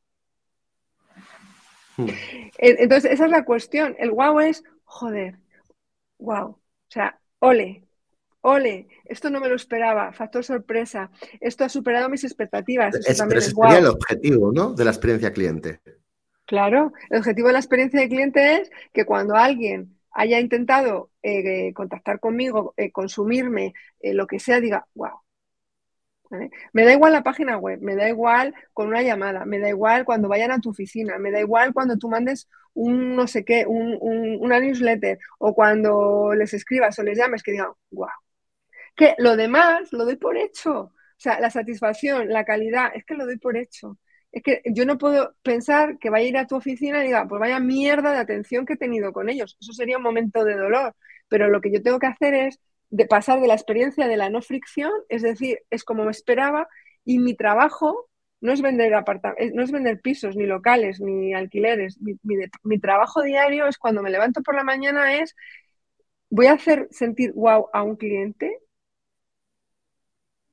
Hmm. 1.96 2.08
Entonces, 2.58 3.12
esa 3.12 3.24
es 3.24 3.30
la 3.30 3.44
cuestión. 3.44 3.96
El 3.98 4.10
wow 4.10 4.40
es, 4.40 4.62
joder, 4.84 5.38
wow. 6.18 6.50
O 6.50 6.60
sea, 6.88 7.18
ole, 7.38 7.83
ole, 8.44 8.88
esto 9.06 9.30
no 9.30 9.40
me 9.40 9.48
lo 9.48 9.56
esperaba, 9.56 10.12
factor 10.12 10.44
sorpresa, 10.44 11.10
esto 11.40 11.64
ha 11.64 11.68
superado 11.68 12.10
mis 12.10 12.24
expectativas. 12.24 12.94
Es, 12.94 13.22
pero 13.26 13.38
ese 13.38 13.52
sería 13.52 13.78
el 13.78 13.86
objetivo, 13.86 14.52
¿no? 14.52 14.74
De 14.74 14.84
la 14.84 14.90
experiencia 14.90 15.32
cliente. 15.32 15.80
Claro, 16.44 16.92
el 17.08 17.18
objetivo 17.18 17.48
de 17.48 17.54
la 17.54 17.58
experiencia 17.58 18.00
de 18.00 18.08
cliente 18.08 18.56
es 18.56 18.70
que 18.92 19.06
cuando 19.06 19.34
alguien 19.34 19.96
haya 20.10 20.38
intentado 20.40 21.10
eh, 21.22 21.72
contactar 21.72 22.20
conmigo, 22.20 22.74
eh, 22.76 22.92
consumirme, 22.92 23.72
eh, 24.00 24.12
lo 24.12 24.26
que 24.26 24.38
sea, 24.38 24.60
diga, 24.60 24.86
wow. 24.94 25.20
Me 26.72 26.84
da 26.84 26.92
igual 26.92 27.12
la 27.12 27.22
página 27.22 27.56
web, 27.58 27.80
me 27.80 27.94
da 27.94 28.08
igual 28.08 28.54
con 28.72 28.88
una 28.88 29.02
llamada, 29.02 29.44
me 29.44 29.60
da 29.60 29.68
igual 29.68 30.04
cuando 30.04 30.28
vayan 30.28 30.50
a 30.50 30.60
tu 30.60 30.70
oficina, 30.70 31.16
me 31.18 31.30
da 31.30 31.38
igual 31.38 31.72
cuando 31.72 31.96
tú 31.96 32.08
mandes 32.08 32.48
un 32.72 33.14
no 33.14 33.28
sé 33.28 33.44
qué, 33.44 33.64
una 33.68 34.58
newsletter 34.58 35.18
o 35.38 35.54
cuando 35.54 36.34
les 36.34 36.52
escribas 36.52 36.98
o 36.98 37.04
les 37.04 37.16
llames 37.16 37.42
que 37.42 37.52
digan, 37.52 37.68
wow, 37.92 38.08
que 38.96 39.14
lo 39.18 39.36
demás 39.36 39.92
lo 39.92 40.04
doy 40.04 40.16
por 40.16 40.36
hecho. 40.36 40.72
O 40.80 40.92
sea, 41.18 41.40
la 41.40 41.50
satisfacción, 41.50 42.28
la 42.28 42.44
calidad, 42.44 42.90
es 42.94 43.04
que 43.04 43.14
lo 43.14 43.26
doy 43.26 43.38
por 43.38 43.56
hecho. 43.56 43.98
Es 44.32 44.42
que 44.42 44.62
yo 44.66 44.84
no 44.84 44.98
puedo 44.98 45.34
pensar 45.42 45.98
que 45.98 46.10
vaya 46.10 46.26
a 46.26 46.28
ir 46.28 46.36
a 46.38 46.46
tu 46.46 46.56
oficina 46.56 47.02
y 47.02 47.06
diga, 47.06 47.26
pues 47.28 47.40
vaya 47.40 47.60
mierda 47.60 48.12
de 48.12 48.18
atención 48.18 48.66
que 48.66 48.74
he 48.74 48.76
tenido 48.76 49.12
con 49.12 49.28
ellos. 49.28 49.56
Eso 49.60 49.72
sería 49.72 49.96
un 49.96 50.02
momento 50.02 50.44
de 50.44 50.56
dolor. 50.56 50.94
Pero 51.28 51.48
lo 51.48 51.60
que 51.60 51.72
yo 51.72 51.82
tengo 51.82 51.98
que 51.98 52.08
hacer 52.08 52.34
es 52.34 52.60
de 52.90 53.06
pasar 53.06 53.40
de 53.40 53.48
la 53.48 53.54
experiencia 53.54 54.06
de 54.08 54.16
la 54.16 54.30
no 54.30 54.42
fricción, 54.42 54.92
es 55.08 55.22
decir, 55.22 55.58
es 55.70 55.84
como 55.84 56.04
me 56.04 56.10
esperaba, 56.10 56.68
y 57.04 57.18
mi 57.18 57.34
trabajo 57.34 58.08
no 58.40 58.52
es 58.52 58.60
vender 58.60 58.92
no 59.54 59.62
es 59.62 59.72
vender 59.72 60.00
pisos, 60.00 60.36
ni 60.36 60.44
locales, 60.44 61.00
ni 61.00 61.34
alquileres. 61.34 61.98
Mi, 62.62 62.78
trabajo 62.78 63.22
diario 63.22 63.66
es 63.66 63.78
cuando 63.78 64.02
me 64.02 64.10
levanto 64.10 64.42
por 64.42 64.54
la 64.54 64.64
mañana 64.64 65.14
es 65.16 65.34
voy 66.28 66.46
a 66.46 66.52
hacer 66.52 66.88
sentir 66.90 67.32
wow 67.32 67.68
a 67.72 67.82
un 67.82 67.96
cliente 67.96 68.58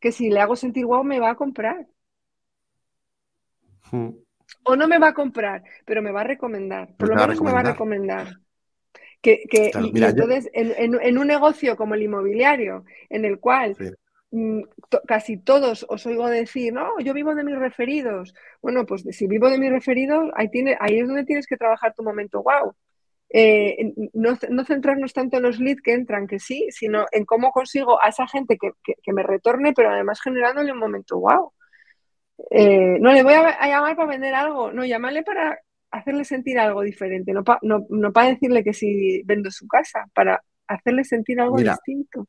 que 0.02 0.12
si 0.12 0.30
le 0.30 0.42
hago 0.42 0.56
sentir 0.58 0.86
wow 0.86 1.04
me 1.04 1.20
va 1.20 1.30
a 1.30 1.36
comprar. 1.36 1.88
Hmm. 3.92 4.10
O 4.64 4.76
no 4.76 4.88
me 4.88 5.00
va 5.00 5.10
a 5.10 5.14
comprar, 5.14 5.64
pero 5.86 6.02
me 6.02 6.12
va 6.12 6.22
a 6.22 6.26
recomendar. 6.26 6.96
Por 6.98 7.10
lo 7.10 7.16
menos 7.16 7.42
me 7.42 7.52
va 7.54 7.60
a 7.62 7.72
recomendar. 7.72 8.28
Que, 9.22 9.44
y, 9.52 10.04
entonces, 10.04 10.50
en, 10.54 11.18
un 11.18 11.28
negocio 11.28 11.78
como 11.78 11.94
el 11.94 12.02
inmobiliario, 12.02 12.84
en 13.08 13.24
el 13.24 13.40
cual 13.40 13.78
mm, 14.32 14.62
casi 15.08 15.38
todos 15.38 15.86
os 15.88 16.06
oigo 16.08 16.28
decir, 16.28 16.74
no, 16.74 17.00
yo 17.00 17.14
vivo 17.14 17.36
de 17.36 17.44
mis 17.44 17.58
referidos. 17.58 18.34
Bueno, 18.62 18.86
pues 18.88 19.04
si 19.12 19.28
vivo 19.28 19.50
de 19.50 19.60
mis 19.60 19.70
referidos, 19.70 20.32
ahí, 20.36 20.50
tiene, 20.50 20.76
ahí 20.80 21.00
es 21.00 21.08
donde 21.08 21.24
tienes 21.24 21.46
que 21.46 21.58
trabajar 21.58 21.94
tu 21.94 22.04
momento 22.04 22.42
wow. 22.42 22.76
Eh, 23.34 23.94
no, 24.14 24.66
centrarnos 24.66 25.14
tanto 25.14 25.38
en 25.38 25.44
los 25.44 25.60
leads 25.60 25.82
que 25.82 25.94
entran, 25.94 26.28
que 26.28 26.40
sí, 26.40 26.68
sino 26.70 27.06
en 27.12 27.26
cómo 27.26 27.52
consigo 27.52 28.02
a 28.04 28.10
esa 28.10 28.28
gente 28.28 28.58
que, 28.58 29.14
me 29.14 29.24
retorne, 29.24 29.74
pero 29.74 29.90
además 29.90 30.20
generándole 30.22 30.72
un 30.72 30.80
momento 30.80 31.20
wow. 31.20 31.54
Eh, 32.50 32.98
no 33.00 33.14
le 33.14 33.24
voy 33.24 33.34
a, 33.34 33.68
llamar 33.68 33.96
para 33.96 34.10
vender 34.10 34.34
algo, 34.34 34.74
no, 34.74 34.84
llamarle 34.84 35.24
para 35.24 35.60
hacerle 35.92 36.26
sentir 36.26 36.60
algo 36.60 36.82
diferente, 36.82 37.32
no, 37.34 37.44
no, 37.62 38.12
para 38.12 38.30
decirle 38.30 38.64
que 38.64 38.74
si 38.74 39.22
vendo 39.24 39.50
su 39.52 39.68
casa, 39.68 40.06
para 40.14 40.42
hacerle 40.68 41.04
sentir 41.04 41.40
algo 41.40 41.58
distinto. 41.58 42.28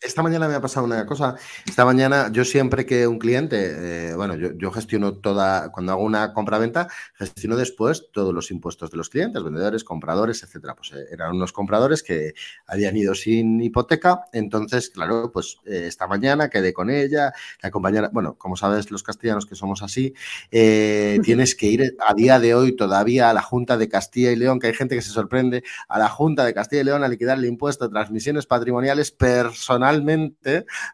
Esta 0.00 0.22
mañana 0.22 0.46
me 0.46 0.54
ha 0.54 0.60
pasado 0.60 0.86
una 0.86 1.04
cosa. 1.04 1.34
Esta 1.66 1.84
mañana 1.84 2.30
yo 2.30 2.44
siempre 2.44 2.86
que 2.86 3.08
un 3.08 3.18
cliente, 3.18 4.10
eh, 4.10 4.14
bueno, 4.14 4.36
yo, 4.36 4.70
gestiono 4.70 5.14
toda, 5.14 5.72
cuando 5.72 5.90
hago 5.90 6.04
una 6.04 6.32
compra-venta, 6.32 6.86
gestiono 7.14 7.56
después 7.56 8.06
todos 8.12 8.32
los 8.32 8.52
impuestos 8.52 8.92
de 8.92 8.96
los 8.96 9.10
clientes, 9.10 9.42
vendedores, 9.42 9.82
compradores, 9.82 10.44
etcétera. 10.44 10.76
Pues 10.76 10.92
eh, 10.92 11.06
eran 11.10 11.34
unos 11.34 11.52
compradores 11.52 12.04
que 12.04 12.34
habían 12.68 12.96
ido 12.96 13.12
sin 13.16 13.60
hipoteca. 13.60 14.26
Entonces, 14.32 14.90
claro, 14.90 15.32
pues 15.32 15.58
eh, 15.64 15.86
esta 15.88 16.06
mañana 16.06 16.48
quedé 16.48 16.72
con 16.72 16.90
ella, 16.90 17.32
la 17.60 17.72
compañera, 17.72 18.08
bueno, 18.12 18.34
como 18.38 18.56
sabes 18.56 18.92
los 18.92 19.02
castellanos 19.02 19.46
que 19.46 19.56
somos 19.56 19.82
así, 19.82 20.14
tienes 20.50 21.56
que 21.56 21.66
ir 21.66 21.96
a 22.06 22.14
día 22.14 22.38
de 22.38 22.54
hoy 22.54 22.76
todavía 22.76 23.30
a 23.30 23.34
la 23.34 23.42
Junta 23.42 23.76
de 23.76 23.88
Castilla 23.88 24.30
y 24.30 24.36
León, 24.36 24.60
que 24.60 24.68
hay 24.68 24.74
gente 24.74 24.94
que 24.94 25.02
se 25.02 25.10
sorprende, 25.10 25.64
a 25.88 25.98
la 25.98 26.08
Junta 26.08 26.44
de 26.44 26.54
Castilla 26.54 26.82
y 26.82 26.84
León 26.84 27.02
a 27.02 27.08
liquidar 27.08 27.36
el 27.36 27.46
impuesto 27.46 27.86
de 27.86 27.90
transmisiones 27.90 28.46
patrimoniales 28.46 29.10
personales 29.10 29.87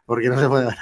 porque 0.06 0.28
no 0.28 0.38
se 0.38 0.48
puede 0.48 0.74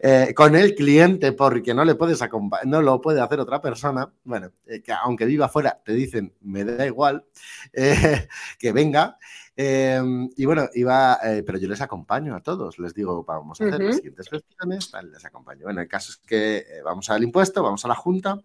eh, 0.00 0.32
con 0.34 0.54
el 0.56 0.74
cliente 0.74 1.32
porque 1.32 1.74
no 1.74 1.84
le 1.84 1.94
puedes 1.94 2.20
no 2.64 2.82
lo 2.82 3.00
puede 3.00 3.20
hacer 3.20 3.40
otra 3.40 3.60
persona, 3.60 4.10
bueno, 4.24 4.50
eh, 4.66 4.82
que 4.82 4.92
aunque 4.92 5.26
viva 5.26 5.46
afuera 5.46 5.80
te 5.84 5.92
dicen 5.92 6.34
me 6.40 6.64
da 6.64 6.86
igual 6.86 7.24
eh, 7.72 8.28
que 8.58 8.72
venga 8.72 9.18
Em, 9.54 10.30
y 10.34 10.46
bueno, 10.46 10.66
iba, 10.72 11.18
pero 11.44 11.58
yo 11.58 11.68
les 11.68 11.82
acompaño 11.82 12.34
a 12.34 12.40
todos, 12.40 12.78
les 12.78 12.94
digo, 12.94 13.22
vamos 13.22 13.60
a 13.60 13.66
hacer 13.66 13.82
las 13.82 13.96
siguientes 13.96 14.30
gestiones, 14.30 14.90
les 15.12 15.24
acompaño. 15.26 15.64
Bueno, 15.64 15.82
el 15.82 15.88
caso 15.88 16.12
es 16.12 16.16
que 16.26 16.64
vamos 16.82 17.10
al 17.10 17.22
impuesto, 17.22 17.62
vamos 17.62 17.84
a 17.84 17.88
la 17.88 17.94
junta 17.94 18.40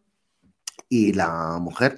y 0.89 1.13
la 1.13 1.59
mujer, 1.61 1.97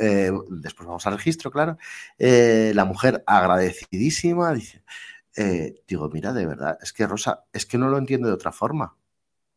eh, 0.00 0.30
después 0.48 0.86
vamos 0.86 1.04
al 1.08 1.14
registro, 1.14 1.50
claro, 1.50 1.76
la 2.18 2.84
mujer 2.84 3.24
agradecidísima 3.26 4.54
dice, 4.54 4.84
digo, 5.86 6.08
mira, 6.12 6.32
de 6.32 6.46
verdad, 6.46 6.78
es 6.82 6.92
que 6.92 7.06
Rosa, 7.06 7.44
es 7.52 7.66
que 7.66 7.78
no 7.78 7.88
lo 7.88 7.98
entiendo 7.98 8.28
de 8.28 8.34
otra 8.34 8.52
forma. 8.52 8.96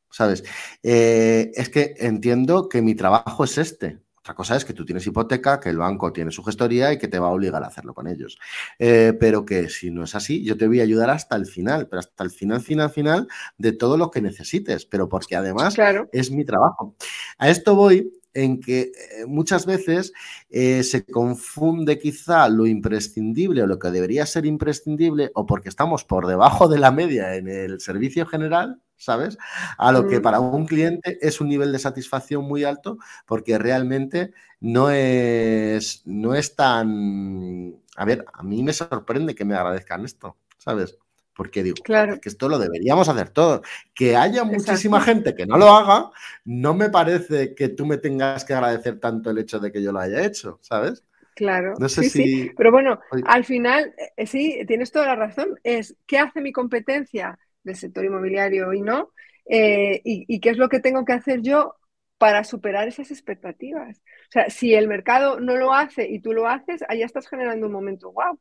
¿Sabes? 0.10 0.44
es 0.84 1.70
que 1.70 1.96
entiendo 1.98 2.70
que 2.70 2.84
mi 2.84 2.94
trabajo 2.94 3.44
es 3.46 3.58
este. 3.58 4.04
Otra 4.24 4.36
cosa 4.36 4.56
es 4.56 4.64
que 4.64 4.72
tú 4.72 4.86
tienes 4.86 5.06
hipoteca, 5.06 5.60
que 5.60 5.68
el 5.68 5.78
banco 5.78 6.14
tiene 6.14 6.32
su 6.32 6.42
gestoría 6.46 6.94
y 6.94 6.98
que 6.98 7.10
te 7.10 7.20
va 7.20 7.28
a 7.28 7.32
obligar 7.32 7.62
a 7.62 7.68
hacerlo 7.68 7.94
con 7.94 8.08
ellos. 8.08 8.40
Eh, 8.80 9.12
pero 9.20 9.44
que 9.44 9.68
si 9.68 9.92
no 9.92 10.06
es 10.06 10.16
así, 10.16 10.46
yo 10.46 10.56
te 10.56 10.66
voy 10.66 10.80
a 10.80 10.84
ayudar 10.84 11.10
hasta 11.10 11.36
el 11.36 11.46
final, 11.46 11.90
pero 11.90 12.00
hasta 12.00 12.24
el 12.24 12.32
final, 12.32 12.62
final, 12.62 12.90
final 12.90 13.28
de 13.58 13.74
todo 13.74 13.98
lo 13.98 14.12
que 14.12 14.22
necesites, 14.22 14.86
pero 14.86 15.10
porque 15.10 15.36
además 15.36 15.76
es 16.14 16.32
mi 16.32 16.46
trabajo. 16.46 16.96
A 17.38 17.50
esto 17.50 17.76
voy 17.76 18.14
en 18.34 18.60
que 18.60 18.82
eh, 18.82 19.26
muchas 19.28 19.66
veces 19.66 20.14
eh, 20.50 20.84
se 20.84 21.06
confunde 21.06 22.00
quizá 22.00 22.50
lo 22.50 22.66
imprescindible 22.66 23.64
o 23.64 23.68
lo 23.68 23.80
que 23.80 23.92
debería 23.92 24.26
ser 24.26 24.46
imprescindible 24.46 25.32
o 25.36 25.46
porque 25.46 25.70
estamos 25.70 26.04
por 26.04 26.28
debajo 26.28 26.68
de 26.68 26.80
la 26.80 26.92
media 26.92 27.36
en 27.36 27.48
el 27.48 27.80
servicio 27.80 28.26
general 28.26 28.82
¿sabes? 28.96 29.38
A 29.78 29.92
lo 29.92 30.08
que 30.08 30.22
para 30.22 30.40
un 30.40 30.66
cliente 30.66 31.18
es 31.22 31.42
un 31.42 31.50
nivel 31.50 31.72
de 31.72 31.80
satisfacción 31.80 32.46
muy 32.46 32.64
alto 32.64 32.98
porque 33.26 33.58
realmente 33.58 34.34
no 34.62 34.90
es, 34.90 36.02
no 36.06 36.36
es 36.36 36.56
tan... 36.56 37.76
A 37.98 38.06
ver, 38.06 38.26
a 38.34 38.44
mí 38.44 38.64
me 38.64 38.72
sorprende 38.72 39.36
que 39.36 39.46
me 39.46 39.56
agradezcan 39.56 40.06
esto, 40.06 40.38
¿sabes? 40.58 40.98
Porque 41.36 41.64
digo, 41.64 41.78
claro. 41.84 42.20
que 42.22 42.30
esto 42.30 42.48
lo 42.48 42.60
deberíamos 42.60 43.10
hacer 43.10 43.30
todos. 43.30 43.62
Que 43.94 44.16
haya 44.16 44.44
muchísima 44.44 45.02
gente 45.02 45.36
que 45.36 45.46
no 45.46 45.58
lo 45.58 45.70
haga, 45.70 46.12
no 46.46 46.74
me 46.74 46.90
parece 46.90 47.56
que 47.56 47.70
tú 47.70 47.86
me 47.86 47.98
tengas 47.98 48.46
que 48.46 48.54
agradecer 48.54 49.00
tanto 49.00 49.32
el 49.32 49.40
hecho 49.40 49.60
de 49.60 49.72
que 49.72 49.82
yo 49.82 49.92
lo 49.92 50.00
haya 50.00 50.24
hecho, 50.24 50.60
¿sabes? 50.62 51.04
Claro. 51.36 51.74
No 51.80 51.90
sé 51.90 52.04
si... 52.04 52.10
sí. 52.10 52.52
Pero 52.56 52.72
bueno, 52.72 53.00
al 53.26 53.44
final, 53.44 53.96
eh, 54.16 54.28
sí, 54.28 54.60
tienes 54.68 54.92
toda 54.92 55.08
la 55.08 55.16
razón. 55.16 55.60
Es, 55.64 55.96
¿qué 56.06 56.20
hace 56.20 56.42
mi 56.42 56.52
competencia? 56.52 57.40
del 57.64 57.76
sector 57.76 58.06
inmobiliario 58.06 58.74
y 58.74 58.82
no, 58.82 59.12
eh, 59.46 60.02
y, 60.04 60.40
qué 60.40 60.50
es 60.50 60.58
lo 60.58 60.70
que 60.70 60.80
tengo 60.80 61.06
que 61.06 61.14
hacer 61.14 61.42
yo 61.42 61.76
para 62.18 62.44
superar 62.44 62.88
esas 62.88 63.12
expectativas. 63.12 63.98
O 63.98 64.32
sea, 64.32 64.50
si 64.50 64.74
el 64.74 64.88
mercado 64.88 65.40
no 65.40 65.56
lo 65.56 65.74
hace 65.74 66.08
y 66.10 66.20
tú 66.20 66.34
lo 66.34 66.48
haces, 66.48 66.84
ahí 66.88 67.02
estás 67.02 67.28
generando 67.28 67.68
un 67.68 67.74
momento 67.74 68.12
wow. 68.12 68.40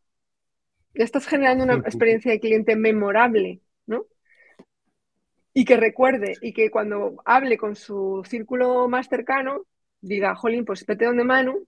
Ya 0.95 1.05
estás 1.05 1.27
generando 1.27 1.65
una 1.65 1.75
experiencia 1.75 2.31
de 2.31 2.41
cliente 2.41 2.77
memorable, 2.77 3.61
¿no? 3.87 4.07
Y 5.55 5.65
que 5.65 5.77
recuerde 5.77 6.35
y 6.41 6.53
que 6.53 6.71
cuando 6.71 7.23
hable 7.25 7.59
con 7.59 7.77
su 7.77 8.23
círculo 8.27 8.89
más 8.89 9.09
cercano, 9.09 9.67
diga, 10.01 10.35
jolín, 10.35 10.65
pues 10.65 10.85
vete 10.87 11.05
donde 11.05 11.25
Manu, 11.25 11.67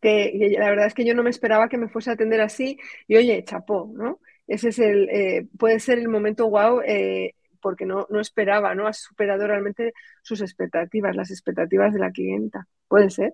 que, 0.00 0.56
la 0.58 0.70
verdad 0.70 0.86
es 0.86 0.94
que 0.94 1.04
yo 1.04 1.14
no 1.14 1.22
me 1.22 1.30
esperaba 1.30 1.68
que 1.68 1.78
me 1.78 1.88
fuese 1.88 2.10
a 2.10 2.14
atender 2.14 2.40
así, 2.40 2.78
y 3.06 3.16
oye, 3.16 3.42
chapó, 3.44 3.90
¿no? 3.94 4.20
ese 4.46 4.68
es 4.68 4.78
el, 4.78 5.08
eh, 5.10 5.46
puede 5.58 5.80
ser 5.80 5.98
el 5.98 6.08
momento 6.08 6.48
wow 6.48 6.80
eh, 6.86 7.34
porque 7.60 7.86
no, 7.86 8.06
no, 8.10 8.20
esperaba, 8.20 8.74
¿no? 8.74 8.86
Ha 8.86 8.92
superado 8.92 9.46
realmente 9.46 9.94
sus 10.22 10.42
expectativas, 10.42 11.16
las 11.16 11.30
expectativas 11.30 11.94
de 11.94 11.98
la 11.98 12.10
clienta. 12.10 12.66
Puede 12.88 13.08
ser. 13.08 13.32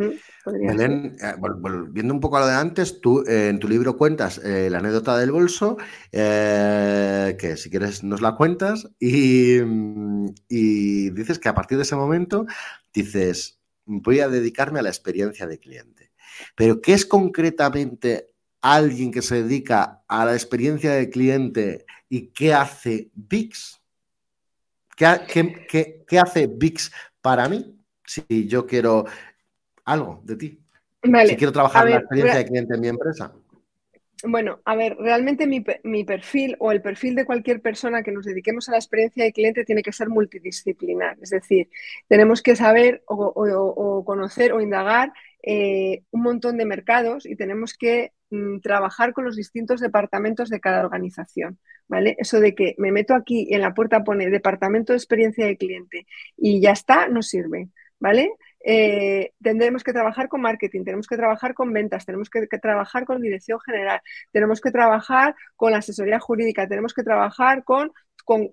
¿Mm? 0.00 0.66
Belén, 0.66 1.16
eh, 1.22 1.34
volviendo 1.38 2.14
un 2.14 2.20
poco 2.20 2.38
a 2.38 2.40
lo 2.40 2.46
de 2.46 2.54
antes, 2.54 3.00
tú 3.00 3.22
en 3.26 3.58
tu 3.58 3.68
libro 3.68 3.96
cuentas 3.96 4.40
la 4.42 4.78
anécdota 4.78 5.18
del 5.18 5.32
bolso, 5.32 5.76
que 6.10 7.54
si 7.56 7.70
quieres 7.70 8.02
nos 8.02 8.20
la 8.20 8.36
cuentas, 8.36 8.88
y, 8.98 9.58
y 10.48 11.10
dices 11.10 11.38
que 11.38 11.48
a 11.48 11.54
partir 11.54 11.76
de 11.76 11.82
ese 11.82 11.96
momento 11.96 12.46
dices, 12.92 13.60
voy 13.84 14.20
a 14.20 14.28
dedicarme 14.28 14.78
a 14.78 14.82
la 14.82 14.88
experiencia 14.88 15.46
de 15.46 15.58
cliente. 15.58 16.12
Pero, 16.54 16.80
¿qué 16.80 16.92
es 16.92 17.06
concretamente 17.06 18.34
alguien 18.60 19.10
que 19.10 19.22
se 19.22 19.42
dedica 19.42 20.02
a 20.06 20.24
la 20.24 20.34
experiencia 20.34 20.92
del 20.92 21.10
cliente 21.10 21.86
y 22.08 22.28
qué 22.28 22.54
hace 22.54 23.10
VIX? 23.14 23.80
¿Qué, 24.96 26.18
hace 26.18 26.46
VIX 26.46 26.92
para 27.22 27.48
mí 27.48 27.76
si 28.04 28.46
yo 28.48 28.66
quiero 28.66 29.06
algo 29.92 30.20
de 30.24 30.36
ti? 30.36 30.58
si 31.26 31.36
quiero 31.36 31.52
trabajar 31.52 31.86
en 31.86 31.94
la 31.94 31.98
experiencia 32.00 32.38
del 32.38 32.46
cliente 32.46 32.74
en 32.74 32.80
mi 32.80 32.88
empresa. 32.88 33.32
Bueno, 34.22 34.60
a 34.66 34.76
ver, 34.76 34.96
realmente 34.98 35.46
mi, 35.46 36.04
perfil 36.04 36.56
o 36.58 36.72
el 36.72 36.82
perfil 36.82 37.14
de 37.14 37.24
cualquier 37.24 37.62
persona 37.62 38.02
que 38.02 38.12
nos 38.12 38.26
dediquemos 38.26 38.68
a 38.68 38.72
la 38.72 38.78
experiencia 38.78 39.24
de 39.24 39.32
cliente 39.32 39.64
tiene 39.64 39.82
que 39.82 39.92
ser 39.92 40.10
multidisciplinar. 40.10 41.16
Es 41.22 41.30
decir, 41.30 41.70
tenemos 42.06 42.42
que 42.42 42.54
saber 42.54 43.02
o, 43.06 44.04
conocer 44.04 44.52
o 44.52 44.60
indagar 44.60 45.10
eh, 45.42 46.02
un 46.10 46.20
montón 46.20 46.58
de 46.58 46.66
mercados 46.66 47.24
y 47.24 47.34
tenemos 47.34 47.72
que 47.72 48.12
Mm, 48.30 48.60
trabajar 48.60 49.12
con 49.12 49.24
los 49.24 49.34
distintos 49.34 49.80
departamentos 49.80 50.50
de 50.50 50.60
cada 50.60 50.84
organización. 50.84 51.58
¿Vale? 51.88 52.16
Eso 52.18 52.38
de 52.38 52.54
que 52.54 52.76
me 52.78 52.92
meto 52.92 53.14
aquí 53.14 53.48
y 53.50 53.54
en 53.54 53.62
la 53.62 53.74
puerta 53.74 54.04
pone 54.04 54.30
departamento 54.30 54.92
de 54.92 54.98
experiencia 54.98 55.44
de 55.46 55.56
cliente 55.56 56.06
y 56.36 56.60
ya 56.60 56.70
está, 56.70 57.08
no 57.08 57.22
sirve. 57.22 57.68
¿Vale? 57.98 58.30
Eh, 58.64 59.32
tendremos 59.42 59.82
que 59.82 59.92
trabajar 59.92 60.28
con 60.28 60.42
marketing, 60.42 60.84
tenemos 60.84 61.06
que 61.06 61.16
trabajar 61.16 61.54
con 61.54 61.72
ventas, 61.72 62.04
tenemos 62.04 62.28
que, 62.28 62.46
trabajar 62.58 63.04
con 63.04 63.20
dirección 63.20 63.58
general, 63.60 64.00
tenemos 64.32 64.60
que 64.60 64.70
trabajar 64.70 65.34
con 65.56 65.74
asesoría 65.74 66.20
jurídica, 66.20 66.68
tenemos 66.68 66.92
que 66.94 67.02
trabajar 67.02 67.64
con 67.64 67.92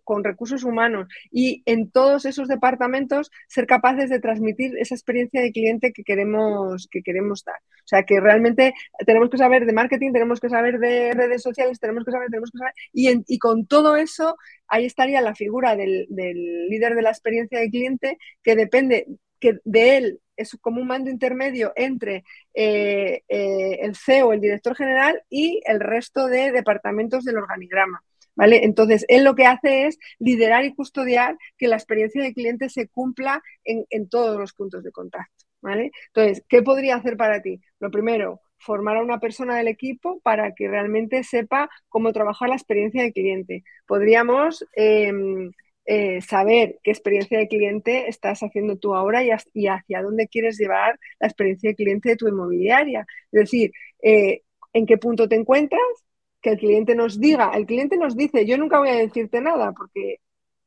con, 0.03 0.23
recursos 0.23 0.63
humanos 0.63 1.07
y 1.31 1.61
en 1.65 1.91
todos 1.91 2.25
esos 2.25 2.47
departamentos 2.47 3.29
ser 3.47 3.67
capaces 3.67 4.09
de 4.09 4.19
transmitir 4.19 4.71
esa 4.79 4.95
experiencia 4.95 5.41
de 5.41 5.51
cliente 5.51 5.93
que 5.93 6.03
queremos, 6.03 6.87
que 6.89 7.03
queremos 7.03 7.43
dar. 7.43 7.57
O 7.57 7.87
sea, 7.87 8.03
que 8.03 8.19
realmente 8.19 8.73
tenemos 9.05 9.29
que 9.29 9.37
saber 9.37 9.65
de 9.65 9.73
marketing, 9.73 10.13
tenemos 10.13 10.39
que 10.39 10.49
saber 10.49 10.79
de 10.79 11.13
redes 11.13 11.43
sociales, 11.43 11.79
tenemos 11.79 12.03
que 12.05 12.11
saber, 12.11 12.29
tenemos 12.29 12.51
que 12.51 12.57
saber. 12.57 12.73
Y, 12.91 13.23
y 13.27 13.39
con 13.39 13.67
todo 13.67 13.95
eso, 13.95 14.35
ahí 14.67 14.85
estaría 14.85 15.21
la 15.21 15.35
figura 15.35 15.75
del, 15.75 16.07
líder 16.09 16.95
de 16.95 17.01
la 17.01 17.11
experiencia 17.11 17.59
de 17.59 17.69
cliente 17.69 18.17
que 18.43 18.55
depende 18.55 19.05
que 19.39 19.59
de 19.63 19.97
él 19.97 20.19
es 20.35 20.55
como 20.61 20.81
un 20.81 20.87
mando 20.87 21.09
intermedio 21.09 21.73
entre 21.75 22.23
eh, 22.53 23.23
eh, 23.27 23.79
el 23.81 23.95
CEO, 23.95 24.33
el 24.33 24.41
director 24.41 24.75
general 24.75 25.21
y 25.29 25.61
el 25.65 25.79
resto 25.79 26.27
de 26.27 26.51
departamentos 26.51 27.23
del 27.25 27.37
organigrama. 27.37 28.03
¿vale? 28.37 28.63
Entonces, 28.63 29.03
él 29.09 29.23
lo 29.23 29.35
que 29.35 29.47
hace 29.47 29.87
es 29.87 29.97
liderar 30.19 30.63
y 30.63 30.73
custodiar 30.73 31.37
que 31.57 31.67
la 31.67 31.75
experiencia 31.75 32.21
de 32.23 32.33
cliente 32.33 32.69
se 32.69 32.87
cumpla 32.87 33.41
en, 33.65 34.07
todos 34.09 34.39
los 34.39 34.53
puntos 34.53 34.83
de 34.83 34.91
contacto, 34.91 35.45
¿vale? 35.59 35.91
Entonces, 36.13 36.45
¿qué 36.47 36.61
podría 36.61 36.95
hacer 36.95 37.17
para 37.17 37.41
ti? 37.41 37.59
Lo 37.79 37.89
primero, 37.89 38.39
formar 38.59 38.97
a 38.97 39.01
una 39.01 39.19
persona 39.19 39.57
del 39.57 39.67
equipo 39.67 40.19
para 40.21 40.53
que 40.53 40.67
realmente 40.67 41.23
sepa 41.23 41.69
cómo 41.89 42.13
trabajar 42.13 42.49
la 42.49 42.55
experiencia 42.55 43.01
de 43.01 43.11
cliente. 43.11 43.63
Podríamos 43.87 44.65
em, 44.73 45.51
eh, 45.87 46.21
saber 46.21 46.79
qué 46.83 46.91
experiencia 46.91 47.39
de 47.39 47.47
cliente 47.47 48.09
estás 48.09 48.41
haciendo 48.41 48.77
tú 48.77 48.93
ahora 48.93 49.23
y, 49.23 49.67
hacia 49.67 50.01
dónde 50.01 50.27
quieres 50.27 50.57
llevar 50.57 50.99
la 51.19 51.27
experiencia 51.27 51.69
de 51.69 51.75
cliente 51.75 52.09
de 52.09 52.17
tu 52.17 52.27
inmobiliaria. 52.27 53.05
Es 53.31 53.39
decir, 53.41 53.71
eh, 54.03 54.43
en 54.73 54.85
qué 54.85 54.97
punto 54.97 55.29
te 55.29 55.35
encuentras, 55.35 55.81
que 56.41 56.51
el 56.51 56.57
cliente 56.57 56.93
nos 56.95 57.19
diga, 57.19 57.51
el 57.55 57.65
cliente 57.65 57.97
nos 57.97 58.15
dice, 58.17 58.45
yo 58.45 58.57
nunca 58.57 58.79
voy 58.79 58.89
a 58.89 58.95
decirte 58.95 59.41
nada, 59.41 59.71
porque 59.71 60.19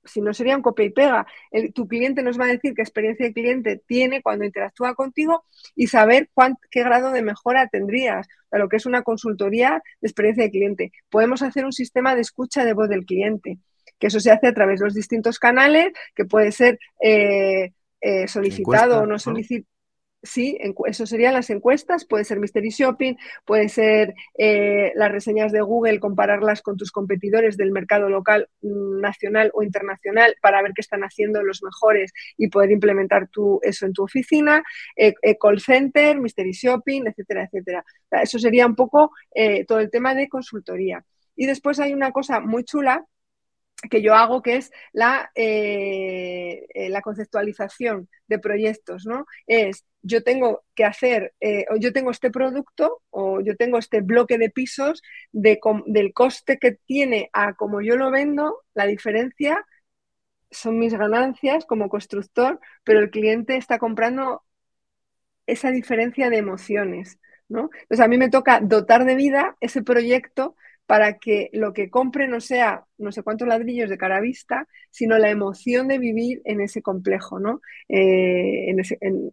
si 0.04 0.20
no 0.20 0.32
sería 0.32 0.56
un 0.56 0.62
copia 0.62 0.86
y 0.86 0.90
pega. 0.90 1.26
tu 1.74 1.86
cliente 1.86 2.22
nos 2.22 2.40
va 2.40 2.44
a 2.44 2.48
decir 2.48 2.74
qué 2.74 2.82
experiencia 2.82 3.26
de 3.26 3.32
cliente 3.34 3.82
tiene 3.86 4.22
cuando 4.22 4.44
interactúa 4.44 4.94
contigo 4.94 5.44
y 5.76 5.88
saber 5.88 6.30
qué 6.70 6.82
grado 6.82 7.12
de 7.12 7.22
mejora 7.22 7.68
tendrías, 7.68 8.26
a 8.50 8.58
lo 8.58 8.68
que 8.68 8.76
es 8.76 8.86
una 8.86 9.02
consultoría 9.02 9.82
de 10.00 10.08
experiencia 10.08 10.44
de 10.44 10.50
cliente. 10.50 10.92
Podemos 11.10 11.42
hacer 11.42 11.64
un 11.64 11.72
sistema 11.72 12.14
de 12.14 12.22
escucha 12.22 12.64
de 12.64 12.72
voz 12.72 12.88
del 12.88 13.04
cliente, 13.04 13.58
que 14.00 14.08
eso 14.08 14.18
se 14.18 14.32
hace 14.32 14.48
a 14.48 14.54
través 14.54 14.80
de 14.80 14.86
los 14.86 14.94
distintos 14.94 15.38
canales, 15.38 15.92
que 16.16 16.24
puede 16.24 16.50
ser 16.50 16.80
eh, 17.00 17.72
eh, 18.00 18.26
solicitado 18.26 19.02
o 19.02 19.06
no 19.06 19.18
solicitado 19.18 19.70
Sí, 20.22 20.58
eso 20.86 21.06
serían 21.06 21.32
las 21.32 21.48
encuestas, 21.48 22.04
puede 22.04 22.24
ser 22.24 22.40
Mystery 22.40 22.68
Shopping, 22.68 23.14
puede 23.46 23.70
ser 23.70 24.14
eh, 24.36 24.92
las 24.94 25.10
reseñas 25.10 25.50
de 25.50 25.62
Google, 25.62 25.98
compararlas 25.98 26.60
con 26.60 26.76
tus 26.76 26.92
competidores 26.92 27.56
del 27.56 27.72
mercado 27.72 28.10
local, 28.10 28.48
mm, 28.60 29.00
nacional 29.00 29.50
o 29.54 29.62
internacional 29.62 30.36
para 30.42 30.60
ver 30.60 30.72
qué 30.74 30.82
están 30.82 31.04
haciendo 31.04 31.42
los 31.42 31.62
mejores 31.62 32.12
y 32.36 32.48
poder 32.48 32.70
implementar 32.70 33.28
tú 33.28 33.60
eso 33.62 33.86
en 33.86 33.94
tu 33.94 34.02
oficina, 34.02 34.62
eh, 34.94 35.14
eh, 35.22 35.38
call 35.38 35.58
center, 35.58 36.20
Mystery 36.20 36.52
Shopping, 36.52 37.04
etcétera, 37.06 37.44
etcétera. 37.44 37.84
eso 38.22 38.38
sería 38.38 38.66
un 38.66 38.74
poco 38.74 39.12
todo 39.66 39.80
el 39.80 39.90
tema 39.90 40.14
de 40.14 40.28
consultoría. 40.28 41.02
Y 41.34 41.46
después 41.46 41.80
hay 41.80 41.94
una 41.94 42.12
cosa 42.12 42.40
muy 42.40 42.64
chula 42.64 43.06
que 43.88 44.02
yo 44.02 44.14
hago, 44.14 44.42
que 44.42 44.56
es 44.56 44.70
la, 44.92 45.30
eh, 45.34 46.66
eh, 46.74 46.88
la 46.88 47.02
conceptualización 47.02 48.08
de 48.26 48.38
proyectos, 48.38 49.06
¿no? 49.06 49.26
Es, 49.46 49.84
yo 50.02 50.22
tengo 50.22 50.64
que 50.74 50.84
hacer, 50.84 51.34
eh, 51.40 51.66
o 51.70 51.76
yo 51.76 51.92
tengo 51.92 52.10
este 52.10 52.30
producto, 52.30 53.02
o 53.10 53.40
yo 53.40 53.56
tengo 53.56 53.78
este 53.78 54.00
bloque 54.00 54.38
de 54.38 54.50
pisos, 54.50 55.02
de, 55.32 55.60
del 55.86 56.12
coste 56.12 56.58
que 56.58 56.72
tiene 56.86 57.30
a 57.32 57.54
como 57.54 57.80
yo 57.80 57.96
lo 57.96 58.10
vendo, 58.10 58.62
la 58.74 58.86
diferencia 58.86 59.64
son 60.50 60.78
mis 60.78 60.94
ganancias 60.94 61.64
como 61.64 61.88
constructor, 61.88 62.60
pero 62.84 63.00
el 63.00 63.10
cliente 63.10 63.56
está 63.56 63.78
comprando 63.78 64.42
esa 65.46 65.70
diferencia 65.70 66.30
de 66.30 66.38
emociones, 66.38 67.18
¿no? 67.48 67.70
Entonces 67.82 68.00
a 68.04 68.08
mí 68.08 68.18
me 68.18 68.30
toca 68.30 68.60
dotar 68.60 69.04
de 69.04 69.16
vida 69.16 69.56
ese 69.60 69.82
proyecto 69.82 70.56
para 70.90 71.18
que 71.18 71.50
lo 71.52 71.72
que 71.72 71.88
compre 71.88 72.26
no 72.26 72.40
sea 72.40 72.84
no 72.98 73.12
sé 73.12 73.22
cuántos 73.22 73.46
ladrillos 73.46 73.88
de 73.88 73.96
cara 73.96 74.20
vista, 74.20 74.66
sino 74.90 75.18
la 75.18 75.30
emoción 75.30 75.86
de 75.86 75.98
vivir 75.98 76.42
en 76.44 76.60
ese 76.60 76.82
complejo, 76.82 77.38
¿no? 77.38 77.60
Eh, 77.88 78.74
en, 79.00 79.32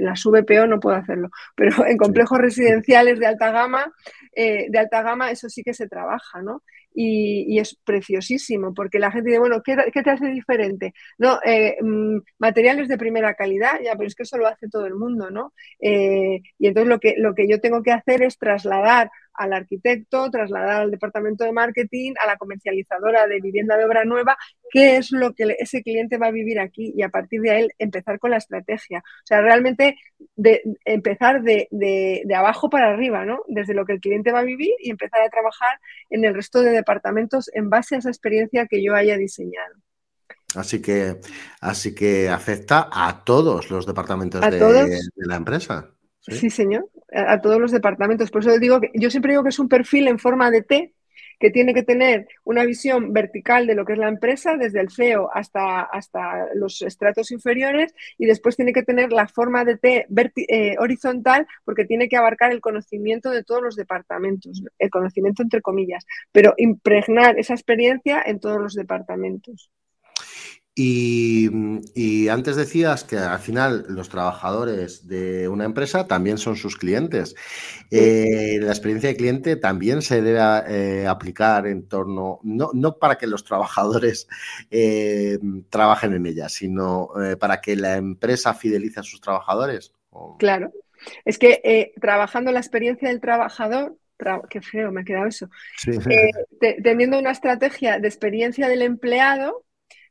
las 0.00 0.22
VPO 0.22 0.66
no 0.66 0.80
puedo 0.80 0.96
hacerlo, 0.96 1.30
pero 1.56 1.86
en 1.86 1.96
complejos 1.96 2.38
residenciales 2.38 3.18
de 3.18 3.26
alta 3.26 3.50
gama, 3.50 3.90
eh, 4.36 4.66
de 4.68 4.78
alta 4.78 5.00
gama 5.00 5.30
eso 5.30 5.48
sí 5.48 5.62
que 5.62 5.72
se 5.72 5.88
trabaja, 5.88 6.42
¿no? 6.42 6.62
Y, 6.94 7.58
es 7.58 7.74
preciosísimo, 7.84 8.74
porque 8.74 8.98
la 8.98 9.10
gente 9.10 9.30
dice, 9.30 9.38
bueno, 9.38 9.62
¿qué, 9.62 9.76
te 9.76 10.10
hace 10.10 10.26
diferente? 10.26 10.92
No, 11.16 11.38
eh, 11.44 11.76
mm, 11.80 12.18
materiales 12.38 12.88
de 12.88 12.98
primera 12.98 13.34
calidad, 13.34 13.80
ya, 13.82 13.94
pero 13.94 14.08
es 14.08 14.14
que 14.14 14.24
eso 14.24 14.36
lo 14.36 14.46
hace 14.46 14.68
todo 14.68 14.86
el 14.86 14.94
mundo, 14.94 15.30
¿no? 15.30 15.52
y 15.80 16.66
entonces 16.66 16.88
lo 16.88 16.98
que, 16.98 17.14
lo 17.16 17.34
que 17.34 17.48
yo 17.48 17.60
tengo 17.60 17.82
que 17.82 17.92
hacer 17.92 18.22
es 18.22 18.36
trasladar 18.36 19.10
al 19.38 19.52
arquitecto, 19.52 20.30
trasladar 20.30 20.82
al 20.82 20.90
departamento 20.90 21.44
de 21.44 21.52
marketing, 21.52 22.14
a 22.22 22.26
la 22.26 22.36
comercializadora 22.36 23.26
de 23.26 23.40
vivienda 23.40 23.76
de 23.76 23.84
obra 23.84 24.04
nueva, 24.04 24.36
qué 24.70 24.96
es 24.96 25.12
lo 25.12 25.32
que 25.32 25.56
ese 25.58 25.82
cliente 25.82 26.18
va 26.18 26.26
a 26.26 26.32
vivir 26.32 26.58
aquí 26.60 26.92
y 26.94 27.02
a 27.02 27.08
partir 27.08 27.40
de 27.40 27.50
ahí 27.50 27.68
empezar 27.78 28.18
con 28.18 28.32
la 28.32 28.38
estrategia. 28.38 28.98
O 28.98 29.26
sea, 29.26 29.40
realmente 29.40 29.96
de, 30.36 30.62
empezar 30.84 31.42
de, 31.42 32.22
abajo 32.36 32.68
para 32.68 32.90
arriba, 32.90 33.24
¿no? 33.24 33.40
Desde 33.46 33.74
lo 33.74 33.86
que 33.86 33.92
el 33.94 34.00
cliente 34.00 34.32
va 34.32 34.40
a 34.40 34.44
vivir 34.44 34.74
y 34.80 34.90
empezar 34.90 35.22
a 35.22 35.30
trabajar 35.30 35.78
en 36.10 36.24
el 36.24 36.34
resto 36.34 36.60
de 36.60 36.72
departamentos 36.72 37.50
en 37.54 37.70
base 37.70 37.94
a 37.94 37.98
esa 37.98 38.10
experiencia 38.10 38.66
que 38.66 38.82
yo 38.82 38.94
haya 38.94 39.16
diseñado. 39.16 39.74
Así 40.54 40.80
que, 40.80 41.20
así 41.60 41.94
que 41.94 42.28
afecta 42.28 42.88
a 42.90 43.22
todos 43.22 43.70
los 43.70 43.86
departamentos 43.86 44.40
de 44.40 45.00
la 45.16 45.36
empresa. 45.36 45.90
Sí, 46.30 46.50
señor, 46.50 46.88
a, 47.12 47.40
todos 47.40 47.60
los 47.60 47.72
departamentos. 47.72 48.30
Por 48.30 48.42
eso 48.42 48.58
digo 48.58 48.80
que 48.80 48.90
yo 48.94 49.10
siempre 49.10 49.32
digo 49.32 49.42
que 49.42 49.50
es 49.50 49.58
un 49.58 49.68
perfil 49.68 50.08
en 50.08 50.18
forma 50.18 50.50
de 50.50 50.62
T 50.62 50.94
que 51.38 51.50
tiene 51.50 51.72
que 51.72 51.82
tener 51.82 52.26
una 52.44 52.64
visión 52.64 53.12
vertical 53.12 53.66
de 53.66 53.74
lo 53.74 53.84
que 53.84 53.92
es 53.92 53.98
la 53.98 54.08
empresa, 54.08 54.56
desde 54.56 54.80
el 54.80 54.90
CEO 54.90 55.30
hasta, 55.32 55.82
hasta 55.82 56.52
los 56.54 56.82
estratos 56.82 57.30
inferiores, 57.30 57.94
y 58.18 58.26
después 58.26 58.56
tiene 58.56 58.72
que 58.72 58.82
tener 58.82 59.12
la 59.12 59.28
forma 59.28 59.64
de 59.64 59.76
T 59.76 60.06
eh, 60.48 60.74
horizontal, 60.78 61.46
porque 61.64 61.84
tiene 61.84 62.08
que 62.08 62.16
abarcar 62.16 62.52
el 62.52 62.60
conocimiento 62.60 63.30
de 63.30 63.44
todos 63.44 63.62
los 63.62 63.76
departamentos, 63.76 64.62
el 64.78 64.90
conocimiento 64.90 65.42
entre 65.42 65.62
comillas, 65.62 66.04
pero 66.32 66.54
impregnar 66.56 67.38
esa 67.38 67.54
experiencia 67.54 68.22
en 68.24 68.40
todos 68.40 68.60
los 68.60 68.74
departamentos. 68.74 69.70
Y, 70.80 72.28
antes 72.28 72.54
decías 72.54 73.02
que 73.02 73.16
al 73.16 73.40
final 73.40 73.84
los 73.88 74.08
trabajadores 74.08 75.08
de 75.08 75.48
una 75.48 75.64
empresa 75.64 76.06
también 76.06 76.38
son 76.38 76.54
sus 76.54 76.76
clientes. 76.76 77.34
Eh, 77.90 78.60
la 78.60 78.70
experiencia 78.70 79.08
de 79.08 79.16
cliente 79.16 79.56
también 79.56 80.02
se 80.02 80.22
debe 80.22 80.38
eh, 80.68 81.06
aplicar 81.08 81.66
en 81.66 81.88
torno, 81.88 82.38
no, 82.44 82.70
no, 82.74 82.96
para 82.96 83.18
que 83.18 83.26
los 83.26 83.42
trabajadores 83.42 84.28
eh, 84.70 85.38
trabajen 85.68 86.14
en 86.14 86.26
ella, 86.26 86.48
sino 86.48 87.10
para 87.40 87.60
que 87.60 87.74
la 87.74 87.96
empresa 87.96 88.54
fidelice 88.54 89.00
a 89.00 89.02
sus 89.02 89.20
trabajadores. 89.20 89.92
Claro. 90.38 90.72
Es 91.24 91.38
que 91.38 91.92
trabajando 92.00 92.52
la 92.52 92.60
experiencia 92.60 93.08
del 93.08 93.20
trabajador, 93.20 93.96
qué 94.48 94.60
feo 94.60 94.92
me 94.92 95.00
ha 95.00 95.04
quedado 95.04 95.26
eso, 95.26 95.50
teniendo 96.60 97.18
una 97.18 97.32
estrategia 97.32 97.98
de 97.98 98.06
experiencia 98.06 98.68
del 98.68 98.82
empleado, 98.82 99.64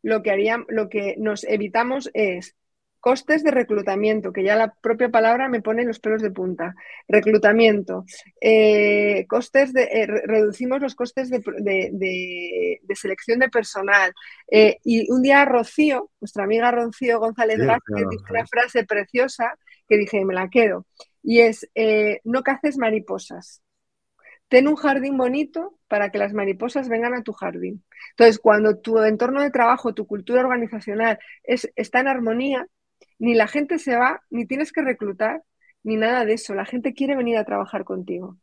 lo 0.07 0.23
que, 0.23 0.31
haría, 0.31 0.63
lo 0.69 0.87
que 0.87 1.15
nos 1.17 1.43
evitamos 1.43 2.09
es 2.13 2.55
costes 3.01 3.43
de 3.43 3.51
reclutamiento, 3.51 4.31
que 4.31 4.41
ya 4.41 4.55
la 4.55 4.73
propia 4.81 5.09
palabra 5.09 5.49
me 5.49 5.61
pone 5.61 5.83
los 5.83 5.99
pelos 5.99 6.21
de 6.21 6.31
punta. 6.31 6.75
Reclutamiento, 7.09 8.05
eh, 8.39 9.25
costes 9.27 9.73
de, 9.73 9.83
eh, 9.83 10.07
reducimos 10.07 10.81
los 10.81 10.95
costes 10.95 11.29
de, 11.29 12.79
selección 12.95 13.39
de 13.39 13.49
personal. 13.49 14.13
Eh, 14.49 14.77
y 14.85 15.11
un 15.11 15.21
día 15.21 15.43
Rocío, 15.43 16.09
nuestra 16.21 16.45
amiga 16.45 16.71
Rocío 16.71 17.19
González 17.19 17.59
Vázquez, 17.65 18.07
dice 18.09 18.23
una 18.29 18.47
frase 18.47 18.85
preciosa 18.85 19.57
que 19.89 19.97
dije, 19.97 20.23
me 20.23 20.33
la 20.33 20.49
quedo, 20.49 20.85
y 21.21 21.41
es, 21.41 21.69
no 22.23 22.43
caces 22.43 22.77
mariposas. 22.77 23.61
Ten 24.47 24.67
un 24.67 24.75
jardín 24.75 25.17
bonito 25.17 25.77
para 25.87 26.09
que 26.09 26.17
las 26.17 26.33
mariposas 26.33 26.89
vengan 26.89 27.13
a 27.13 27.23
tu 27.23 27.33
jardín. 27.33 27.83
Entonces, 28.11 28.39
cuando 28.39 28.77
tu 28.79 28.99
entorno 28.99 29.41
de 29.41 29.51
trabajo, 29.51 29.93
tu 29.93 30.07
cultura 30.07 30.41
organizacional 30.41 31.19
es, 31.43 31.71
está 31.75 31.99
en 31.99 32.07
armonía, 32.07 32.67
ni 33.19 33.35
la 33.35 33.47
gente 33.47 33.79
se 33.79 33.95
va, 33.95 34.21
ni 34.29 34.45
tienes 34.45 34.71
que 34.71 34.81
reclutar, 34.81 35.43
ni 35.83 35.95
nada 35.95 36.25
de 36.25 36.33
eso. 36.33 36.53
La 36.53 36.65
gente 36.65 36.93
quiere 36.93 37.15
venir 37.15 37.37
a 37.37 37.45
trabajar 37.45 37.83
contigo. 37.83 38.37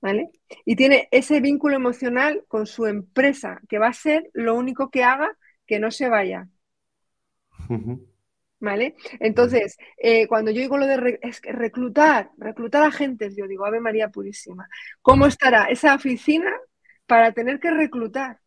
¿Vale? 0.00 0.30
Y 0.66 0.76
tiene 0.76 1.08
ese 1.12 1.40
vínculo 1.40 1.76
emocional 1.76 2.44
con 2.46 2.66
su 2.66 2.84
empresa, 2.84 3.60
que 3.68 3.78
va 3.78 3.88
a 3.88 3.94
ser 3.94 4.28
lo 4.34 4.54
único 4.54 4.90
que 4.90 5.02
haga 5.02 5.34
que 5.66 5.78
no 5.78 5.90
se 5.90 6.10
vaya. 6.10 6.48
¿Vale? 8.64 8.94
Entonces, 9.20 9.76
eh, 9.98 10.26
cuando 10.26 10.50
yo 10.50 10.62
digo 10.62 10.78
lo 10.78 10.86
de 10.86 10.96
reclutar, 11.42 12.30
reclutar 12.38 12.82
agentes, 12.82 13.36
yo 13.36 13.46
digo, 13.46 13.66
Ave 13.66 13.78
María 13.78 14.08
Purísima, 14.08 14.66
¿cómo 15.02 15.26
estará 15.26 15.64
esa 15.64 15.94
oficina 15.94 16.50
para 17.06 17.32
tener 17.32 17.60
que 17.60 17.70
reclutar? 17.70 18.40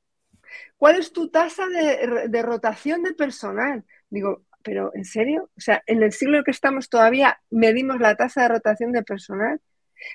¿Cuál 0.76 0.96
es 0.98 1.14
tu 1.14 1.30
tasa 1.30 1.68
de, 1.68 2.42
rotación 2.42 3.04
de 3.04 3.14
personal? 3.14 3.86
Digo, 4.10 4.44
pero 4.64 4.92
¿en 4.96 5.06
serio? 5.06 5.52
O 5.56 5.62
sea, 5.62 5.84
en 5.86 6.02
el 6.02 6.12
siglo 6.12 6.40
en 6.40 6.44
que 6.44 6.52
estamos 6.52 6.90
todavía 6.90 7.40
medimos 7.52 8.00
la 8.00 8.16
tasa 8.16 8.42
de 8.42 8.48
rotación 8.48 8.94
de 8.94 9.04
personal. 9.04 9.62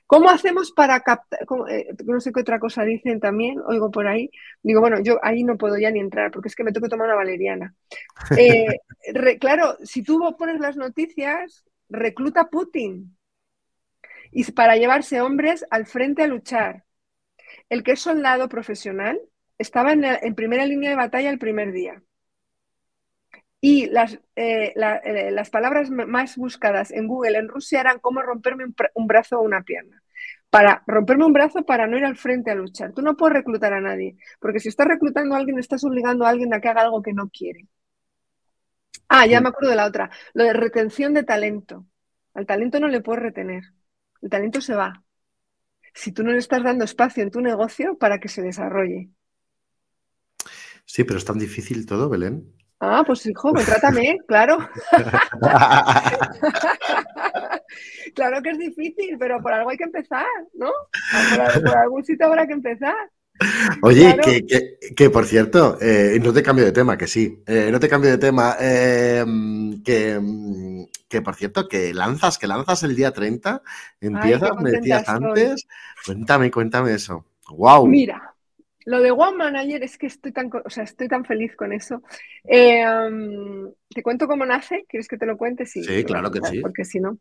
¿Cómo 0.06 0.30
hacemos 0.30 0.72
para 0.72 1.00
captar? 1.00 1.40
Eh, 1.70 1.88
no 2.04 2.20
sé 2.20 2.32
qué 2.32 2.40
otra 2.40 2.58
cosa 2.58 2.84
dicen 2.84 3.20
también, 3.20 3.60
oigo 3.66 3.90
por 3.90 4.06
ahí. 4.06 4.30
Digo, 4.62 4.80
bueno, 4.80 5.00
yo 5.00 5.18
ahí 5.22 5.44
no 5.44 5.56
puedo 5.56 5.78
ya 5.78 5.90
ni 5.90 6.00
entrar 6.00 6.30
porque 6.30 6.48
es 6.48 6.56
que 6.56 6.64
me 6.64 6.72
tengo 6.72 6.86
que 6.86 6.90
tomar 6.90 7.08
una 7.08 7.16
valeriana. 7.16 7.74
Eh, 8.38 9.38
claro, 9.38 9.76
si 9.82 10.02
tú 10.02 10.18
pones 10.38 10.60
las 10.60 10.76
noticias, 10.76 11.64
recluta 11.88 12.48
Putin. 12.48 13.16
Y 14.30 14.50
para 14.52 14.76
llevarse 14.76 15.20
hombres 15.20 15.66
al 15.70 15.86
frente 15.86 16.22
a 16.22 16.26
luchar. 16.26 16.84
El 17.68 17.82
que 17.82 17.92
es 17.92 18.00
soldado 18.00 18.48
profesional 18.48 19.20
estaba 19.58 19.92
en, 19.92 20.34
primera 20.34 20.66
línea 20.66 20.90
de 20.90 20.96
batalla 20.96 21.30
el 21.30 21.38
primer 21.38 21.72
día. 21.72 22.02
Y 23.64 23.86
las, 23.86 24.14
eh, 24.34 24.74
eh, 24.74 25.30
las, 25.30 25.48
palabras 25.48 25.88
más 25.88 26.36
buscadas 26.36 26.90
en 26.90 27.06
Google 27.06 27.38
en 27.38 27.48
Rusia 27.48 27.80
eran 27.80 28.00
cómo 28.00 28.20
romperme 28.20 28.64
un, 28.94 29.06
brazo 29.06 29.38
o 29.38 29.42
una 29.42 29.62
pierna. 29.62 30.02
Para 30.50 30.82
romperme 30.84 31.26
un 31.26 31.32
brazo 31.32 31.64
para 31.64 31.86
no 31.86 31.96
ir 31.96 32.04
al 32.04 32.16
frente 32.16 32.50
a 32.50 32.56
luchar. 32.56 32.92
Tú 32.92 33.02
no 33.02 33.16
puedes 33.16 33.36
reclutar 33.36 33.72
a 33.72 33.80
nadie, 33.80 34.16
porque 34.40 34.58
si 34.58 34.68
estás 34.68 34.88
reclutando 34.88 35.36
a 35.36 35.38
alguien, 35.38 35.60
estás 35.60 35.84
obligando 35.84 36.26
a 36.26 36.30
alguien 36.30 36.52
a 36.52 36.60
que 36.60 36.68
haga 36.68 36.80
algo 36.80 37.02
que 37.02 37.12
no 37.12 37.28
quiere. 37.28 37.68
Ah, 39.08 39.26
ya 39.26 39.40
me 39.40 39.50
acuerdo 39.50 39.70
de 39.70 39.76
la 39.76 39.86
otra, 39.86 40.10
lo 40.34 40.42
de 40.42 40.54
retención 40.54 41.14
de 41.14 41.22
talento. 41.22 41.86
Al 42.34 42.46
talento 42.46 42.80
no 42.80 42.88
le 42.88 43.00
puedes 43.00 43.22
retener, 43.22 43.62
el 44.22 44.28
talento 44.28 44.60
se 44.60 44.74
va. 44.74 45.04
Si 45.94 46.10
tú 46.10 46.24
no 46.24 46.32
le 46.32 46.38
estás 46.38 46.64
dando 46.64 46.84
espacio 46.84 47.22
en 47.22 47.30
tu 47.30 47.40
negocio 47.40 47.96
para 47.96 48.18
que 48.18 48.28
se 48.28 48.42
desarrolle. 48.42 49.10
Sí, 50.84 51.04
pero 51.04 51.18
es 51.18 51.24
tan 51.24 51.38
difícil 51.38 51.86
todo, 51.86 52.08
Belén. 52.08 52.52
Ah, 52.84 53.04
pues 53.06 53.24
hijo, 53.26 53.54
contrátame, 53.54 54.18
claro. 54.26 54.58
claro 58.16 58.42
que 58.42 58.50
es 58.50 58.58
difícil, 58.58 59.16
pero 59.20 59.40
por 59.40 59.52
algo 59.52 59.70
hay 59.70 59.76
que 59.76 59.84
empezar, 59.84 60.26
¿no? 60.54 60.72
Por, 61.62 61.76
algún 61.76 62.04
sitio 62.04 62.26
habrá 62.26 62.44
que 62.44 62.54
empezar. 62.54 63.08
Oye, 63.82 64.16
que, 64.96 65.10
por 65.10 65.26
cierto, 65.26 65.78
eh, 65.80 66.18
no 66.20 66.32
te 66.32 66.42
cambio 66.42 66.64
de 66.64 66.72
tema, 66.72 66.98
que 66.98 67.06
sí, 67.06 67.40
eh, 67.46 67.68
no 67.70 67.78
te 67.78 67.88
cambio 67.88 68.10
de 68.10 68.18
tema, 68.18 68.56
eh, 68.58 69.24
que, 69.84 70.88
que, 71.08 71.22
por 71.22 71.36
cierto, 71.36 71.68
que 71.68 71.94
lanzas, 71.94 72.36
que 72.36 72.48
lanzas 72.48 72.82
el 72.82 72.96
día 72.96 73.12
30, 73.12 73.62
empiezas, 74.00 74.56
me 74.60 74.72
decías 74.72 75.08
antes, 75.08 75.68
cuéntame, 76.04 76.50
cuéntame 76.50 76.94
eso. 76.94 77.24
Wow. 77.48 77.86
Mira, 77.86 78.31
lo 78.86 79.00
de 79.00 79.10
One 79.10 79.36
Manager 79.36 79.82
es 79.82 79.98
que 79.98 80.06
estoy 80.06 80.32
tan, 80.32 80.50
o 80.64 80.70
sea, 80.70 80.84
estoy 80.84 81.08
tan 81.08 81.24
feliz 81.24 81.54
con 81.56 81.72
eso. 81.72 82.02
Eh, 82.44 82.84
¿Te 83.88 84.02
cuento 84.02 84.26
cómo 84.26 84.44
nace? 84.46 84.84
¿Quieres 84.88 85.08
que 85.08 85.18
te 85.18 85.26
lo 85.26 85.36
cuente? 85.36 85.66
Sí, 85.66 86.04
claro 86.04 86.30
que 86.30 86.40
sí. 86.42 86.60
Porque 86.60 86.84
si 86.84 87.00
no. 87.00 87.18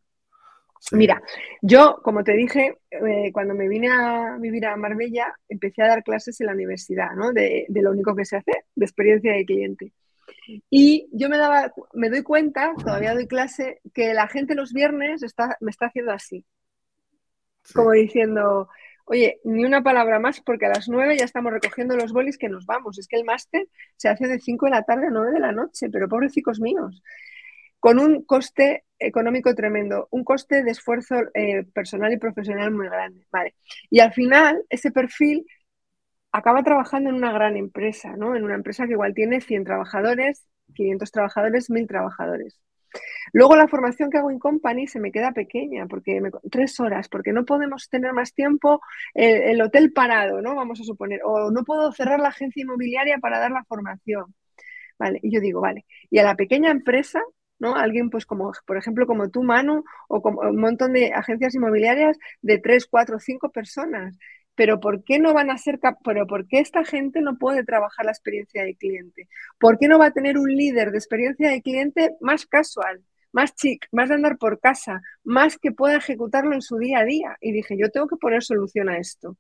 Mira, 0.92 1.22
yo, 1.62 2.00
como 2.04 2.24
te 2.24 2.34
dije, 2.34 2.80
eh, 2.90 3.32
cuando 3.32 3.54
me 3.54 3.68
vine 3.68 3.90
a 3.90 4.38
vivir 4.40 4.66
a 4.66 4.76
Marbella, 4.76 5.34
empecé 5.48 5.84
a 5.84 5.88
dar 5.88 6.04
clases 6.04 6.42
en 6.42 6.48
la 6.48 6.54
universidad, 6.54 7.12
¿no? 7.16 7.32
De, 7.32 7.68
lo 7.70 7.92
único 7.92 8.16
que 8.16 8.26
se 8.26 8.38
hace, 8.38 8.52
de 8.76 8.86
experiencia 8.86 9.32
de 9.32 9.46
cliente. 9.46 9.94
Y 10.70 11.08
yo 11.12 11.30
me 11.30 11.38
daba, 11.38 11.72
me 11.94 12.10
doy 12.10 12.24
cuenta, 12.24 12.74
todavía 12.84 13.14
doy 13.14 13.28
clase, 13.28 13.80
que 13.94 14.14
la 14.14 14.28
gente 14.28 14.56
los 14.56 14.74
viernes 14.74 15.22
está, 15.22 15.56
me 15.62 15.70
está 15.70 15.86
haciendo 15.86 16.12
así. 16.12 16.46
Como 17.74 17.92
diciendo, 17.92 18.68
oye, 19.06 19.40
ni 19.44 19.66
una 19.66 19.84
palabra 19.84 20.20
más 20.20 20.42
porque 20.42 20.66
a 20.66 20.70
las 20.70 20.90
nueve 20.90 21.18
ya 21.18 21.26
estamos 21.26 21.52
recogiendo 21.52 21.96
los 21.96 22.14
bolis 22.14 22.38
que 22.38 22.50
nos 22.50 22.66
vamos. 22.66 23.00
Es 23.00 23.08
que 23.08 23.18
el 23.18 23.26
máster 23.26 23.68
se 23.98 24.10
hace 24.10 24.28
de 24.28 24.40
cinco 24.40 24.66
de 24.66 24.72
la 24.72 24.84
tarde 24.84 25.08
a 25.08 25.10
nueve 25.12 25.32
de 25.32 25.40
la 25.40 25.52
noche, 25.52 25.90
pero 25.90 26.08
pobrecicos 26.08 26.60
míos 26.60 27.02
con 27.82 28.00
un 28.00 28.24
coste 28.24 28.86
económico 29.00 29.56
tremendo, 29.56 30.08
un 30.12 30.24
coste 30.24 30.64
de 30.64 30.70
esfuerzo 30.72 31.16
eh, 31.34 31.64
personal 31.74 32.14
y 32.14 32.18
profesional 32.18 32.72
muy 32.72 32.88
grande. 32.88 33.26
Vale. 33.32 33.56
Y 33.90 34.00
al 34.02 34.14
final, 34.14 34.64
ese 34.70 34.92
perfil 34.92 35.48
acaba 36.32 36.64
trabajando 36.64 37.10
en 37.10 37.16
una 37.16 37.32
gran 37.32 37.58
empresa, 37.58 38.16
¿no? 38.18 38.36
En 38.36 38.44
una 38.44 38.56
empresa 38.56 38.86
que 38.86 38.94
igual 38.94 39.14
tiene 39.16 39.42
100 39.42 39.64
trabajadores, 39.66 40.46
500 40.76 41.12
trabajadores, 41.12 41.70
1000 41.72 41.88
trabajadores. 41.88 42.62
Luego 43.34 43.56
la 43.56 43.68
formación 43.68 44.10
que 44.10 44.18
hago 44.18 44.32
en 44.32 44.40
company 44.40 44.88
se 44.88 45.00
me 45.00 45.12
queda 45.12 45.32
pequeña, 45.32 45.88
porque 45.88 46.22
tres 46.52 46.80
horas, 46.80 47.08
porque 47.10 47.34
no 47.34 47.46
podemos 47.46 47.90
tener 47.90 48.14
más 48.14 48.34
tiempo 48.34 48.82
el, 49.14 49.42
el, 49.44 49.62
hotel 49.62 49.94
parado, 49.94 50.42
¿no? 50.42 50.56
Vamos 50.56 50.82
a 50.82 50.84
suponer, 50.84 51.22
o 51.24 51.52
no 51.52 51.64
puedo 51.64 51.92
cerrar 51.92 52.20
la 52.20 52.30
agencia 52.30 52.62
inmobiliaria 52.62 53.18
para 53.20 53.40
dar 53.40 53.52
la 53.52 53.64
formación. 53.66 54.36
Vale, 55.00 55.20
y 55.24 55.34
yo 55.34 55.42
digo, 55.42 55.62
vale, 55.62 55.86
y 56.10 56.20
a 56.20 56.24
la 56.24 56.36
pequeña 56.36 56.72
empresa 56.72 57.22
¿no? 57.62 57.76
Alguien, 57.76 58.10
pues 58.10 58.26
como, 58.26 58.52
por 58.66 58.78
ejemplo, 58.78 59.06
como 59.06 59.30
tú, 59.30 59.44
Manu, 59.44 59.84
o 60.08 60.22
como 60.22 60.42
un 60.42 60.60
montón 60.60 60.94
de 60.94 61.14
agencias 61.14 61.54
inmobiliarias 61.54 62.18
de 62.42 62.58
tres, 62.58 62.88
cuatro, 62.88 63.20
cinco 63.20 63.52
personas. 63.52 64.18
Pero 64.56 64.80
¿por 64.80 65.04
qué 65.04 65.20
no 65.20 65.34
van 65.34 65.50
a 65.50 65.58
ser 65.58 65.80
pero 66.04 66.28
por 66.28 66.48
qué 66.48 66.60
esta 66.60 66.84
gente 66.86 67.22
no 67.22 67.38
puede 67.38 67.64
trabajar 67.64 68.06
la 68.06 68.12
experiencia 68.12 68.64
de 68.64 68.76
cliente? 68.76 69.28
¿Por 69.60 69.78
qué 69.80 69.88
no 69.88 70.00
va 70.00 70.08
a 70.08 70.12
tener 70.12 70.38
un 70.38 70.50
líder 70.50 70.92
de 70.92 70.98
experiencia 70.98 71.50
de 71.50 71.62
cliente 71.62 72.16
más 72.22 72.46
casual, 72.46 73.02
más 73.32 73.56
chic, 73.56 73.88
más 73.92 74.10
de 74.10 74.16
andar 74.16 74.38
por 74.38 74.60
casa, 74.60 75.02
más 75.24 75.58
que 75.58 75.72
pueda 75.72 75.98
ejecutarlo 75.98 76.54
en 76.54 76.62
su 76.62 76.78
día 76.78 77.00
a 77.00 77.06
día? 77.06 77.38
Y 77.42 77.52
dije, 77.54 77.78
yo 77.78 77.90
tengo 77.90 78.08
que 78.08 78.18
poner 78.18 78.44
solución 78.44 78.90
a 78.90 78.98
esto. 78.98 79.38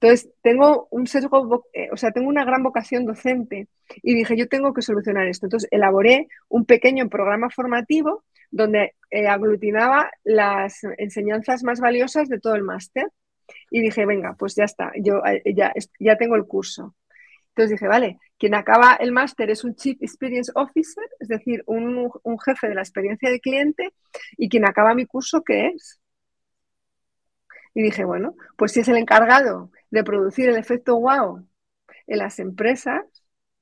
Entonces, 0.00 0.30
tengo 0.42 0.86
un 0.92 1.06
sesgo, 1.08 1.66
eh, 1.72 1.88
o 1.92 1.96
sea, 1.96 2.12
tengo 2.12 2.28
una 2.28 2.44
gran 2.44 2.62
vocación 2.62 3.04
docente 3.04 3.68
y 4.02 4.14
dije, 4.14 4.36
yo 4.36 4.48
tengo 4.48 4.72
que 4.72 4.82
solucionar 4.82 5.26
esto. 5.26 5.46
Entonces, 5.46 5.68
elaboré 5.72 6.28
un 6.48 6.64
pequeño 6.66 7.08
programa 7.08 7.50
formativo 7.50 8.24
donde 8.50 8.94
eh, 9.10 9.26
aglutinaba 9.26 10.10
las 10.22 10.84
enseñanzas 10.98 11.64
más 11.64 11.80
valiosas 11.80 12.28
de 12.28 12.38
todo 12.38 12.54
el 12.54 12.62
máster. 12.62 13.08
Y 13.70 13.80
dije, 13.80 14.06
venga, 14.06 14.34
pues 14.38 14.54
ya 14.54 14.64
está, 14.64 14.92
yo 14.96 15.22
eh, 15.24 15.42
ya, 15.54 15.72
ya 15.98 16.16
tengo 16.16 16.36
el 16.36 16.46
curso. 16.46 16.94
Entonces 17.48 17.72
dije, 17.72 17.88
vale, 17.88 18.18
quien 18.38 18.54
acaba 18.54 18.94
el 18.94 19.10
máster 19.12 19.50
es 19.50 19.64
un 19.64 19.74
Chief 19.74 19.98
Experience 20.00 20.52
Officer, 20.54 21.04
es 21.18 21.28
decir, 21.28 21.64
un, 21.66 22.10
un, 22.22 22.38
jefe 22.38 22.68
de 22.68 22.74
la 22.74 22.82
experiencia 22.82 23.30
de 23.30 23.40
cliente, 23.40 23.92
y 24.36 24.48
quien 24.48 24.64
acaba 24.64 24.94
mi 24.94 25.06
curso, 25.06 25.42
¿qué 25.42 25.68
es? 25.68 26.00
Y 27.74 27.82
dije, 27.82 28.04
bueno, 28.04 28.34
pues 28.56 28.72
si 28.72 28.80
es 28.80 28.88
el 28.88 28.96
encargado 28.96 29.70
de 29.90 30.04
producir 30.04 30.48
el 30.48 30.56
efecto 30.56 30.98
wow 31.00 31.46
en 32.06 32.18
las 32.18 32.38
empresas, 32.38 33.02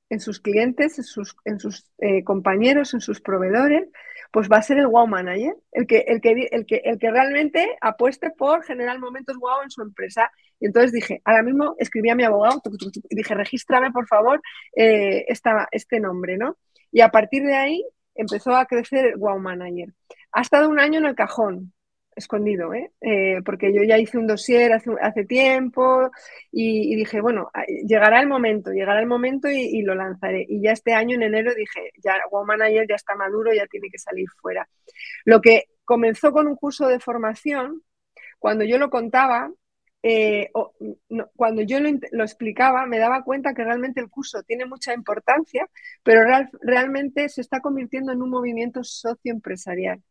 en 0.09 0.19
sus 0.19 0.39
clientes, 0.39 0.97
en 0.97 1.03
sus, 1.03 1.35
en 1.45 1.59
sus 1.59 1.85
eh, 1.99 2.23
compañeros, 2.23 2.93
en 2.93 3.01
sus 3.01 3.21
proveedores, 3.21 3.89
pues 4.31 4.49
va 4.49 4.57
a 4.57 4.61
ser 4.61 4.77
el 4.77 4.87
wow 4.87 5.07
manager, 5.07 5.55
el 5.71 5.87
que, 5.87 5.99
el 6.07 6.21
que, 6.21 6.47
el 6.51 6.65
que, 6.65 6.81
el 6.83 6.99
que 6.99 7.11
realmente 7.11 7.77
apueste 7.81 8.29
por 8.31 8.63
generar 8.63 8.99
momentos 8.99 9.37
wow 9.37 9.61
en 9.63 9.69
su 9.69 9.81
empresa. 9.81 10.29
Y 10.59 10.67
entonces 10.67 10.91
dije, 10.91 11.21
ahora 11.25 11.43
mismo 11.43 11.75
escribí 11.77 12.09
a 12.09 12.15
mi 12.15 12.23
abogado 12.23 12.61
y 13.09 13.15
dije, 13.15 13.33
regístrame 13.35 13.91
por 13.91 14.07
favor 14.07 14.41
eh, 14.75 15.25
esta, 15.27 15.67
este 15.71 15.99
nombre, 15.99 16.37
¿no? 16.37 16.57
Y 16.91 17.01
a 17.01 17.09
partir 17.09 17.43
de 17.43 17.55
ahí 17.55 17.85
empezó 18.15 18.55
a 18.55 18.65
crecer 18.65 19.05
el 19.05 19.17
wow 19.17 19.39
manager. 19.39 19.93
Ha 20.31 20.41
estado 20.41 20.69
un 20.69 20.79
año 20.79 20.99
en 20.99 21.05
el 21.05 21.15
cajón, 21.15 21.73
escondido, 22.17 22.73
¿eh? 22.73 22.91
¿eh? 23.01 23.41
porque 23.45 23.73
yo 23.73 23.83
ya 23.83 23.97
hice 23.97 24.17
un 24.17 24.27
dossier 24.27 24.73
hace, 24.73 25.25
tiempo 25.25 26.11
y, 26.51 26.95
dije, 26.95 27.21
bueno, 27.21 27.49
llegará 27.85 28.19
el 28.19 28.27
momento, 28.27 28.71
llegará 28.71 28.99
el 28.99 29.07
momento 29.07 29.47
y, 29.49 29.81
lo 29.83 29.95
lanzaré. 29.95 30.45
Y 30.49 30.61
ya 30.61 30.71
este 30.71 30.93
año, 30.93 31.15
en 31.15 31.23
enero, 31.23 31.53
dije, 31.55 31.91
ya 32.03 32.15
Wow 32.31 32.45
Manager 32.45 32.85
ya 32.89 32.95
está 32.95 33.15
maduro, 33.15 33.53
ya 33.53 33.67
tiene 33.67 33.89
que 33.89 33.99
salir 33.99 34.27
fuera. 34.41 34.67
Lo 35.25 35.41
que 35.41 35.65
comenzó 35.85 36.31
con 36.31 36.47
un 36.47 36.55
curso 36.55 36.87
de 36.87 36.99
formación, 36.99 37.83
cuando 38.39 38.65
yo 38.65 38.77
lo 38.77 38.89
contaba, 38.89 39.51
eh, 40.03 40.51
cuando 41.35 41.61
yo 41.61 41.79
lo, 41.79 42.23
explicaba, 42.23 42.85
me 42.85 42.99
daba 42.99 43.23
cuenta 43.23 43.53
que 43.53 43.63
realmente 43.63 44.01
el 44.01 44.09
curso 44.09 44.43
tiene 44.43 44.65
mucha 44.65 44.93
importancia, 44.93 45.67
pero 46.03 46.21
realmente 46.61 47.29
se 47.29 47.41
está 47.41 47.61
convirtiendo 47.61 48.11
en 48.11 48.21
un 48.21 48.29
movimiento 48.29 48.83
socioempresarial 48.83 50.01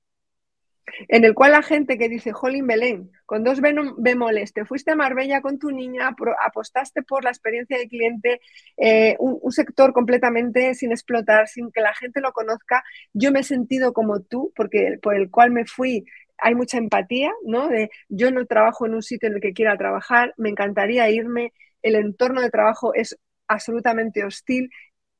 en 1.09 1.25
el 1.25 1.35
cual 1.35 1.53
la 1.53 1.63
gente 1.63 1.99
que 1.99 2.09
dice, 2.09 2.33
Jolín 2.33 2.67
Belén, 2.67 3.11
con 3.25 3.45
dos 3.45 3.61
bemoles, 3.61 4.53
te 4.53 4.65
fuiste 4.65 4.93
a 4.93 4.97
Marbella 4.97 5.41
con 5.41 5.59
tu 5.59 5.71
niña, 5.71 6.15
apostaste 6.45 7.03
por 7.03 7.25
la 7.25 7.31
experiencia 7.31 7.79
de 7.79 7.89
cliente, 7.89 8.41
eh, 8.77 9.17
un, 9.19 9.53
sector 9.53 9.93
completamente 9.93 10.75
sin 10.75 10.93
explotar, 10.93 11.49
sin 11.49 11.71
que 11.73 11.81
la 11.81 11.95
gente 11.95 12.21
lo 12.21 12.33
conozca, 12.33 12.85
yo 13.13 13.33
me 13.33 13.41
he 13.41 13.45
sentido 13.45 13.93
como 13.93 14.21
tú, 14.21 14.53
porque 14.55 14.99
por 15.03 15.17
el 15.17 15.31
cual 15.31 15.51
me 15.51 15.65
fui 15.65 16.05
hay 16.39 16.55
mucha 16.55 16.77
empatía, 16.77 17.33
¿no? 17.45 17.69
De 17.69 17.91
yo 18.09 18.31
no 18.31 18.45
trabajo 18.45 18.87
en 18.87 18.95
un 18.95 19.03
sitio 19.03 19.29
en 19.29 19.37
el 19.37 19.41
que 19.41 19.55
quiera 19.55 19.77
trabajar, 19.79 20.35
me 20.37 20.51
encantaría 20.51 21.09
irme, 21.11 21.53
el 21.83 21.95
entorno 21.95 22.43
de 22.43 22.51
trabajo 22.51 22.93
es 22.95 23.17
absolutamente 23.49 24.25
hostil 24.25 24.71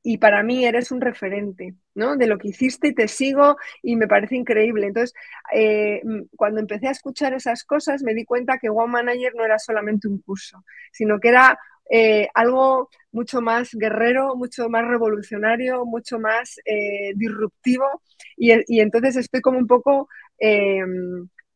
y 0.09 0.19
para 0.19 0.41
mí 0.41 0.63
eres 0.63 0.93
un 0.93 1.01
referente, 1.01 1.75
¿no? 1.93 2.15
De 2.15 2.27
lo 2.27 2.37
que 2.37 2.47
hiciste 2.47 2.87
y 2.87 2.95
te 2.95 3.09
sigo 3.09 3.57
y 3.83 3.97
me 3.97 4.07
parece 4.07 4.37
increíble. 4.37 4.87
Entonces, 4.87 5.13
eh, 5.53 6.01
cuando 6.37 6.61
empecé 6.61 6.87
a 6.87 6.91
escuchar 6.91 7.33
esas 7.33 7.65
cosas, 7.65 8.03
me 8.03 8.13
di 8.13 8.23
cuenta 8.23 8.57
que 8.57 8.69
One 8.69 8.93
Manager 8.93 9.33
no 9.35 9.43
era 9.43 9.59
solamente 9.59 10.07
un 10.07 10.21
curso, 10.21 10.63
sino 10.93 11.19
que 11.19 11.27
era 11.27 11.59
eh, 11.91 12.29
algo 12.35 12.89
mucho 13.11 13.41
más 13.41 13.71
guerrero, 13.73 14.33
mucho 14.37 14.69
más 14.69 14.87
revolucionario, 14.87 15.83
mucho 15.83 16.19
más 16.19 16.57
eh, 16.63 17.11
disruptivo. 17.15 18.01
Y, 18.37 18.53
y, 18.73 18.79
entonces 18.79 19.17
estoy 19.17 19.41
como 19.41 19.59
un 19.59 19.67
poco 19.67 20.07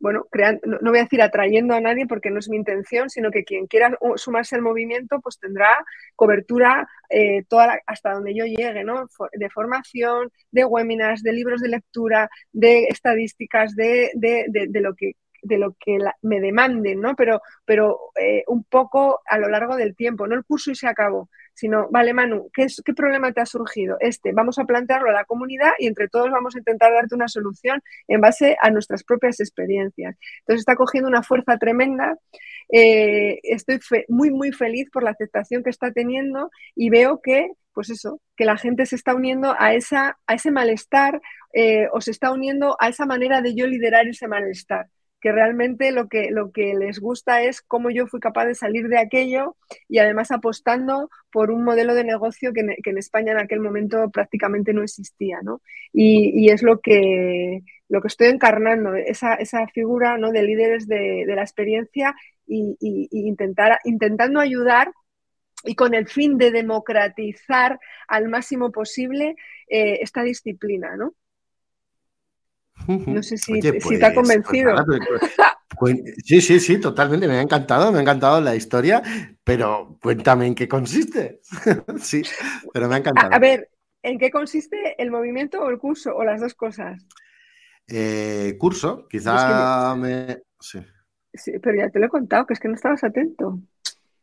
bueno, 0.02 0.26
no, 0.64 0.90
voy 0.90 1.00
a 1.00 1.04
decir 1.04 1.22
atrayendo 1.22 1.76
a 1.76 1.80
nadie 1.80 2.08
porque 2.08 2.32
no 2.32 2.40
es 2.40 2.50
mi 2.50 2.58
intención, 2.58 3.10
sino 3.10 3.30
que 3.30 3.44
quien 3.44 3.68
quiera 3.68 3.96
sumarse 4.16 4.56
al 4.56 4.64
movimiento, 4.64 5.22
pues 5.22 5.40
tendrá 5.40 5.70
cobertura 6.16 6.90
eh, 7.10 7.44
toda 7.48 7.80
hasta 7.86 8.14
donde 8.14 8.34
yo 8.36 8.46
llegue, 8.46 8.84
¿no? 8.84 9.08
De 9.34 9.50
formación, 9.52 10.32
de 10.50 10.66
webinars, 10.66 11.22
de 11.22 11.34
libros 11.34 11.62
de 11.62 11.70
lectura, 11.70 12.30
de 12.52 12.86
estadísticas, 12.86 13.76
de, 13.76 14.12
lo 14.74 14.96
que 14.96 15.14
de 15.44 15.58
lo 15.58 15.76
que 15.80 16.00
me 16.24 16.40
demanden, 16.40 17.00
¿no? 17.00 17.16
Pero, 17.16 17.42
pero 17.64 18.00
eh, 18.20 18.44
un 18.48 18.64
poco 18.64 19.22
a 19.28 19.38
lo 19.38 19.50
largo 19.50 19.76
del 19.76 19.96
tiempo, 19.96 20.26
no 20.26 20.36
el 20.36 20.46
curso 20.46 20.72
y 20.72 20.76
se 20.76 20.88
acabó, 20.88 21.30
sino, 21.62 21.88
vale, 21.92 22.12
Manu, 22.12 22.50
¿qué, 22.56 22.66
¿qué 22.84 22.94
problema 22.96 23.32
te 23.34 23.40
ha 23.40 23.46
surgido? 23.46 23.98
Este, 24.00 24.32
vamos 24.32 24.58
a 24.58 24.66
plantearlo 24.66 25.12
a 25.12 25.14
la 25.14 25.26
comunidad 25.26 25.74
y 25.78 25.86
entre 25.86 26.08
todos 26.08 26.32
vamos 26.32 26.56
a 26.56 26.58
intentar 26.58 26.92
darte 26.92 27.14
una 27.14 27.28
solución 27.28 27.84
en 28.08 28.20
base 28.20 28.58
a 28.60 28.72
nuestras 28.72 29.04
propias 29.04 29.40
experiencias. 29.40 30.18
Entonces 30.40 30.62
está 30.62 30.76
cogiendo 30.76 31.08
una 31.08 31.22
fuerza 31.22 31.60
tremenda. 31.60 32.18
Eh, 32.74 33.42
estoy 33.44 33.80
muy, 34.08 34.32
muy 34.32 34.52
feliz 34.52 34.90
por 34.92 35.04
la 35.04 35.12
aceptación 35.12 35.62
que 35.62 35.70
está 35.70 35.92
teniendo 35.92 36.50
y 36.74 36.90
veo 36.90 37.22
que, 37.22 37.52
pues 37.74 37.92
eso, 37.92 38.20
que 38.36 38.46
la 38.46 38.58
gente 38.58 38.88
se 38.88 38.96
está 38.96 39.14
uniendo 39.14 39.56
a, 39.60 39.76
esa, 39.76 40.18
a 40.26 40.34
ese 40.34 40.50
malestar 40.50 41.22
eh, 41.54 41.90
o 41.94 42.02
se 42.02 42.10
está 42.10 42.32
uniendo 42.32 42.76
a 42.80 42.90
esa 42.90 43.06
manera 43.06 43.44
de 43.44 43.54
yo 43.54 43.68
liderar 43.68 44.08
ese 44.08 44.28
malestar 44.28 44.88
que 45.22 45.32
realmente 45.32 45.92
lo 45.92 46.08
que, 46.10 46.32
lo 46.32 46.52
que 46.52 46.74
les 46.74 47.00
gusta 47.00 47.44
es 47.44 47.62
cómo 47.62 47.92
yo 47.92 48.08
fui 48.08 48.20
capaz 48.20 48.46
de 48.46 48.56
salir 48.56 48.88
de 48.88 48.98
aquello 48.98 49.56
y 49.88 50.00
además 50.00 50.32
apostando 50.32 51.10
por 51.32 51.52
un 51.52 51.64
modelo 51.64 51.94
de 51.94 52.04
negocio 52.04 52.52
que, 52.54 52.62
en 52.62 52.98
España 52.98 53.32
en 53.34 53.38
aquel 53.38 53.60
momento 53.60 54.10
prácticamente 54.10 54.74
no 54.74 54.84
existía, 54.84 55.40
¿no? 55.44 55.62
Y, 55.94 56.50
es 56.50 56.64
lo 56.64 56.80
que, 56.82 57.62
lo 57.88 58.02
que 58.02 58.08
estoy 58.08 58.28
encarnando, 58.28 58.96
esa, 58.96 59.36
esa 59.36 59.68
figura 59.68 60.18
¿no? 60.18 60.32
de 60.32 60.44
líderes 60.44 60.88
de, 60.88 61.24
la 61.28 61.42
experiencia 61.44 62.16
y, 62.48 62.76
intentar, 63.12 63.80
intentando 63.86 64.40
ayudar 64.40 64.92
y 65.64 65.76
con 65.76 65.94
el 65.94 66.08
fin 66.08 66.38
de 66.40 66.52
democratizar 66.52 67.80
al 68.08 68.28
máximo 68.28 68.72
posible 68.72 69.36
eh, 69.68 70.00
esta 70.02 70.24
disciplina, 70.24 70.96
¿no? 70.98 71.14
No 72.88 73.24
sé 73.24 73.38
si, 73.38 73.60
te 73.60 73.70
ha 73.70 73.72
pues, 73.74 74.00
pues 74.00 74.14
convencido. 74.14 74.76
Pues, 75.80 75.96
sí, 76.26 76.42
sí, 76.42 76.60
sí, 76.60 76.80
totalmente. 76.80 77.28
Me 77.28 77.38
ha 77.38 77.42
encantado, 77.42 77.92
me 77.92 77.98
ha 77.98 78.02
encantado 78.02 78.40
la 78.40 78.56
historia, 78.56 79.02
pero 79.44 79.98
cuéntame 80.00 80.46
en 80.46 80.54
qué 80.54 80.68
consiste. 80.68 81.40
sí, 82.00 82.22
pero 82.72 82.88
me 82.88 82.96
ha 82.96 82.98
encantado. 83.00 83.34
A, 83.34 83.40
ver, 83.40 83.70
¿en 84.04 84.20
qué 84.20 84.30
consiste 84.30 85.02
el 85.02 85.10
movimiento 85.10 85.60
o 85.60 85.70
el 85.70 85.80
curso 85.80 86.16
o 86.16 86.24
las 86.24 86.40
dos 86.40 86.54
cosas? 86.54 87.08
eh, 87.88 88.56
curso. 88.58 89.08
Quizá 89.08 89.96
me... 89.96 90.44
Sí. 90.60 90.80
sí, 91.34 91.54
pero 91.60 91.78
ya 91.78 91.90
te 91.90 92.00
lo 92.00 92.06
he 92.06 92.10
contado, 92.10 92.46
que 92.46 92.54
es 92.54 92.60
que 92.60 92.68
no 92.68 92.76
estabas 92.76 93.04
atento. 93.04 93.60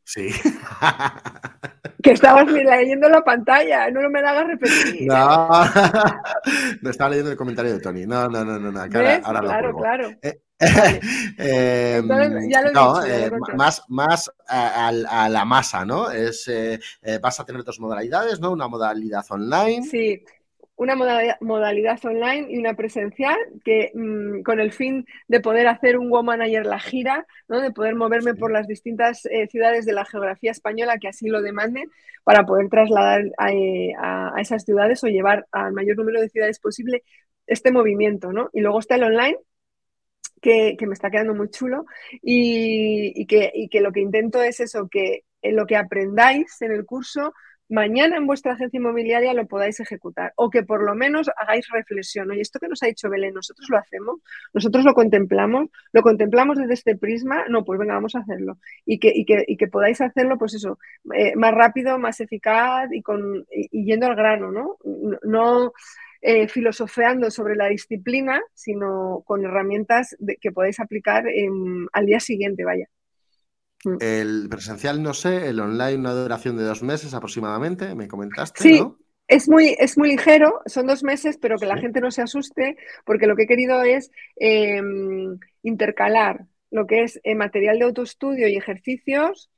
Sí. 0.09 0.30
que 2.02 2.12
estabas 2.12 2.50
leyendo 2.50 3.11
la 3.11 3.22
pantalla, 3.22 3.90
no 3.90 4.09
me 4.09 4.22
la 4.22 4.30
hagas 4.30 4.46
repetir. 4.46 5.06
No, 5.06 5.48
no 6.82 6.90
estaba 6.90 7.11
leyendo 7.11 7.30
el 7.30 7.36
comentario 7.36 7.74
de 7.74 7.80
Tony. 7.80 8.06
No, 8.06 8.26
no, 8.26 8.42
no, 8.42 8.59
no, 8.59 8.72
no. 8.72 8.80
Ahora, 8.80 9.20
ahora 9.22 9.40
claro, 9.40 9.76
claro. 9.76 10.11
Eh, 10.61 12.02
eh, 12.02 12.02
ya 12.48 12.62
lo 12.62 12.72
no, 12.72 13.00
dicho, 13.00 13.14
eh, 13.14 13.30
más, 13.54 13.80
más 13.86 14.28
a, 14.48 14.88
a, 14.88 15.28
la 15.28 15.44
masa, 15.44 15.84
¿no? 15.84 16.11
Es, 16.11 16.48
eh, 16.48 16.80
vas 17.22 17.38
a 17.38 17.44
tener 17.44 17.62
dos 17.62 17.78
modalidades, 17.78 18.40
¿no? 18.40 18.50
Una 18.50 18.66
modalidad 18.66 19.24
online. 19.30 19.84
Sí, 19.84 20.24
una 20.78 20.94
modalidad, 20.94 21.98
online 22.04 22.46
y 22.50 22.58
una 22.58 22.74
presencial, 22.74 23.36
que 23.64 23.90
mm, 23.94 24.42
con 24.42 24.60
el 24.60 24.72
fin 24.72 25.06
de 25.26 25.40
poder 25.40 25.66
hacer 25.66 25.98
un 25.98 26.08
Manager 26.24 26.64
la 26.66 26.78
gira, 26.78 27.26
¿no? 27.48 27.60
de 27.60 27.72
poder 27.72 27.96
moverme 27.96 28.34
por 28.34 28.52
las 28.52 28.68
distintas 28.68 29.26
eh, 29.26 29.48
ciudades 29.48 29.84
de 29.86 29.92
la 29.92 30.04
geografía 30.04 30.52
española 30.52 30.98
que 30.98 31.08
así 31.08 31.28
lo 31.28 31.42
demanden, 31.42 31.90
para 32.22 32.46
poder 32.46 32.68
trasladar 32.68 33.22
eh, 33.52 33.92
a, 33.98 34.34
esas 34.38 34.64
ciudades 34.64 35.02
o 35.02 35.08
llevar 35.08 35.46
al 35.50 35.72
mayor 35.72 35.96
número 35.96 36.20
de 36.20 36.28
ciudades 36.28 36.60
posible 36.60 37.02
este 37.46 37.72
movimiento. 37.72 38.32
¿no? 38.32 38.48
Y 38.52 38.60
luego 38.60 38.78
está 38.78 38.94
el 38.94 39.02
online, 39.02 39.36
que, 40.40 40.76
me 40.86 40.94
está 40.94 41.10
quedando 41.10 41.34
muy 41.34 41.50
chulo 41.50 41.86
y, 42.22 43.26
que, 43.26 43.50
y 43.52 43.68
que 43.68 43.80
lo 43.80 43.90
que 43.90 44.00
intento 44.00 44.40
es 44.42 44.60
eso, 44.60 44.88
que 44.88 45.24
lo 45.42 45.66
que 45.66 45.76
aprendáis 45.76 46.62
en 46.62 46.70
el 46.70 46.86
curso 46.86 47.34
mañana 47.68 48.16
en 48.16 48.26
vuestra 48.26 48.52
agencia 48.52 48.78
inmobiliaria 48.78 49.34
lo 49.34 49.46
podáis 49.46 49.80
ejecutar 49.80 50.32
o 50.36 50.50
que 50.50 50.62
por 50.62 50.82
lo 50.82 50.94
menos 50.94 51.30
hagáis 51.36 51.68
reflexión. 51.68 52.30
Oye, 52.30 52.40
esto 52.40 52.58
que 52.58 52.68
nos 52.68 52.82
ha 52.82 52.86
dicho 52.86 53.08
Belén, 53.10 53.34
nosotros 53.34 53.68
lo 53.70 53.78
hacemos, 53.78 54.20
nosotros 54.52 54.84
lo 54.84 54.94
contemplamos, 54.94 55.68
lo 55.92 56.02
contemplamos 56.02 56.58
desde 56.58 56.74
este 56.74 56.96
prisma, 56.96 57.44
no, 57.48 57.64
pues 57.64 57.78
venga, 57.78 57.94
vamos 57.94 58.14
a 58.14 58.20
hacerlo. 58.20 58.58
Y 58.84 58.98
que, 58.98 59.12
y 59.14 59.24
que, 59.24 59.44
y 59.46 59.56
que 59.56 59.68
podáis 59.68 60.00
hacerlo, 60.00 60.38
pues 60.38 60.54
eso, 60.54 60.78
eh, 61.14 61.34
más 61.36 61.54
rápido, 61.54 61.98
más 61.98 62.20
eficaz 62.20 62.88
y, 62.92 63.02
con, 63.02 63.46
y, 63.50 63.84
yendo 63.84 64.06
al 64.06 64.16
grano, 64.16 64.50
¿no? 64.50 64.76
No 65.22 65.72
eh, 66.20 66.48
filosofeando 66.48 67.30
sobre 67.30 67.56
la 67.56 67.68
disciplina, 67.68 68.40
sino 68.54 69.22
con 69.26 69.44
herramientas 69.44 70.16
que 70.40 70.52
podéis 70.52 70.80
aplicar 70.80 71.24
al 71.92 72.06
día 72.06 72.20
siguiente, 72.20 72.64
vaya. 72.64 72.88
Mm. 73.84 73.96
El 74.00 74.48
presencial 74.48 75.02
no 75.02 75.14
sé, 75.14 75.48
el 75.48 75.60
online 75.60 75.96
una 75.96 76.12
duración 76.12 76.56
de 76.56 76.64
dos 76.64 76.82
meses 76.82 77.14
aproximadamente, 77.14 77.94
me 77.94 78.08
comentaste. 78.08 78.62
Sí, 78.62 78.82
es, 79.28 79.48
muy, 79.48 79.76
es 79.78 79.96
muy 79.96 80.10
ligero, 80.10 80.60
son 80.66 80.86
dos 80.86 81.02
meses, 81.04 81.38
pero 81.40 81.58
que 81.58 81.66
la 81.66 81.76
gente 81.76 82.00
no 82.00 82.10
se 82.10 82.22
asuste, 82.22 82.76
porque 83.04 83.26
lo 83.26 83.36
que 83.36 83.44
he 83.44 83.46
querido 83.46 83.82
es 83.82 84.10
em, 84.36 85.38
intercalar 85.62 86.46
lo 86.70 86.86
que 86.86 87.02
es 87.02 87.20
eh, 87.24 87.34
material 87.34 87.78
de 87.78 87.84
autoestudio 87.84 88.48
y 88.48 88.56
ejercicios, 88.56 89.50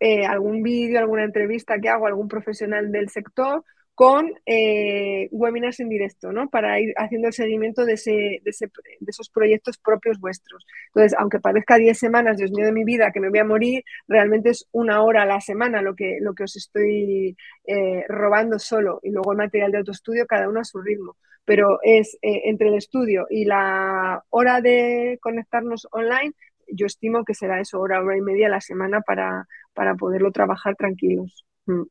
eh, 0.00 0.24
algún 0.24 0.62
vídeo, 0.62 0.98
alguna 0.98 1.24
entrevista 1.24 1.78
que 1.80 1.88
hago, 1.88 2.06
algún 2.06 2.28
profesional 2.28 2.92
del 2.92 3.08
sector, 3.08 3.64
con 3.94 4.32
eh, 4.46 5.28
webinars 5.30 5.80
en 5.80 5.88
directo, 5.88 6.32
¿no? 6.32 6.48
Para 6.48 6.80
ir 6.80 6.94
haciendo 6.96 7.28
el 7.28 7.34
seguimiento 7.34 7.84
de, 7.84 7.94
esos 7.94 9.28
proyectos 9.30 9.78
propios 9.78 10.18
vuestros. 10.18 10.66
Entonces, 10.88 11.14
aunque 11.18 11.40
parezca 11.40 11.76
10 11.76 11.98
semanas, 11.98 12.38
Dios 12.38 12.50
mío 12.52 12.64
de 12.64 12.72
mi 12.72 12.84
vida, 12.84 13.12
que 13.12 13.20
me 13.20 13.28
voy 13.28 13.40
a 13.40 13.44
morir, 13.44 13.84
realmente 14.08 14.50
es 14.50 14.66
una 14.72 15.02
hora 15.02 15.22
a 15.22 15.26
la 15.26 15.40
semana 15.40 15.82
lo 15.82 15.94
que, 15.94 16.18
lo 16.20 16.34
que 16.34 16.44
os 16.44 16.56
estoy 16.56 17.36
eh, 17.64 18.04
robando 18.08 18.58
solo 18.58 18.98
y 19.02 19.10
luego 19.10 19.32
el 19.32 19.38
material 19.38 19.72
de 19.72 19.78
autoestudio, 19.78 20.26
cada 20.26 20.48
uno 20.48 20.60
a 20.60 20.64
su 20.64 20.80
ritmo. 20.80 21.16
Pero 21.44 21.80
es 21.82 22.14
eh, 22.22 22.42
entre 22.44 22.68
el 22.68 22.74
estudio 22.74 23.26
y 23.28 23.44
la 23.44 24.24
hora 24.30 24.60
de 24.60 25.18
conectarnos 25.20 25.86
online, 25.90 26.32
yo 26.68 26.86
estimo 26.86 27.24
que 27.24 27.34
será 27.34 27.60
eso, 27.60 27.80
hora, 27.80 28.00
hora 28.02 28.16
y 28.16 28.22
media 28.22 28.46
a 28.46 28.50
la 28.50 28.60
semana 28.60 29.02
para, 29.02 29.46
para 29.74 29.94
poderlo 29.96 30.32
trabajar 30.32 30.76
tranquilos. 30.76 31.44
Mm. 31.66 31.82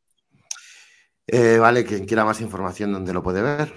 Eh, 1.31 1.57
vale, 1.59 1.85
quien 1.85 2.05
quiera 2.05 2.25
más 2.25 2.41
información, 2.41 2.91
¿dónde 2.91 3.13
lo 3.13 3.23
puede 3.23 3.41
ver? 3.41 3.71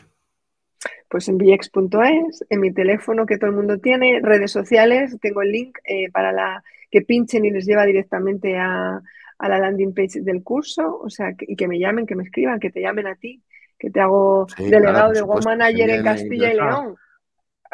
Pues 1.09 1.28
en 1.28 1.38
bx.es, 1.38 2.44
en 2.50 2.61
mi 2.61 2.72
teléfono 2.74 3.26
que 3.26 3.38
todo 3.38 3.50
el 3.50 3.57
mundo 3.57 3.78
tiene, 3.78 4.18
redes 4.20 4.50
sociales, 4.50 5.16
tengo 5.20 5.42
el 5.42 5.52
link 5.52 5.78
eh, 5.84 6.11
para 6.11 6.32
la, 6.32 6.64
que 6.90 7.02
pinchen 7.02 7.44
y 7.44 7.52
les 7.52 7.64
lleva 7.64 7.86
directamente 7.86 8.59
a, 8.59 9.00
la 9.38 9.59
landing 9.59 9.94
page 9.94 10.22
del 10.22 10.42
curso, 10.42 11.00
o 11.00 11.11
sea, 11.11 11.34
y 11.38 11.55
que 11.55 11.68
me 11.68 11.78
llamen, 11.78 12.07
que 12.07 12.16
me 12.16 12.24
escriban, 12.24 12.59
que 12.59 12.70
te 12.70 12.80
llamen 12.80 13.07
a 13.07 13.14
ti, 13.14 13.42
que 13.78 13.90
te 13.90 14.00
hago 14.00 14.46
delegado 14.57 15.12
de 15.12 15.20
Go 15.20 15.38
Manager 15.44 15.90
en 15.90 16.02
Castilla 16.02 16.52
y 16.52 16.57
León. 16.57 16.96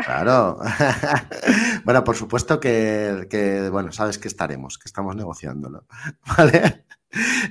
Claro. 0.05 0.59
bueno, 1.84 2.05
por 2.05 2.16
supuesto 2.16 2.61
que, 2.61 3.26
que, 3.30 3.68
bueno, 3.70 3.92
sabes 3.92 4.18
que 4.18 4.28
estaremos, 4.28 4.78
que 4.78 4.86
estamos 4.86 5.16
negociándolo. 5.16 5.86
¿Vale? 6.36 6.84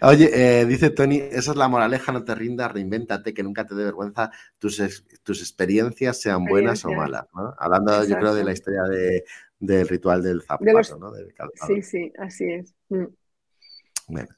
Oye, 0.01 0.29
eh, 0.33 0.65
dice 0.65 0.89
Tony, 0.89 1.17
esa 1.17 1.51
es 1.51 1.57
la 1.57 1.67
moraleja, 1.67 2.13
no 2.13 2.23
te 2.23 2.33
rindas, 2.33 2.71
reinvéntate, 2.71 3.33
que 3.33 3.43
nunca 3.43 3.65
te 3.65 3.75
dé 3.75 3.83
vergüenza 3.83 4.31
tus, 4.57 4.81
tus 5.23 5.41
experiencias, 5.41 6.21
sean 6.21 6.45
buenas 6.45 6.85
o 6.85 6.91
malas. 6.91 7.25
Hablando, 7.57 8.05
yo 8.05 8.17
creo, 8.17 8.33
de 8.33 8.43
la 8.45 8.53
historia 8.53 8.83
del 9.59 9.87
ritual 9.87 10.23
del 10.23 10.41
zapato, 10.41 10.97
¿no? 10.97 11.11
sí, 11.67 11.81
sí, 11.81 12.13
así 12.17 12.45
es. 12.45 12.73
Mm. 12.87 13.07
Bueno, 14.07 14.29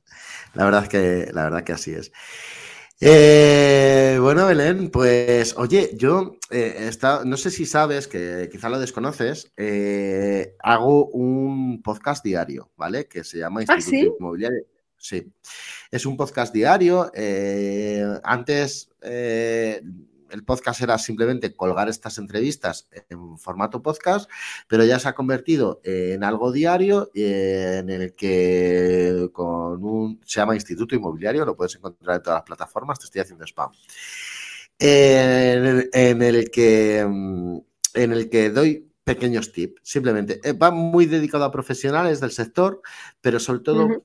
la 0.56 0.66
verdad 0.66 0.88
que, 0.88 1.30
la 1.32 1.44
verdad 1.44 1.64
que 1.64 1.74
así 1.74 1.94
es. 1.94 2.12
Eh, 3.04 4.20
bueno, 4.22 4.46
Belén, 4.46 4.92
pues 4.92 5.56
oye, 5.58 5.90
yo 5.96 6.38
eh, 6.52 6.92
no 7.26 7.36
sé 7.36 7.50
si 7.50 7.66
sabes, 7.66 8.08
que 8.08 8.48
quizá 8.52 8.70
lo 8.70 8.80
desconoces, 8.80 9.52
hago 10.60 11.08
un 11.08 11.82
podcast 11.82 12.24
diario, 12.24 12.72
¿vale? 12.78 13.08
Que 13.08 13.24
se 13.24 13.40
llama 13.40 13.62
¿Ah, 13.68 13.76
Instituto 13.76 14.18
Inmobiliario. 14.20 14.66
Sí, 15.02 15.34
es 15.90 16.06
un 16.06 16.16
podcast 16.16 16.54
diario. 16.54 17.12
Eh, 17.16 18.06
antes 18.24 18.92
eh, 19.02 19.82
el 20.32 20.44
podcast 20.44 20.82
era 20.82 20.98
simplemente 20.98 21.54
colgar 21.54 21.90
estas 21.90 22.18
entrevistas 22.18 22.88
en 23.10 23.38
formato 23.38 23.82
podcast, 23.82 24.30
pero 24.68 24.84
ya 24.86 25.00
se 25.00 25.10
ha 25.10 25.14
convertido 25.14 25.82
en 25.84 26.24
algo 26.24 26.52
diario 26.52 27.12
en 27.14 27.90
el 27.90 28.16
que 28.16 29.30
con 29.34 29.84
un 29.84 30.22
se 30.26 30.40
llama 30.40 30.56
Instituto 30.56 30.96
Inmobiliario, 30.96 31.46
lo 31.46 31.56
puedes 31.56 31.76
encontrar 31.76 32.18
en 32.18 32.24
todas 32.24 32.38
las 32.40 32.46
plataformas, 32.46 33.00
te 33.00 33.06
estoy 33.06 33.22
haciendo 33.22 33.46
spam. 33.46 33.72
En 34.80 36.22
el, 36.24 36.50
que 36.50 37.00
en 37.00 37.64
el 37.94 38.30
que 38.30 38.50
doy 38.50 38.92
pequeños 39.04 39.52
tips, 39.52 39.82
simplemente 39.84 40.40
eh, 40.44 40.54
va 40.54 40.72
muy 40.72 41.06
dedicado 41.06 41.44
a 41.44 41.52
profesionales 41.52 42.20
del 42.20 42.32
sector, 42.32 42.82
pero 43.22 43.40
sobre 43.40 43.60
todo 43.60 44.04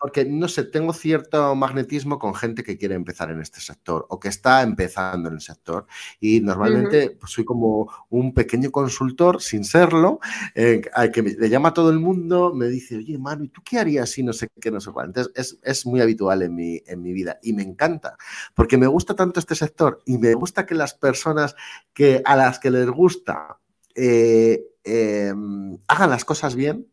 porque, 0.00 0.24
no 0.24 0.48
sé, 0.48 0.64
tengo 0.64 0.94
cierto 0.94 1.54
magnetismo 1.54 2.18
con 2.18 2.34
gente 2.34 2.62
que 2.62 2.78
quiere 2.78 2.94
empezar 2.94 3.30
en 3.30 3.40
este 3.42 3.60
sector 3.60 4.06
o 4.08 4.18
que 4.18 4.28
está 4.28 4.62
empezando 4.62 5.28
en 5.28 5.34
el 5.34 5.40
sector. 5.42 5.86
Y 6.18 6.40
normalmente 6.40 7.10
pues, 7.20 7.32
soy 7.32 7.44
como 7.44 7.92
un 8.08 8.32
pequeño 8.32 8.70
consultor, 8.70 9.42
sin 9.42 9.62
serlo, 9.62 10.18
eh, 10.54 10.80
al 10.94 11.12
que 11.12 11.22
le 11.22 11.50
llama 11.50 11.68
a 11.68 11.74
todo 11.74 11.90
el 11.90 11.98
mundo, 11.98 12.54
me 12.54 12.68
dice, 12.68 12.96
oye, 12.96 13.18
Manu, 13.18 13.44
¿y 13.44 13.48
tú 13.48 13.60
qué 13.62 13.78
harías 13.78 14.08
si 14.08 14.22
no 14.22 14.32
sé 14.32 14.48
qué, 14.58 14.70
no 14.70 14.80
sé 14.80 14.90
cuál? 14.90 15.08
Entonces, 15.08 15.58
es, 15.62 15.84
muy 15.84 16.00
habitual 16.00 16.40
en 16.42 16.54
mi, 16.54 16.80
en 16.86 17.02
mi 17.02 17.12
vida 17.12 17.38
y 17.42 17.52
me 17.52 17.62
encanta, 17.62 18.16
porque 18.54 18.78
me 18.78 18.86
gusta 18.86 19.14
tanto 19.14 19.38
este 19.38 19.54
sector 19.54 20.00
y 20.06 20.16
me 20.16 20.32
gusta 20.32 20.64
que 20.64 20.74
las 20.74 20.94
personas 20.94 21.54
que, 21.92 22.22
a 22.24 22.36
las 22.36 22.58
que 22.58 22.70
les 22.70 22.88
gusta 22.88 23.58
eh, 23.94 24.62
em, 24.82 25.76
hagan 25.88 26.08
las 26.08 26.24
cosas 26.24 26.54
bien 26.54 26.89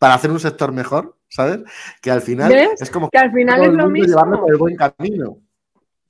para 0.00 0.14
hacer 0.14 0.30
un 0.30 0.40
sector 0.40 0.72
mejor, 0.72 1.18
¿sabes? 1.28 1.60
Que 2.00 2.10
al 2.10 2.22
final 2.22 2.50
es 2.52 2.90
como 2.90 3.10
que 3.10 3.18
al 3.18 3.30
final 3.32 3.62
es 3.62 3.72
lo 3.74 3.90
mismo. 3.90 4.18
por 4.18 4.50
el 4.50 4.56
buen 4.56 4.74
camino. 4.74 5.36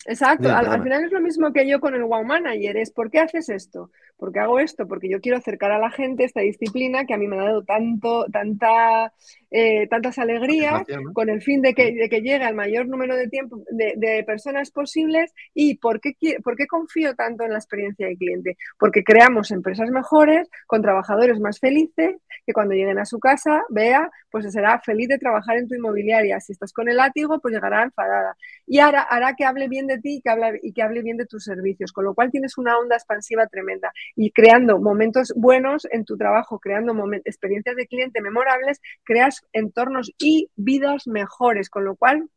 Exacto, 0.07 0.49
al, 0.49 0.83
final 0.83 1.05
es 1.05 1.13
lo 1.13 1.21
mismo 1.21 1.53
que 1.53 1.69
yo 1.69 1.81
con 1.81 1.95
el 1.95 2.05
Wow 2.05 2.25
Manager, 2.25 2.77
es 2.77 2.93
¿por 2.93 3.11
qué 3.11 3.19
haces 3.19 3.49
esto? 3.49 3.91
Porque 4.21 4.39
hago 4.39 4.61
esto, 4.61 4.87
porque 4.87 5.09
yo 5.09 5.21
quiero 5.21 5.39
acercar 5.39 5.73
a 5.73 5.79
la 5.79 5.91
gente 5.91 6.25
esta 6.25 6.43
disciplina 6.43 7.07
que 7.07 7.15
a 7.15 7.17
mí 7.17 7.27
me 7.27 7.39
ha 7.39 7.45
dado 7.45 7.65
tanto, 7.65 8.27
tanta, 8.31 9.13
eh, 9.51 9.89
tantas 9.89 10.19
alegrías, 10.19 10.83
con 11.15 11.31
el 11.31 11.41
fin 11.41 11.63
de 11.63 11.75
que, 11.75 11.93
de 11.93 12.09
que, 12.11 12.21
llegue 12.21 12.45
al 12.45 12.55
mayor 12.55 12.87
número 12.87 13.17
de, 13.17 13.29
tiempo, 13.29 13.65
de, 13.71 14.23
personas 14.27 14.71
posibles. 14.71 15.33
¿Y 15.55 15.79
por 15.79 16.01
qué, 16.01 16.15
por 16.45 16.55
qué 16.55 16.67
confío 16.67 17.15
tanto 17.15 17.45
en 17.45 17.53
la 17.53 17.59
experiencia 17.59 18.07
del 18.07 18.19
cliente? 18.19 18.57
Porque 18.79 19.03
creamos 19.03 19.51
empresas 19.51 19.91
mejores, 19.91 20.49
con 20.67 20.83
trabajadores 20.83 21.41
más 21.41 21.59
felices, 21.59 22.17
que 22.47 22.53
cuando 22.53 22.75
lleguen 22.75 22.99
a 22.99 23.07
su 23.07 23.19
casa 23.19 23.63
vea, 23.71 24.11
pues 24.31 24.51
será 24.53 24.81
feliz 24.81 25.09
de 25.09 25.19
trabajar 25.19 25.57
en 25.57 25.67
tu 25.67 25.75
inmobiliaria. 25.75 26.41
Si 26.41 26.53
estás 26.53 26.73
con 26.73 26.89
el 26.89 26.97
látigo, 26.97 27.41
pues 27.41 27.55
llegará 27.55 27.83
enfadada. 27.83 28.37
Y 28.67 28.79
hará, 28.79 29.03
hará 29.03 29.35
que 29.35 29.45
hable 29.45 29.69
bien 29.69 29.87
de 29.87 29.99
ti 29.99 30.17
y 30.17 30.21
que, 30.21 30.31
hable, 30.31 30.61
y 30.63 30.73
que 30.73 30.83
hable 30.83 31.03
bien 31.03 31.17
de 31.17 31.27
tus 31.27 31.45
servicios, 31.45 31.93
con 31.93 32.05
lo 32.05 32.15
cual 32.15 32.31
tienes 32.31 32.59
una 32.59 32.79
onda 32.79 32.97
expansiva 32.97 33.47
tremenda. 33.47 33.93
Y 34.17 34.31
creando 34.33 34.79
momentos 34.79 35.33
buenos 35.37 35.87
en 35.91 36.05
tu 36.05 36.17
trabajo, 36.17 36.59
creando 36.59 36.95
experiencias 37.25 37.77
de 37.77 37.87
cliente 37.87 38.21
memorables, 38.21 38.81
creas 39.05 39.43
entornos 39.53 40.13
y 40.19 40.51
vidas 40.57 41.07
mejores, 41.07 41.71
con 41.71 41.85
lo 41.85 41.97
cual 41.97 42.29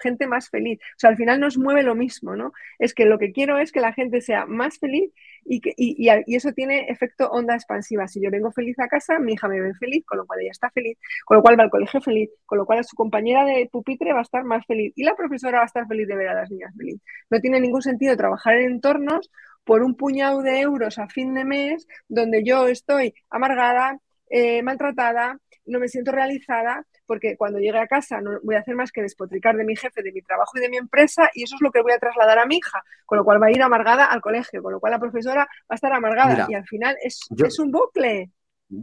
gente 0.00 0.26
más 0.26 0.48
feliz. 0.50 0.78
O 0.80 0.98
sea, 0.98 1.10
al 1.10 1.16
final 1.16 1.40
nos 1.40 1.58
mueve 1.58 1.82
lo 1.82 1.94
mismo, 1.94 2.36
¿no? 2.36 2.52
Es 2.78 2.94
que 2.94 3.04
lo 3.04 3.18
que 3.18 3.32
quiero 3.32 3.58
es 3.58 3.72
que 3.72 3.80
la 3.80 3.92
gente 3.92 4.20
sea 4.20 4.46
más 4.46 4.78
feliz 4.78 5.10
y, 5.44 5.60
que, 5.60 5.72
y, 5.76 6.08
eso 6.34 6.52
tiene 6.52 6.86
efecto 6.88 7.30
onda 7.30 7.54
expansiva. 7.54 8.08
Si 8.08 8.20
yo 8.20 8.30
vengo 8.30 8.50
feliz 8.52 8.78
a 8.78 8.88
casa, 8.88 9.18
mi 9.18 9.34
hija 9.34 9.48
me 9.48 9.60
ve 9.60 9.74
feliz, 9.74 10.04
con 10.06 10.18
lo 10.18 10.26
cual 10.26 10.40
ella 10.40 10.50
está 10.50 10.70
feliz, 10.70 10.98
con 11.24 11.36
lo 11.36 11.42
cual 11.42 11.58
va 11.58 11.64
al 11.64 11.70
colegio 11.70 12.00
feliz, 12.00 12.30
con 12.46 12.58
lo 12.58 12.66
cual 12.66 12.84
su 12.84 12.96
compañera 12.96 13.44
de 13.44 13.68
pupitre 13.70 14.12
va 14.12 14.20
a 14.20 14.22
estar 14.22 14.44
más 14.44 14.64
feliz 14.66 14.92
y 14.96 15.04
la 15.04 15.14
profesora 15.14 15.58
va 15.58 15.64
a 15.64 15.66
estar 15.66 15.86
feliz 15.86 16.08
de 16.08 16.16
ver 16.16 16.28
a 16.28 16.34
las 16.34 16.50
niñas 16.50 16.74
feliz. 16.76 17.00
No 17.30 17.40
tiene 17.40 17.60
ningún 17.60 17.82
sentido 17.82 18.16
trabajar 18.16 18.56
en 18.56 18.72
entornos 18.72 19.30
por 19.64 19.82
un 19.82 19.96
puñado 19.96 20.42
de 20.42 20.60
euros 20.60 20.98
a 20.98 21.08
fin 21.08 21.34
de 21.34 21.44
mes 21.44 21.86
donde 22.08 22.44
yo 22.44 22.68
estoy 22.68 23.14
amargada, 23.30 23.98
eh, 24.30 24.62
maltratada, 24.62 25.38
no 25.66 25.78
me 25.78 25.88
siento 25.88 26.12
realizada 26.12 26.86
porque 27.06 27.36
cuando 27.36 27.58
llegue 27.58 27.78
a 27.78 27.86
casa 27.86 28.20
no 28.20 28.38
voy 28.42 28.56
a 28.56 28.60
hacer 28.60 28.74
más 28.74 28.92
que 28.92 29.02
despotricar 29.02 29.56
de 29.56 29.64
mi 29.64 29.76
jefe, 29.76 30.02
de 30.02 30.12
mi 30.12 30.22
trabajo 30.22 30.52
y 30.56 30.60
de 30.60 30.68
mi 30.68 30.76
empresa 30.76 31.30
y 31.34 31.42
eso 31.44 31.56
es 31.56 31.62
lo 31.62 31.70
que 31.70 31.82
voy 31.82 31.92
a 31.92 31.98
trasladar 31.98 32.38
a 32.38 32.46
mi 32.46 32.56
hija, 32.56 32.82
con 33.06 33.18
lo 33.18 33.24
cual 33.24 33.42
va 33.42 33.46
a 33.46 33.50
ir 33.50 33.62
amargada 33.62 34.06
al 34.06 34.20
colegio, 34.20 34.62
con 34.62 34.72
lo 34.72 34.80
cual 34.80 34.92
la 34.92 34.98
profesora 34.98 35.40
va 35.40 35.66
a 35.70 35.74
estar 35.74 35.92
amargada 35.92 36.46
y 36.48 36.54
al 36.54 36.66
final 36.66 36.96
es, 37.02 37.20
es 37.36 37.58
un 37.58 37.70
bucle. 37.70 38.30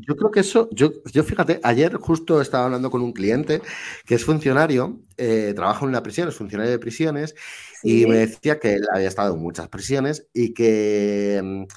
Yo 0.07 0.15
creo 0.15 0.31
que 0.31 0.41
eso, 0.41 0.69
yo, 0.71 0.91
yo 1.11 1.23
fíjate, 1.23 1.59
ayer 1.63 1.95
justo 1.95 2.41
estaba 2.41 2.65
hablando 2.65 2.89
con 2.91 3.01
un 3.01 3.13
cliente 3.13 3.61
que 4.05 4.15
es 4.15 4.25
funcionario, 4.25 4.99
eh, 5.17 5.53
trabaja 5.55 5.83
en 5.83 5.89
una 5.89 6.03
prisión, 6.03 6.27
es 6.27 6.35
funcionario 6.35 6.71
de 6.71 6.79
prisiones, 6.79 7.35
y 7.83 8.05
me 8.05 8.17
decía 8.17 8.59
que 8.59 8.75
él 8.75 8.87
había 8.93 9.07
estado 9.07 9.35
en 9.35 9.41
muchas 9.41 9.67
prisiones 9.69 10.27
y 10.33 10.53
que, 10.53 11.67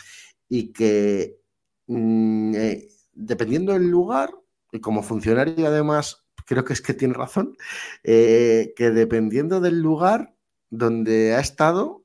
y 0.48 0.72
que 0.72 1.38
mm, 1.86 2.54
eh, 2.54 2.88
dependiendo 3.12 3.72
del 3.72 3.88
lugar, 3.88 4.30
y 4.72 4.80
como 4.80 5.02
funcionario 5.02 5.66
además 5.66 6.24
creo 6.46 6.64
que 6.64 6.72
es 6.72 6.80
que 6.80 6.94
tiene 6.94 7.14
razón, 7.14 7.56
eh, 8.02 8.74
que 8.76 8.90
dependiendo 8.90 9.60
del 9.60 9.80
lugar 9.80 10.34
donde 10.70 11.34
ha 11.34 11.40
estado, 11.40 12.04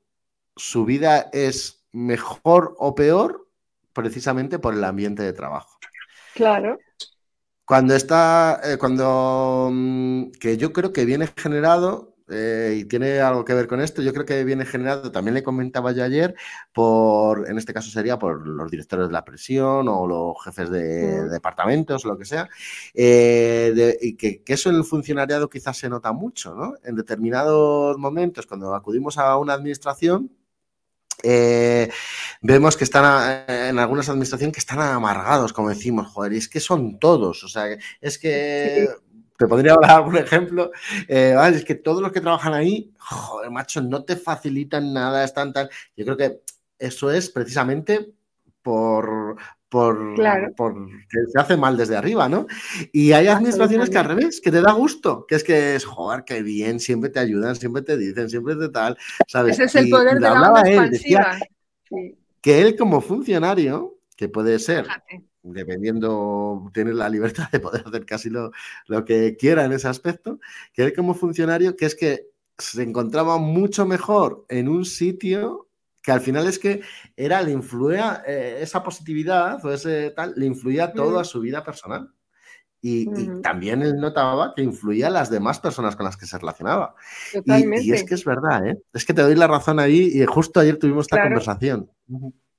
su 0.56 0.84
vida 0.84 1.30
es 1.32 1.84
mejor 1.92 2.74
o 2.78 2.94
peor 2.94 3.48
precisamente 3.92 4.58
por 4.58 4.74
el 4.74 4.84
ambiente 4.84 5.22
de 5.22 5.32
trabajo. 5.32 5.78
Claro. 6.40 6.78
Cuando 7.66 7.94
está, 7.94 8.60
eh, 8.64 8.78
cuando, 8.78 9.68
mm, 9.70 10.30
que 10.40 10.56
yo 10.56 10.72
creo 10.72 10.90
que 10.90 11.04
viene 11.04 11.28
generado 11.36 12.16
eh, 12.30 12.78
y 12.80 12.84
tiene 12.86 13.20
algo 13.20 13.44
que 13.44 13.52
ver 13.52 13.66
con 13.66 13.82
esto, 13.82 14.00
yo 14.00 14.14
creo 14.14 14.24
que 14.24 14.42
viene 14.44 14.64
generado, 14.64 15.12
también 15.12 15.34
le 15.34 15.42
comentaba 15.42 15.92
yo 15.92 16.02
ayer, 16.02 16.34
por, 16.72 17.46
en 17.50 17.58
este 17.58 17.74
caso 17.74 17.90
sería 17.90 18.18
por 18.18 18.46
los 18.48 18.70
directores 18.70 19.08
de 19.08 19.12
la 19.12 19.22
presión 19.22 19.86
o 19.86 20.06
los 20.06 20.42
jefes 20.42 20.70
de 20.70 21.28
departamentos 21.28 22.06
o 22.06 22.08
lo 22.08 22.16
que 22.16 22.24
sea, 22.24 22.48
eh, 22.94 23.98
y 24.00 24.16
que, 24.16 24.42
eso 24.46 24.70
en 24.70 24.76
el 24.76 24.84
funcionariado 24.84 25.50
quizás 25.50 25.76
se 25.76 25.90
nota 25.90 26.12
mucho, 26.12 26.54
¿no? 26.54 26.72
En 26.84 26.96
determinados 26.96 27.98
momentos, 27.98 28.46
cuando 28.46 28.74
acudimos 28.74 29.18
a 29.18 29.36
una 29.36 29.52
administración, 29.52 30.30
eh, 31.22 31.90
vemos 32.42 32.76
que 32.76 32.84
están 32.84 33.44
en 33.48 33.78
algunas 33.78 34.08
administraciones 34.08 34.54
que 34.54 34.60
están 34.60 34.80
amargados, 34.80 35.52
como 35.52 35.68
decimos, 35.68 36.08
joder, 36.08 36.32
y 36.32 36.38
es 36.38 36.48
que 36.48 36.60
son 36.60 36.98
todos, 36.98 37.44
o 37.44 37.48
sea, 37.48 37.66
es 38.00 38.18
que 38.18 38.88
te 39.40 39.46
podría 39.46 39.72
hablar 39.72 39.92
algún 39.92 40.18
ejemplo. 40.18 40.70
Eh, 41.08 41.34
es 41.54 41.64
que 41.64 41.74
todos 41.74 42.02
los 42.02 42.12
que 42.12 42.20
trabajan 42.20 42.52
ahí, 42.52 42.92
joder, 42.98 43.50
macho, 43.50 43.80
no 43.80 44.04
te 44.04 44.16
facilitan 44.16 44.92
nada, 44.92 45.24
están 45.24 45.54
tal. 45.54 45.70
Yo 45.96 46.04
creo 46.04 46.16
que 46.18 46.42
eso 46.78 47.10
es 47.10 47.30
precisamente 47.30 48.12
por, 48.62 49.36
por, 49.68 50.14
que 50.16 51.18
se 51.32 51.38
hace 51.38 51.56
mal 51.56 51.76
desde 51.76 51.96
arriba, 51.96 52.28
¿no? 52.28 52.46
Y 52.92 53.12
hay 53.12 53.28
administraciones 53.28 53.90
que 53.90 53.98
al 53.98 54.06
revés, 54.06 54.40
que 54.40 54.50
te 54.50 54.60
da 54.60 54.72
gusto, 54.72 55.26
que 55.26 55.36
es 55.36 55.44
que 55.44 55.74
es, 55.74 55.84
joder, 55.84 56.24
qué 56.24 56.42
bien, 56.42 56.80
siempre 56.80 57.10
te 57.10 57.20
ayudan, 57.20 57.56
siempre 57.56 57.82
te 57.82 57.96
dicen, 57.96 58.28
siempre 58.28 58.56
te 58.56 58.68
tal, 58.68 58.96
¿sabes? 59.26 59.54
Ese 59.54 59.64
es 59.64 59.74
el 59.76 59.90
poder 59.90 60.14
de 60.14 60.20
la 60.20 60.48
onda 60.48 60.62
expansiva. 60.68 61.38
Que 62.40 62.62
él 62.62 62.76
como 62.76 63.00
funcionario, 63.00 63.98
que 64.16 64.28
puede 64.28 64.58
ser 64.58 64.86
dependiendo, 65.42 66.70
tiene 66.72 66.92
la 66.92 67.08
libertad 67.08 67.50
de 67.50 67.60
poder 67.60 67.84
hacer 67.86 68.04
casi 68.04 68.30
lo, 68.30 68.52
que 69.04 69.36
quiera 69.36 69.64
en 69.64 69.72
ese 69.72 69.88
aspecto, 69.88 70.38
que 70.72 70.84
él 70.84 70.94
como 70.94 71.14
funcionario, 71.14 71.76
que 71.76 71.86
es 71.86 71.94
que 71.94 72.28
se 72.58 72.82
encontraba 72.82 73.38
mucho 73.38 73.86
mejor 73.86 74.44
en 74.48 74.68
un 74.68 74.84
sitio 74.84 75.68
que 76.10 76.14
al 76.14 76.20
final 76.20 76.48
es 76.48 76.58
que 76.58 76.80
era, 77.16 77.40
le 77.40 77.52
influía 77.52 78.24
eh, 78.26 78.58
esa 78.60 78.82
positividad 78.82 79.64
o 79.64 79.72
ese 79.72 80.10
tal, 80.10 80.34
le 80.36 80.44
influía 80.44 80.92
todo 80.92 81.20
a 81.20 81.24
su 81.24 81.40
vida 81.40 81.62
personal. 81.62 82.10
Y, 82.82 83.06
también 83.42 83.82
él 83.82 83.96
notaba 83.96 84.54
que 84.56 84.62
influía 84.62 85.06
a 85.06 85.10
las 85.10 85.30
demás 85.30 85.60
personas 85.60 85.94
con 85.94 86.06
las 86.06 86.16
que 86.16 86.26
se 86.26 86.36
relacionaba. 86.36 86.96
Y, 87.44 87.92
es 87.92 88.02
que 88.02 88.14
es 88.14 88.24
verdad, 88.24 88.66
¿eh? 88.66 88.78
Es 88.92 89.04
que 89.04 89.14
te 89.14 89.22
doy 89.22 89.36
la 89.36 89.46
razón 89.46 89.78
ahí 89.78 90.10
y 90.14 90.24
justo 90.24 90.58
ayer 90.58 90.78
tuvimos 90.78 91.04
esta 91.04 91.22
conversación. 91.22 91.88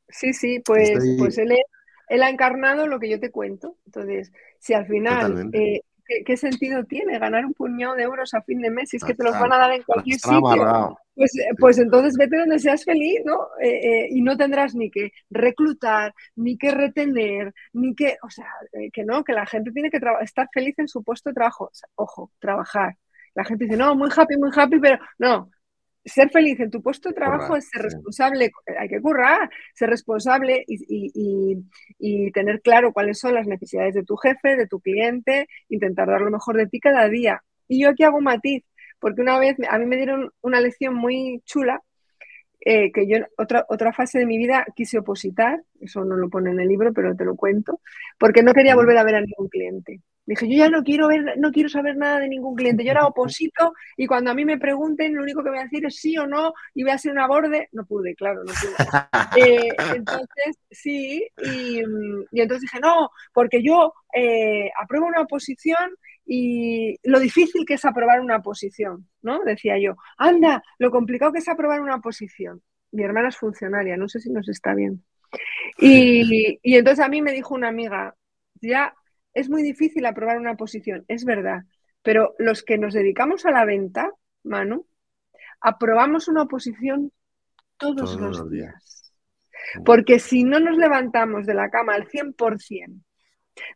Sí, 0.07 0.31
sí, 0.31 0.61
pues, 0.63 1.03
pues 1.17 1.37
él 1.37 1.51
él 2.07 2.23
ha 2.23 2.29
encarnado 2.29 2.87
lo 2.87 2.99
que 2.99 3.09
yo 3.09 3.19
te 3.19 3.31
cuento. 3.31 3.77
Entonces, 3.85 4.31
si 4.59 4.73
al 4.73 4.85
final, 4.85 5.49
eh, 5.53 5.81
¿qué, 6.25 6.37
sentido 6.37 6.83
tiene 6.85 7.19
ganar 7.19 7.45
un 7.45 7.53
puñado 7.53 7.95
de 7.95 8.03
euros 8.03 8.33
a 8.33 8.41
fin 8.41 8.61
de 8.61 8.69
mes 8.69 8.89
si 8.89 8.97
es 8.97 9.03
que 9.03 9.13
te 9.13 9.23
los 9.23 9.33
van 9.39 9.53
a 9.53 9.57
dar 9.57 9.71
en 9.71 9.83
cualquier 9.83 10.19
sitio? 10.19 10.97
Pues, 11.13 11.31
pues, 11.59 11.77
entonces 11.77 12.15
vete 12.17 12.37
donde 12.37 12.59
seas 12.59 12.83
feliz, 12.83 13.19
¿no? 13.25 13.47
Eh, 13.61 13.69
eh, 13.69 14.07
y 14.11 14.21
no 14.21 14.37
tendrás 14.37 14.73
ni 14.75 14.89
que 14.89 15.11
reclutar, 15.29 16.13
ni 16.35 16.57
que 16.57 16.71
retener, 16.71 17.53
ni 17.73 17.93
que, 17.95 18.17
o 18.23 18.29
sea, 18.29 18.47
que 18.93 19.03
no, 19.03 19.23
que 19.23 19.33
la 19.33 19.45
gente 19.45 19.71
tiene 19.71 19.91
que 19.91 19.99
estar 20.21 20.47
feliz 20.53 20.79
en 20.79 20.87
su 20.87 21.03
puesto 21.03 21.29
de 21.29 21.35
trabajo. 21.35 21.69
ojo, 21.95 22.31
trabajar. 22.39 22.95
La 23.33 23.43
gente 23.45 23.65
dice, 23.65 23.77
no, 23.77 23.95
muy 23.95 24.09
happy, 24.15 24.37
muy 24.37 24.51
happy, 24.55 24.79
pero 24.79 24.99
no, 25.19 25.49
ser 26.03 26.29
feliz 26.29 26.59
en 26.59 26.71
tu 26.71 26.81
puesto 26.81 27.09
de 27.09 27.15
trabajo 27.15 27.55
es 27.55 27.69
ser 27.69 27.83
responsable, 27.83 28.51
hay 28.79 28.89
que 28.89 29.01
currar, 29.01 29.49
ser 29.73 29.89
responsable 29.89 30.63
y, 30.67 32.31
tener 32.31 32.61
claro 32.61 32.93
cuáles 32.93 33.19
son 33.19 33.33
las 33.35 33.47
necesidades 33.47 33.93
de 33.93 34.03
tu 34.03 34.15
jefe, 34.15 34.55
de 34.55 34.67
tu 34.67 34.79
cliente, 34.79 35.47
intentar 35.69 36.07
dar 36.07 36.21
lo 36.21 36.31
mejor 36.31 36.57
de 36.57 36.67
ti 36.67 36.79
cada 36.79 37.07
día. 37.07 37.43
Y 37.67 37.81
yo 37.81 37.89
aquí 37.89 38.03
hago 38.03 38.17
un 38.17 38.23
matiz, 38.23 38.63
porque 38.99 39.21
una 39.21 39.37
vez 39.39 39.57
a 39.69 39.77
mí 39.77 39.85
me 39.85 39.97
dieron 39.97 40.31
una 40.41 40.61
lección 40.61 40.95
muy 40.95 41.41
chula, 41.45 41.81
eh, 42.63 42.91
que 42.91 43.07
yo 43.07 43.17
otra, 43.37 43.65
otra 43.69 43.91
fase 43.91 44.19
de 44.19 44.25
mi 44.25 44.37
vida 44.37 44.65
quise 44.75 44.99
opositar, 44.99 45.61
eso 45.79 46.05
no 46.05 46.15
lo 46.15 46.29
pone 46.29 46.51
en 46.51 46.59
el 46.59 46.67
libro, 46.67 46.93
pero 46.93 47.15
te 47.15 47.25
lo 47.25 47.35
cuento, 47.35 47.81
porque 48.17 48.43
no 48.43 48.53
quería 48.53 48.75
volver 48.75 48.97
a 48.97 49.03
ver 49.03 49.15
a 49.15 49.21
ningún 49.21 49.49
cliente. 49.49 50.01
Dije, 50.25 50.47
yo 50.47 50.57
ya 50.57 50.69
no 50.69 50.83
quiero 50.83 51.07
ver, 51.07 51.37
no 51.37 51.51
quiero 51.51 51.67
saber 51.67 51.97
nada 51.97 52.19
de 52.19 52.29
ningún 52.29 52.55
cliente. 52.55 52.85
Yo 52.85 52.91
era 52.91 53.07
oposito 53.07 53.73
y 53.97 54.05
cuando 54.05 54.29
a 54.31 54.33
mí 54.35 54.45
me 54.45 54.59
pregunten, 54.59 55.15
lo 55.15 55.23
único 55.23 55.43
que 55.43 55.49
voy 55.49 55.59
a 55.59 55.63
decir 55.63 55.85
es 55.85 55.95
sí 55.95 56.15
o 56.17 56.27
no 56.27 56.53
y 56.75 56.83
voy 56.83 56.91
a 56.91 56.95
hacer 56.95 57.11
una 57.11 57.27
borde. 57.27 57.69
No 57.71 57.85
pude, 57.85 58.15
claro, 58.15 58.43
no 58.43 58.53
pude. 58.53 58.75
Eh, 59.37 59.69
entonces, 59.95 60.57
sí, 60.69 61.25
y, 61.41 61.79
entonces 62.33 62.61
dije, 62.61 62.79
no, 62.81 63.09
porque 63.33 63.63
yo 63.63 63.93
eh, 64.13 64.69
apruebo 64.79 65.07
una 65.07 65.21
oposición 65.21 65.95
y 66.25 66.97
lo 67.03 67.19
difícil 67.19 67.65
que 67.65 67.75
es 67.75 67.85
aprobar 67.85 68.19
una 68.19 68.37
oposición, 68.37 69.07
¿no? 69.21 69.39
Decía 69.43 69.79
yo, 69.79 69.95
anda, 70.17 70.61
lo 70.79 70.91
complicado 70.91 71.31
que 71.31 71.39
es 71.39 71.47
aprobar 71.47 71.81
una 71.81 71.95
oposición. 71.95 72.61
Mi 72.91 73.03
hermana 73.03 73.29
es 73.29 73.37
funcionaria, 73.37 73.95
no 73.95 74.09
sé 74.09 74.19
si 74.19 74.29
nos 74.29 74.49
está 74.49 74.73
viendo. 74.73 75.01
Y, 75.77 76.59
y 76.61 76.75
entonces 76.75 77.03
a 77.03 77.09
mí 77.09 77.21
me 77.21 77.31
dijo 77.31 77.55
una 77.55 77.69
amiga, 77.69 78.15
ya 78.61 78.93
es 79.33 79.49
muy 79.49 79.63
difícil 79.63 80.05
aprobar 80.05 80.37
una 80.37 80.55
posición, 80.55 81.05
es 81.07 81.25
verdad, 81.25 81.63
pero 82.01 82.35
los 82.39 82.63
que 82.63 82.77
nos 82.77 82.93
dedicamos 82.93 83.45
a 83.45 83.51
la 83.51 83.65
venta, 83.65 84.11
Manu, 84.43 84.87
aprobamos 85.59 86.27
una 86.27 86.43
oposición 86.43 87.11
todos, 87.77 88.19
los, 88.19 88.49
días. 88.49 89.13
Porque 89.85 90.19
si 90.19 90.43
no 90.43 90.59
nos 90.59 90.77
levantamos 90.77 91.45
de 91.45 91.53
la 91.53 91.69
cama 91.69 91.95
al 91.95 92.07
100%, 92.07 93.01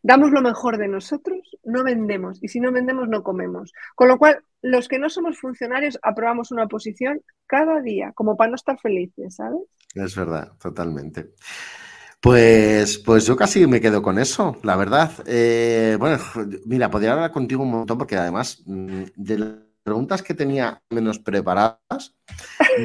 damos 0.02 0.30
lo 0.30 0.42
mejor 0.42 0.78
de 0.78 0.88
nosotros, 0.88 1.38
no 1.64 1.84
vendemos. 1.84 2.42
Y 2.42 2.48
si 2.48 2.60
no 2.60 2.72
vendemos, 2.72 3.08
no 3.08 3.22
comemos. 3.22 3.72
Con 3.94 4.08
lo 4.08 4.18
cual, 4.18 4.42
los 4.62 4.88
que 4.88 4.98
no 4.98 5.08
somos 5.08 5.38
funcionarios 5.38 5.98
aprobamos 6.02 6.50
una 6.50 6.66
posición 6.66 7.20
cada 7.46 7.80
día, 7.80 8.12
como 8.14 8.36
para 8.36 8.50
no 8.50 8.56
estar 8.56 8.78
felices, 8.78 9.36
¿sabes? 9.36 9.60
Es 9.94 10.16
verdad, 10.16 10.52
totalmente. 10.60 11.30
Pues, 12.20 12.98
pues 12.98 13.26
yo 13.26 13.36
casi 13.36 13.66
me 13.66 13.80
quedo 13.80 14.02
con 14.02 14.18
eso, 14.18 14.56
la 14.62 14.76
verdad. 14.76 15.12
Eh, 15.26 15.96
bueno, 15.98 16.18
mira, 16.64 16.90
podría 16.90 17.12
hablar 17.12 17.30
contigo 17.30 17.62
un 17.62 17.70
montón 17.70 17.98
porque 17.98 18.16
además 18.16 18.62
mm, 18.66 19.02
de 19.14 19.38
las 19.38 19.50
preguntas 19.82 20.22
que 20.22 20.34
tenía 20.34 20.82
menos 20.90 21.18
preparadas, 21.18 22.16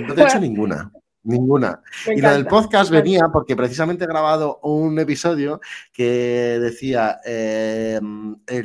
no 0.05 0.13
te 0.13 0.21
he 0.21 0.25
hecho 0.25 0.39
ninguna. 0.39 0.91
Ninguna. 1.23 1.79
y 2.07 2.19
lo 2.19 2.31
del 2.31 2.47
podcast 2.47 2.89
venía 2.89 3.29
porque 3.31 3.55
precisamente 3.55 4.05
he 4.05 4.07
grabado 4.07 4.59
un 4.63 4.97
episodio 4.97 5.61
que 5.93 6.57
decía 6.59 7.19
eh, 7.23 7.99
eh, 8.47 8.63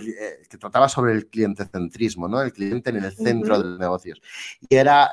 que 0.49 0.57
trataba 0.57 0.89
sobre 0.89 1.13
el 1.13 1.27
clientecentrismo, 1.27 2.29
¿no? 2.29 2.41
El 2.41 2.55
cliente 2.55 2.89
en 2.89 2.97
el 2.97 3.13
centro 3.13 3.59
de 3.59 3.65
los 3.65 3.79
negocios. 3.79 4.23
Y 4.71 4.75
era, 4.75 5.11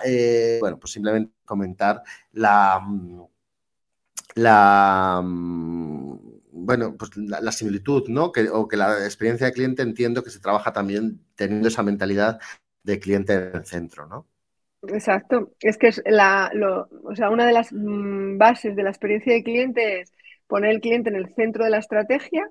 bueno, 0.61 0.79
pues 0.79 0.93
simplemente 0.93 1.33
comentar 1.43 2.01
la 2.31 2.79
mm, 2.79 3.23
la 4.35 5.21
mm, 5.23 6.33
bueno, 6.51 6.95
pues 6.97 7.11
la, 7.17 7.51
similitud, 7.51 8.07
¿no? 8.07 8.31
Que, 8.31 8.49
o 8.49 8.67
que 8.67 8.77
la 8.77 9.03
experiencia 9.05 9.47
de 9.47 9.53
cliente 9.53 9.81
entiendo 9.81 10.23
que 10.23 10.29
se 10.29 10.39
trabaja 10.39 10.71
también 10.71 11.19
teniendo 11.35 11.67
esa 11.67 11.83
mentalidad 11.83 12.39
de 12.83 12.99
cliente 12.99 13.33
en 13.33 13.55
el 13.55 13.65
centro, 13.65 14.07
¿no? 14.07 14.27
Exacto. 14.87 15.53
Es 15.59 15.77
que 15.77 15.87
es 15.87 16.01
la, 16.05 16.51
o 17.03 17.15
sea, 17.15 17.29
una 17.29 17.45
de 17.45 17.53
las 17.53 17.71
mm, 17.71 18.37
bases 18.37 18.75
de 18.75 18.83
la 18.83 18.89
experiencia 18.89 19.33
de 19.33 19.43
cliente 19.43 20.01
es 20.01 20.11
poner 20.47 20.71
el 20.71 20.81
cliente 20.81 21.09
en 21.09 21.15
el 21.15 21.33
centro 21.35 21.63
de 21.63 21.69
la 21.69 21.79
estrategia, 21.79 22.49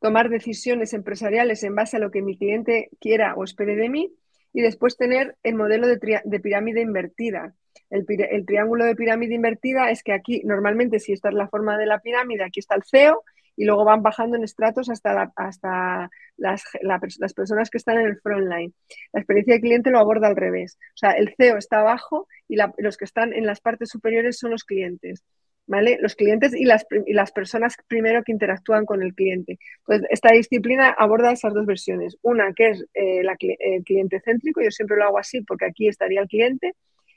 tomar 0.00 0.30
decisiones 0.30 0.92
empresariales 0.92 1.62
en 1.64 1.74
base 1.74 1.96
a 1.96 2.00
lo 2.00 2.10
que 2.10 2.22
mi 2.22 2.36
cliente 2.36 2.90
quiera 3.00 3.34
o 3.34 3.44
espere 3.44 3.76
de 3.76 3.88
mí 3.88 4.12
y 4.52 4.62
después 4.62 4.96
tener 4.96 5.36
el 5.42 5.56
modelo 5.56 5.86
de, 5.88 6.40
pirámide 6.40 6.80
invertida. 6.80 7.54
El, 7.94 8.44
triángulo 8.44 8.84
de 8.84 8.96
pirámide 8.96 9.36
invertida 9.36 9.88
es 9.88 10.02
que 10.02 10.12
aquí, 10.12 10.42
normalmente, 10.44 10.98
si 10.98 11.12
esta 11.12 11.28
es 11.28 11.34
la 11.34 11.46
forma 11.46 11.78
de 11.78 11.86
la 11.86 12.00
pirámide, 12.00 12.42
aquí 12.42 12.58
está 12.58 12.74
el 12.74 12.82
CEO 12.82 13.22
y 13.54 13.64
luego 13.66 13.84
van 13.84 14.02
bajando 14.02 14.36
en 14.36 14.42
estratos 14.42 14.90
hasta, 14.90 15.32
hasta 15.36 16.10
las, 16.36 16.64
las, 16.82 17.34
personas 17.34 17.70
que 17.70 17.78
están 17.78 17.98
en 18.00 18.06
el 18.06 18.16
frontline. 18.20 18.74
La 19.12 19.20
experiencia 19.20 19.54
de 19.54 19.60
cliente 19.60 19.90
lo 19.92 20.00
aborda 20.00 20.26
al 20.26 20.34
revés. 20.34 20.76
O 20.88 20.96
sea, 20.96 21.12
el 21.12 21.32
CEO 21.36 21.56
está 21.56 21.80
abajo 21.80 22.26
y 22.48 22.56
los 22.78 22.96
que 22.96 23.04
están 23.04 23.32
en 23.32 23.46
las 23.46 23.60
partes 23.60 23.90
superiores 23.90 24.38
son 24.38 24.50
los 24.50 24.64
clientes. 24.64 25.22
¿Vale? 25.66 25.96
Los 25.98 26.14
clientes 26.14 26.52
y 26.52 26.64
las, 26.64 26.84
y 27.06 27.14
las 27.14 27.32
personas 27.32 27.76
primero 27.86 28.22
que 28.22 28.32
interactúan 28.32 28.84
con 28.84 29.02
el 29.02 29.14
cliente. 29.14 29.58
Pues 29.86 30.02
esta 30.10 30.30
disciplina 30.34 30.90
aborda 30.90 31.32
esas 31.32 31.54
dos 31.54 31.64
versiones. 31.64 32.18
Una 32.22 32.52
que 32.52 32.70
es 32.70 32.84
eh, 32.92 33.22
el 33.22 33.84
cliente 33.84 34.20
céntrico, 34.20 34.60
yo 34.60 34.70
siempre 34.70 34.98
lo 34.98 35.04
hago 35.04 35.18
así 35.18 35.40
porque 35.42 35.64
aquí 35.64 35.88
estaría 35.88 36.20
el 36.20 36.28
cliente 36.28 36.74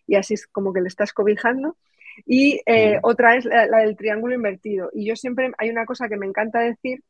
y 0.08 0.16
así 0.16 0.34
es 0.34 0.48
como 0.48 0.74
que 0.74 0.82
le 0.82 0.88
estás 0.88 1.14
cobijando. 1.14 1.78
Y 2.26 2.62
eh, 2.66 3.00
otra 3.04 3.36
es 3.36 3.46
la, 3.46 3.68
del 3.68 3.96
triángulo 3.96 4.34
invertido. 4.34 4.90
Y 4.94 5.06
yo 5.06 5.16
siempre, 5.16 5.52
hay 5.58 5.70
una 5.70 5.86
cosa 5.86 6.10
que 6.10 6.18
me 6.18 6.26
encanta 6.26 6.60
decir 6.60 7.04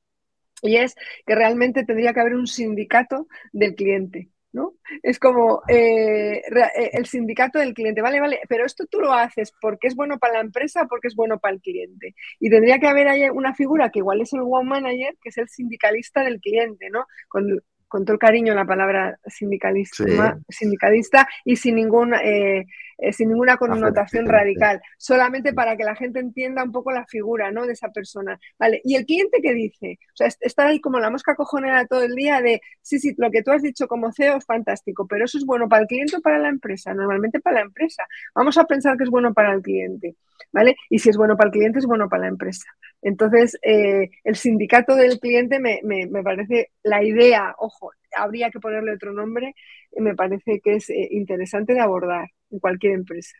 y 0.61 0.77
es 0.77 0.95
que 1.25 1.35
realmente 1.35 1.85
tendría 1.85 2.13
que 2.13 2.19
haber 2.19 2.35
un 2.35 2.47
sindicato 2.47 3.27
del 3.53 3.75
cliente. 3.75 4.29
¿no? 4.53 4.73
Es 5.03 5.19
como 5.19 5.61
eh, 5.67 6.37
eh, 6.39 6.89
el 6.93 7.05
sindicato 7.05 7.59
del 7.59 7.75
cliente, 7.75 8.01
vale, 8.01 8.19
vale, 8.19 8.39
pero 8.49 8.65
esto 8.65 8.85
tú 8.87 8.99
lo 8.99 9.13
haces 9.13 9.53
porque 9.61 9.87
es 9.87 9.95
bueno 9.95 10.17
para 10.17 10.35
la 10.35 10.39
empresa 10.39 10.81
o 10.81 10.87
porque 10.87 11.09
es 11.09 11.15
bueno 11.15 11.37
para 11.39 11.53
el 11.53 11.61
cliente. 11.61 12.15
Y 12.39 12.49
tendría 12.49 12.79
que 12.79 12.87
haber 12.87 13.07
ahí 13.07 13.29
una 13.29 13.53
figura 13.53 13.91
que 13.91 13.99
igual 13.99 14.21
es 14.21 14.33
el 14.33 14.41
one 14.41 14.67
manager, 14.67 15.15
que 15.21 15.29
es 15.29 15.37
el 15.37 15.47
sindicalista 15.47 16.23
del 16.23 16.39
cliente, 16.39 16.89
¿no? 16.89 17.05
Con, 17.27 17.61
con 17.87 18.05
todo 18.05 18.13
el 18.13 18.19
cariño 18.19 18.53
la 18.53 18.65
palabra 18.65 19.19
sindicalista, 19.25 20.37
sindicalista 20.49 21.27
y 21.45 21.55
sin 21.55 21.75
ningún 21.75 22.13
eh, 22.13 22.65
eh, 22.99 23.13
sin 23.13 23.29
ninguna 23.29 23.57
connotación 23.57 24.25
radical, 24.25 24.81
solamente 24.97 25.53
para 25.53 25.77
que 25.77 25.83
la 25.83 25.95
gente 25.95 26.19
entienda 26.19 26.63
un 26.63 26.71
poco 26.71 26.91
la 26.91 27.05
figura 27.05 27.51
¿no? 27.51 27.67
de 27.67 27.73
esa 27.73 27.89
persona. 27.91 28.39
¿vale? 28.57 28.81
¿Y 28.83 28.95
el 28.95 29.05
cliente 29.05 29.39
qué 29.41 29.53
dice? 29.53 29.99
O 30.13 30.15
sea, 30.15 30.27
está 30.41 30.65
ahí 30.65 30.81
como 30.81 30.99
la 30.99 31.11
mosca 31.11 31.35
cojonera 31.35 31.85
todo 31.85 32.01
el 32.01 32.15
día 32.15 32.41
de, 32.41 32.59
sí, 32.81 32.97
sí, 32.99 33.13
lo 33.17 33.29
que 33.29 33.43
tú 33.43 33.51
has 33.51 33.61
dicho 33.61 33.87
como 33.87 34.11
CEO 34.11 34.37
es 34.37 34.45
fantástico, 34.45 35.05
pero 35.07 35.25
eso 35.25 35.37
es 35.37 35.45
bueno 35.45 35.69
para 35.69 35.83
el 35.83 35.87
cliente 35.87 36.17
o 36.17 36.21
para 36.21 36.39
la 36.39 36.49
empresa, 36.49 36.93
normalmente 36.95 37.39
para 37.39 37.57
la 37.57 37.65
empresa. 37.65 38.03
Vamos 38.33 38.57
a 38.57 38.65
pensar 38.65 38.97
que 38.97 39.03
es 39.03 39.11
bueno 39.11 39.31
para 39.31 39.53
el 39.53 39.61
cliente, 39.61 40.15
¿vale? 40.51 40.75
Y 40.89 40.97
si 40.97 41.09
es 41.09 41.17
bueno 41.17 41.37
para 41.37 41.49
el 41.49 41.53
cliente, 41.53 41.77
es 41.77 41.85
bueno 41.85 42.09
para 42.09 42.23
la 42.23 42.29
empresa. 42.29 42.65
Entonces, 43.01 43.57
eh, 43.61 44.09
el 44.23 44.35
sindicato 44.35 44.95
del 44.95 45.19
cliente 45.19 45.59
me, 45.59 45.79
me, 45.83 46.07
me 46.07 46.23
parece 46.23 46.71
la 46.83 47.03
idea, 47.03 47.55
ojo, 47.57 47.91
habría 48.15 48.49
que 48.49 48.59
ponerle 48.59 48.93
otro 48.93 49.13
nombre, 49.13 49.55
me 49.95 50.15
parece 50.15 50.59
que 50.61 50.75
es 50.75 50.89
eh, 50.89 51.07
interesante 51.11 51.73
de 51.73 51.81
abordar 51.81 52.29
en 52.49 52.59
cualquier 52.59 52.93
empresa. 52.93 53.35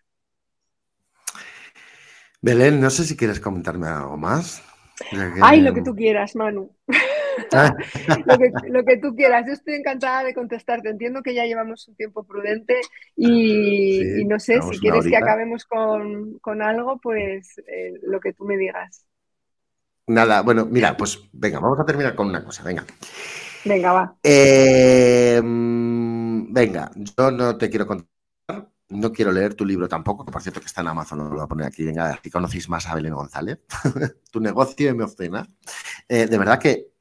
Belén, 2.41 2.79
no 2.79 2.89
sé 2.89 3.03
si 3.03 3.17
quieres 3.17 3.39
comentarme 3.39 3.87
algo 3.87 4.15
más. 4.15 4.63
Ay, 5.41 5.61
lo 5.61 5.73
que 5.73 5.81
tú 5.81 5.95
quieras, 5.95 6.35
Manu. 6.35 6.71
lo, 8.67 8.85
que, 8.85 8.97
tú 8.97 9.15
quieras. 9.15 9.45
Yo 9.45 9.53
estoy 9.53 9.75
encantada 9.75 10.23
de 10.23 10.33
contestarte. 10.33 10.89
Entiendo 10.89 11.21
que 11.21 11.33
ya 11.33 11.45
llevamos 11.45 11.87
un 11.87 11.95
tiempo 11.95 12.23
prudente 12.23 12.79
y, 13.15 14.23
no 14.25 14.39
sé, 14.39 14.61
si 14.61 14.79
quieres 14.79 15.05
que 15.05 15.17
acabemos 15.17 15.65
con, 15.65 16.61
algo, 16.61 16.99
pues 17.01 17.59
eh, 17.67 17.93
lo 18.03 18.19
que 18.19 18.33
tú 18.33 18.45
me 18.45 18.57
digas. 18.57 19.05
Nada, 20.07 20.41
bueno, 20.41 20.65
mira, 20.65 20.95
pues 20.95 21.19
venga, 21.33 21.59
vamos 21.59 21.79
a 21.79 21.85
terminar 21.85 22.15
con 22.15 22.27
una 22.27 22.43
cosa, 22.43 22.63
venga. 22.63 22.85
Venga, 23.65 23.91
va. 23.91 24.15
Eh, 24.23 25.41
venga, 25.43 26.91
yo 26.95 27.31
no 27.31 27.57
te 27.57 27.69
quiero 27.69 27.85
contar 27.85 28.07
no 28.89 29.11
quiero 29.11 29.31
leer 29.31 29.53
tu 29.53 29.65
libro 29.65 29.87
tampoco, 29.87 30.25
que 30.25 30.31
por 30.31 30.41
cierto 30.41 30.59
que 30.59 30.67
está 30.67 30.81
en 30.81 30.87
Amazon, 30.87 31.19
lo 31.19 31.29
voy 31.29 31.41
a 31.41 31.47
poner 31.47 31.67
aquí. 31.67 31.83
Venga, 31.83 32.19
si 32.23 32.29
conocéis 32.29 32.69
más 32.69 32.87
a 32.87 32.95
Belén 32.95 33.13
González, 33.13 33.59
tu 34.31 34.39
negocio 34.39 34.95
me 34.95 35.03
obcena. 35.03 35.47
Eh, 36.07 36.27
de 36.27 36.37
verdad 36.37 36.59
que 36.59 36.91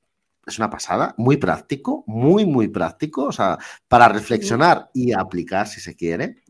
es 0.45 0.59
una 0.59 0.71
pasada, 0.71 1.15
muy 1.19 1.37
práctico, 1.37 2.05
muy, 2.07 2.47
muy 2.47 2.69
práctico, 2.69 3.25
o 3.25 3.33
sea, 3.33 3.59
para 3.89 4.09
reflexionar 4.09 4.91
y 4.95 5.13
aplicar 5.13 5.67
si 5.67 5.81
se 5.81 5.97
quiere. 5.97 6.43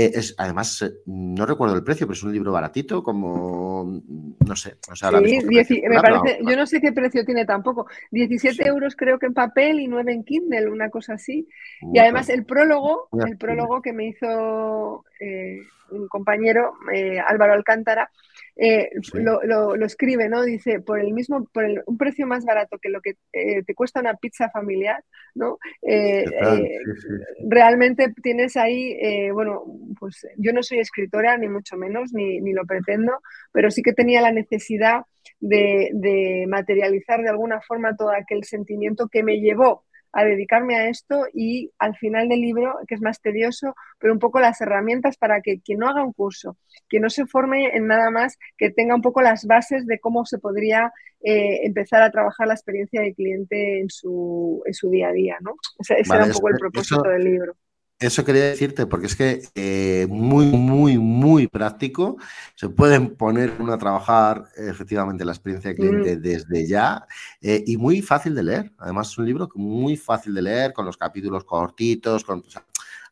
Eh, 0.00 0.12
es, 0.14 0.34
además, 0.38 0.80
eh, 0.80 0.92
no 1.04 1.44
recuerdo 1.44 1.76
el 1.76 1.84
precio, 1.84 2.06
pero 2.06 2.14
es 2.14 2.22
un 2.22 2.32
libro 2.32 2.52
baratito, 2.52 3.02
como, 3.02 4.00
no 4.46 4.56
sé. 4.56 4.76
sí, 5.64 5.82
me 5.86 6.00
parece, 6.00 6.38
yo 6.42 6.56
no 6.56 6.66
sé 6.66 6.80
qué 6.80 6.92
precio 6.92 7.22
tiene 7.26 7.44
tampoco. 7.44 7.86
17 8.10 8.66
euros 8.66 8.96
creo 8.96 9.18
que 9.18 9.26
en 9.26 9.34
papel 9.34 9.78
y 9.78 9.88
9 9.88 10.10
en 10.10 10.24
Kindle, 10.24 10.70
una 10.70 10.88
cosa 10.88 11.14
así. 11.14 11.46
y 11.92 11.98
además 11.98 12.30
el 12.30 12.46
prólogo, 12.46 13.08
el 13.26 13.36
prólogo 13.36 13.82
que 13.82 13.92
me 13.92 14.06
hizo 14.06 15.04
eh, 15.20 15.58
un 15.90 16.08
compañero, 16.08 16.72
Álvaro 17.26 17.52
Alcántara, 17.52 18.10
eh, 18.56 18.90
lo, 19.14 19.74
escribe, 19.84 20.28
¿no? 20.28 20.42
Dice, 20.42 20.80
por 20.80 21.00
el 21.00 21.12
mismo, 21.12 21.48
por 21.52 21.64
un 21.86 21.98
precio 21.98 22.26
más 22.26 22.44
barato 22.44 22.78
que 22.78 22.88
lo 22.88 23.00
que 23.00 23.14
eh, 23.32 23.62
te 23.64 23.74
cuesta 23.74 24.00
una 24.00 24.14
pizza 24.14 24.50
familiar, 24.50 25.02
¿no? 25.34 25.58
Eh, 25.82 26.24
realmente 27.48 28.12
tienes 28.22 28.56
ahí, 28.56 29.30
bueno, 29.32 29.64
pues 29.98 30.26
yo 30.36 30.52
no 30.52 30.62
soy 30.62 30.80
escritora, 30.80 31.36
ni 31.38 31.48
mucho 31.48 31.76
menos, 31.76 32.12
ni, 32.12 32.40
ni 32.40 32.52
lo 32.52 32.64
pretendo, 32.64 33.20
pero 33.52 33.70
sí 33.70 33.82
que 33.82 33.92
tenía 33.92 34.20
la 34.20 34.32
necesidad 34.32 35.02
de, 35.38 35.90
de 35.92 36.44
materializar 36.48 37.22
de 37.22 37.30
alguna 37.30 37.60
forma 37.60 37.96
todo 37.96 38.10
aquel 38.10 38.44
sentimiento 38.44 39.08
que 39.08 39.22
me 39.22 39.40
llevó 39.40 39.84
a 40.12 40.24
dedicarme 40.24 40.76
a 40.76 40.88
esto 40.88 41.26
y 41.32 41.70
al 41.78 41.96
final 41.96 42.28
del 42.28 42.40
libro, 42.40 42.74
que 42.86 42.94
es 42.94 43.00
más 43.00 43.20
tedioso, 43.20 43.74
pero 43.98 44.12
un 44.12 44.18
poco 44.18 44.40
las 44.40 44.60
herramientas 44.60 45.16
para 45.16 45.40
que 45.40 45.60
quien 45.60 45.78
no 45.78 45.88
haga 45.88 46.04
un 46.04 46.12
curso, 46.12 46.56
que 46.88 47.00
no 47.00 47.10
se 47.10 47.26
forme 47.26 47.76
en 47.76 47.86
nada 47.86 48.10
más, 48.10 48.38
que 48.56 48.70
tenga 48.70 48.94
un 48.94 49.02
poco 49.02 49.22
las 49.22 49.46
bases 49.46 49.86
de 49.86 49.98
cómo 49.98 50.24
se 50.24 50.38
podría 50.38 50.92
eh, 51.22 51.60
empezar 51.64 52.02
a 52.02 52.10
trabajar 52.10 52.46
la 52.46 52.54
experiencia 52.54 53.02
del 53.02 53.14
cliente 53.14 53.80
en 53.80 53.90
su, 53.90 54.62
en 54.64 54.74
su 54.74 54.90
día 54.90 55.08
a 55.08 55.12
día, 55.12 55.36
¿no? 55.40 55.54
Ese, 55.78 55.96
era 56.00 56.24
un 56.24 56.32
poco 56.32 56.48
el 56.48 56.58
propósito 56.58 57.02
del 57.02 57.24
libro. 57.24 57.56
Eso 58.00 58.24
quería 58.24 58.44
decirte, 58.44 58.86
porque 58.86 59.08
es 59.08 59.14
que 59.14 59.42
eh, 59.54 60.06
muy, 60.08 60.46
muy, 60.46 60.96
muy 60.96 61.48
práctico. 61.48 62.16
Se 62.54 62.70
pueden 62.70 63.14
poner 63.14 63.52
uno 63.58 63.74
a 63.74 63.78
trabajar 63.78 64.46
efectivamente 64.56 65.22
la 65.22 65.32
experiencia 65.32 65.68
del 65.68 65.78
cliente 65.78 66.16
mm. 66.16 66.22
desde 66.22 66.66
ya 66.66 67.06
eh, 67.42 67.62
y 67.66 67.76
muy 67.76 68.00
fácil 68.00 68.34
de 68.34 68.42
leer. 68.42 68.72
Además, 68.78 69.10
es 69.10 69.18
un 69.18 69.26
libro 69.26 69.50
muy 69.54 69.98
fácil 69.98 70.32
de 70.32 70.40
leer, 70.40 70.72
con 70.72 70.86
los 70.86 70.96
capítulos 70.96 71.44
cortitos, 71.44 72.24
con, 72.24 72.42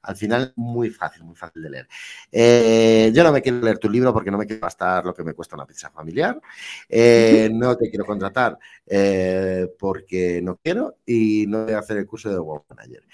al 0.02 0.16
final, 0.16 0.52
muy 0.56 0.90
fácil, 0.90 1.24
muy 1.24 1.34
fácil 1.34 1.62
de 1.62 1.70
leer. 1.70 1.88
Eh, 2.30 3.10
yo 3.14 3.24
no 3.24 3.32
me 3.32 3.42
quiero 3.42 3.60
leer 3.60 3.78
tu 3.78 3.90
libro 3.90 4.12
porque 4.12 4.30
no 4.30 4.38
me 4.38 4.46
quiero 4.46 4.62
gastar 4.62 5.04
lo 5.04 5.14
que 5.14 5.24
me 5.24 5.34
cuesta 5.34 5.56
una 5.56 5.66
pizza 5.66 5.90
familiar. 5.90 6.40
Eh, 6.88 7.50
no 7.52 7.76
te 7.76 7.90
quiero 7.90 8.04
contratar 8.04 8.58
eh, 8.86 9.68
porque 9.78 10.40
no 10.42 10.56
quiero 10.56 10.98
y 11.04 11.46
no 11.48 11.64
voy 11.64 11.74
a 11.74 11.80
hacer 11.80 11.98
el 11.98 12.06
curso 12.06 12.30
de 12.30 12.38
Web 12.38 12.62
Manager. 12.68 13.04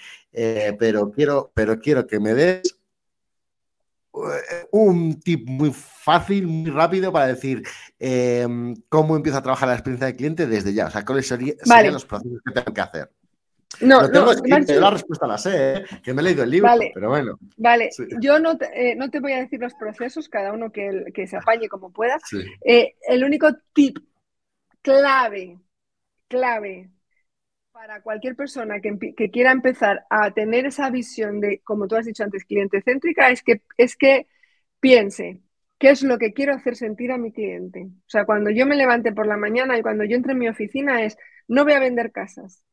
pero, 0.77 1.11
quiero, 1.11 1.51
pero 1.53 1.79
quiero 1.79 2.05
que 2.05 2.19
me 2.19 2.33
des 2.33 2.77
un 4.71 5.19
tip 5.19 5.49
muy 5.49 5.73
fácil, 5.73 6.47
muy 6.47 6.71
rápido 6.71 7.11
para 7.11 7.27
decir 7.27 7.63
cómo 8.89 9.15
empiezo 9.15 9.39
a 9.39 9.43
trabajar 9.43 9.67
la 9.67 9.75
experiencia 9.75 10.07
del 10.07 10.15
cliente 10.15 10.47
desde 10.47 10.73
ya. 10.73 10.87
O 10.87 10.91
sea, 10.91 11.03
cuáles 11.03 11.27
serían 11.27 11.57
los 11.91 12.05
procesos 12.05 12.39
que 12.45 12.53
tengo 12.53 12.73
que 12.73 12.81
hacer. 12.81 13.11
No, 13.81 14.07
no, 14.07 14.33
la 14.33 14.89
respuesta 14.89 15.27
la 15.27 15.37
sé, 15.37 15.73
¿eh? 15.73 15.85
que 16.03 16.13
me 16.13 16.21
he 16.21 16.25
leído 16.25 16.43
el 16.43 16.49
libro, 16.49 16.69
pero 16.93 17.09
bueno. 17.09 17.37
Vale, 17.57 17.89
yo 18.19 18.39
no 18.39 18.57
te, 18.57 18.91
eh, 18.91 18.95
no 18.95 19.09
te, 19.09 19.19
voy 19.19 19.33
a 19.33 19.39
decir 19.39 19.59
los 19.59 19.73
procesos, 19.73 20.29
cada 20.29 20.53
uno 20.53 20.71
que, 20.71 21.05
que 21.13 21.27
se 21.27 21.37
apañe 21.37 21.67
como 21.67 21.91
pueda. 21.91 22.17
Eh, 22.63 22.95
el 23.07 23.23
único 23.23 23.49
tip 23.73 23.99
clave, 24.81 25.59
clave 26.27 26.89
para 27.71 28.01
cualquier 28.01 28.35
persona 28.35 28.79
que, 28.79 28.97
que, 29.15 29.29
quiera 29.29 29.51
empezar 29.51 30.05
a 30.09 30.31
tener 30.31 30.65
esa 30.65 30.89
visión 30.89 31.41
de, 31.41 31.59
como 31.63 31.87
tú 31.87 31.95
has 31.95 32.05
dicho 32.05 32.23
antes, 32.23 32.45
cliente 32.45 32.81
céntrica, 32.81 33.29
es 33.29 33.43
que, 33.43 33.61
es 33.77 33.97
que 33.97 34.27
piense, 34.79 35.41
¿Qué 35.77 35.89
es 35.89 36.03
lo 36.03 36.17
que 36.17 36.33
quiero 36.33 36.53
hacer 36.53 36.75
sentir 36.75 37.11
a 37.11 37.17
mi 37.17 37.31
cliente? 37.31 37.83
O 37.83 38.09
sea, 38.09 38.25
cuando 38.25 38.49
yo 38.49 38.65
me 38.65 38.75
levante 38.75 39.11
por 39.11 39.27
la 39.27 39.37
mañana 39.37 39.77
y 39.77 39.81
cuando 39.81 40.05
yo 40.05 40.15
entre 40.15 40.31
en 40.31 40.39
mi 40.39 40.47
oficina 40.47 41.03
es, 41.03 41.17
no 41.47 41.63
voy 41.65 41.73
a 41.73 41.79
vender 41.79 42.11
casas, 42.11 42.63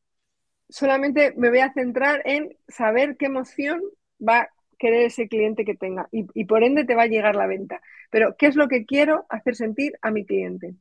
solamente 0.72 1.34
me 1.36 1.50
voy 1.50 1.60
a 1.60 1.72
centrar 1.72 2.22
en 2.24 2.56
saber 2.66 3.16
qué 3.16 3.26
emoción 3.26 3.80
va 4.26 4.40
a 4.40 4.48
querer 4.78 5.02
ese 5.02 5.28
cliente 5.28 5.64
que 5.64 5.76
tenga 5.76 6.08
y, 6.10 6.44
por 6.44 6.64
ende 6.64 6.84
te 6.84 6.96
va 6.96 7.02
a 7.02 7.06
llegar 7.06 7.36
la 7.36 7.46
venta. 7.46 7.80
Pero, 8.10 8.34
¿qué 8.36 8.46
es 8.46 8.56
lo 8.56 8.66
que 8.66 8.84
quiero 8.84 9.26
hacer 9.28 9.54
sentir 9.54 9.92
a 10.02 10.10
mi 10.10 10.24
cliente? 10.24 10.74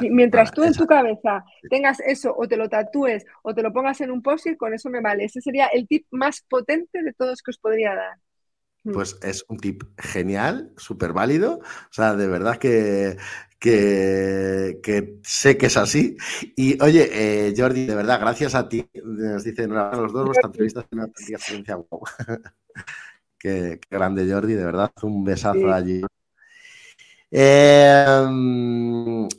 Mientras 0.00 0.52
tú 0.52 0.64
en 0.64 0.72
tu 0.72 0.86
cabeza 0.86 1.44
tengas 1.68 2.00
eso 2.00 2.34
o 2.36 2.48
te 2.48 2.56
lo 2.56 2.68
tatúes 2.68 3.24
o 3.42 3.54
te 3.54 3.62
lo 3.62 3.72
pongas 3.72 4.00
en 4.00 4.10
un 4.10 4.22
post 4.22 4.46
con 4.56 4.72
eso 4.74 4.90
me 4.90 5.00
vale. 5.00 5.24
Ese 5.24 5.40
sería 5.40 5.66
el 5.66 5.86
tip 5.86 6.06
más 6.10 6.42
potente 6.48 7.02
de 7.02 7.12
todos 7.12 7.42
que 7.42 7.50
os 7.50 7.58
podría 7.58 7.94
dar. 7.94 8.18
Mm. 8.84 8.92
Pues 8.92 9.18
es 9.22 9.44
un 9.48 9.58
tip 9.58 9.82
genial, 9.98 10.72
súper 10.76 11.12
válido. 11.12 11.58
O 11.58 11.92
sea, 11.92 12.14
de 12.14 12.26
verdad 12.26 12.58
que, 12.58 13.16
que, 13.58 15.18
sé 15.22 15.56
que 15.56 15.66
es 15.66 15.76
así. 15.76 16.16
Y 16.56 16.80
oye, 16.82 17.08
eh, 17.12 17.54
Jordi, 17.56 17.86
de 17.86 17.94
verdad, 17.94 18.20
gracias 18.20 18.54
a 18.54 18.68
ti. 18.68 18.86
Nos 19.02 19.44
dicen 19.44 19.72
a 19.72 19.94
los 19.96 20.12
dos, 20.12 20.26
vuestra 20.26 20.48
entrevista 20.48 20.80
es 20.80 20.86
una 20.92 21.06
experiencia. 21.06 21.78
qué, 23.38 23.80
grande, 23.90 24.30
Jordi, 24.30 24.54
de 24.54 24.64
verdad. 24.64 24.92
Un 25.02 25.24
besazo 25.24 25.72
allí 25.72 26.02
eh, 27.36 28.06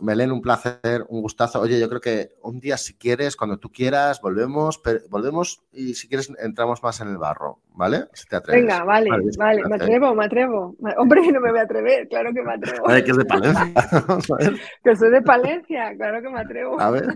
Belén, 0.01 0.31
un 0.33 0.41
placer, 0.41 1.05
un 1.07 1.21
gustazo. 1.21 1.61
Oye, 1.61 1.79
yo 1.79 1.87
creo 1.87 2.01
que 2.01 2.31
un 2.41 2.59
día, 2.59 2.75
si 2.75 2.95
quieres, 2.95 3.37
cuando 3.37 3.57
tú 3.57 3.71
quieras, 3.71 4.19
volvemos, 4.21 4.81
volvemos 5.09 5.63
y 5.71 5.93
si 5.93 6.09
quieres, 6.09 6.29
entramos 6.39 6.83
más 6.83 6.99
en 6.99 7.07
el 7.07 7.17
barro, 7.17 7.61
¿vale? 7.69 8.09
Si 8.11 8.25
te 8.27 8.35
atreves. 8.35 8.63
Venga, 8.63 8.83
vale, 8.83 9.09
vale, 9.37 9.63
me 9.63 9.75
atrevo, 9.75 10.13
me 10.13 10.25
atrevo. 10.25 10.75
Hombre, 10.97 11.21
no 11.31 11.39
me 11.39 11.51
voy 11.51 11.59
a 11.59 11.63
atrever, 11.63 12.09
claro 12.09 12.33
que 12.33 12.41
me 12.41 12.53
atrevo. 12.55 12.85
que 12.85 13.11
es 13.11 13.17
de 13.17 13.25
Palencia. 13.25 13.73
que 14.83 14.95
soy 14.97 15.11
de 15.11 15.21
Palencia, 15.21 15.95
claro 15.95 16.21
que 16.21 16.29
me 16.29 16.39
atrevo. 16.41 16.81
A 16.81 16.91
ver. 16.91 17.07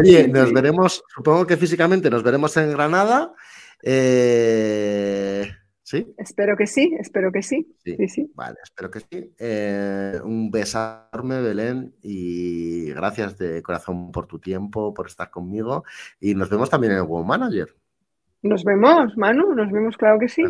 Oye, 0.00 0.28
nos 0.28 0.52
veremos, 0.52 1.02
supongo 1.08 1.44
que 1.44 1.56
físicamente 1.56 2.08
nos 2.08 2.22
veremos 2.22 2.56
en 2.56 2.70
Granada. 2.70 3.32
Eh, 3.82 5.50
¿Sí? 5.88 6.06
Espero 6.18 6.54
que 6.54 6.66
sí, 6.66 6.94
espero 7.00 7.32
que 7.32 7.42
sí. 7.42 7.74
Sí, 7.82 8.08
sí. 8.08 8.30
Vale, 8.34 8.58
espero 8.62 8.90
que 8.90 9.00
sí. 9.00 9.34
Eh, 9.38 10.20
un 10.22 10.50
besarme, 10.50 11.40
Belén, 11.40 11.94
y 12.02 12.90
gracias 12.90 13.38
de 13.38 13.62
corazón 13.62 14.12
por 14.12 14.26
tu 14.26 14.38
tiempo, 14.38 14.92
por 14.92 15.06
estar 15.06 15.30
conmigo. 15.30 15.84
Y 16.20 16.34
nos 16.34 16.50
vemos 16.50 16.68
también 16.68 16.92
en 16.92 16.98
el 16.98 17.04
Web 17.04 17.24
Manager. 17.24 17.74
Nos 18.42 18.64
vemos, 18.64 19.16
Manu, 19.16 19.54
nos 19.54 19.72
vemos, 19.72 19.96
claro 19.96 20.18
que 20.18 20.28
sí. 20.28 20.42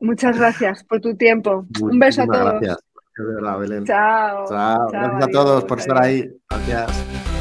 Muchas 0.00 0.38
gracias 0.38 0.84
por 0.84 1.00
tu 1.00 1.16
tiempo. 1.16 1.66
un 1.80 1.98
beso 1.98 2.22
a 2.22 2.26
todos. 2.26 2.60
Gracias. 2.60 2.78
Verdad, 3.16 3.58
Belén. 3.58 3.84
Chao. 3.86 4.44
Chao. 4.46 4.88
Gracias 4.88 5.24
a 5.24 5.30
todos 5.32 5.64
por 5.64 5.80
estar 5.80 6.00
ahí. 6.00 6.30
Gracias. 6.48 7.37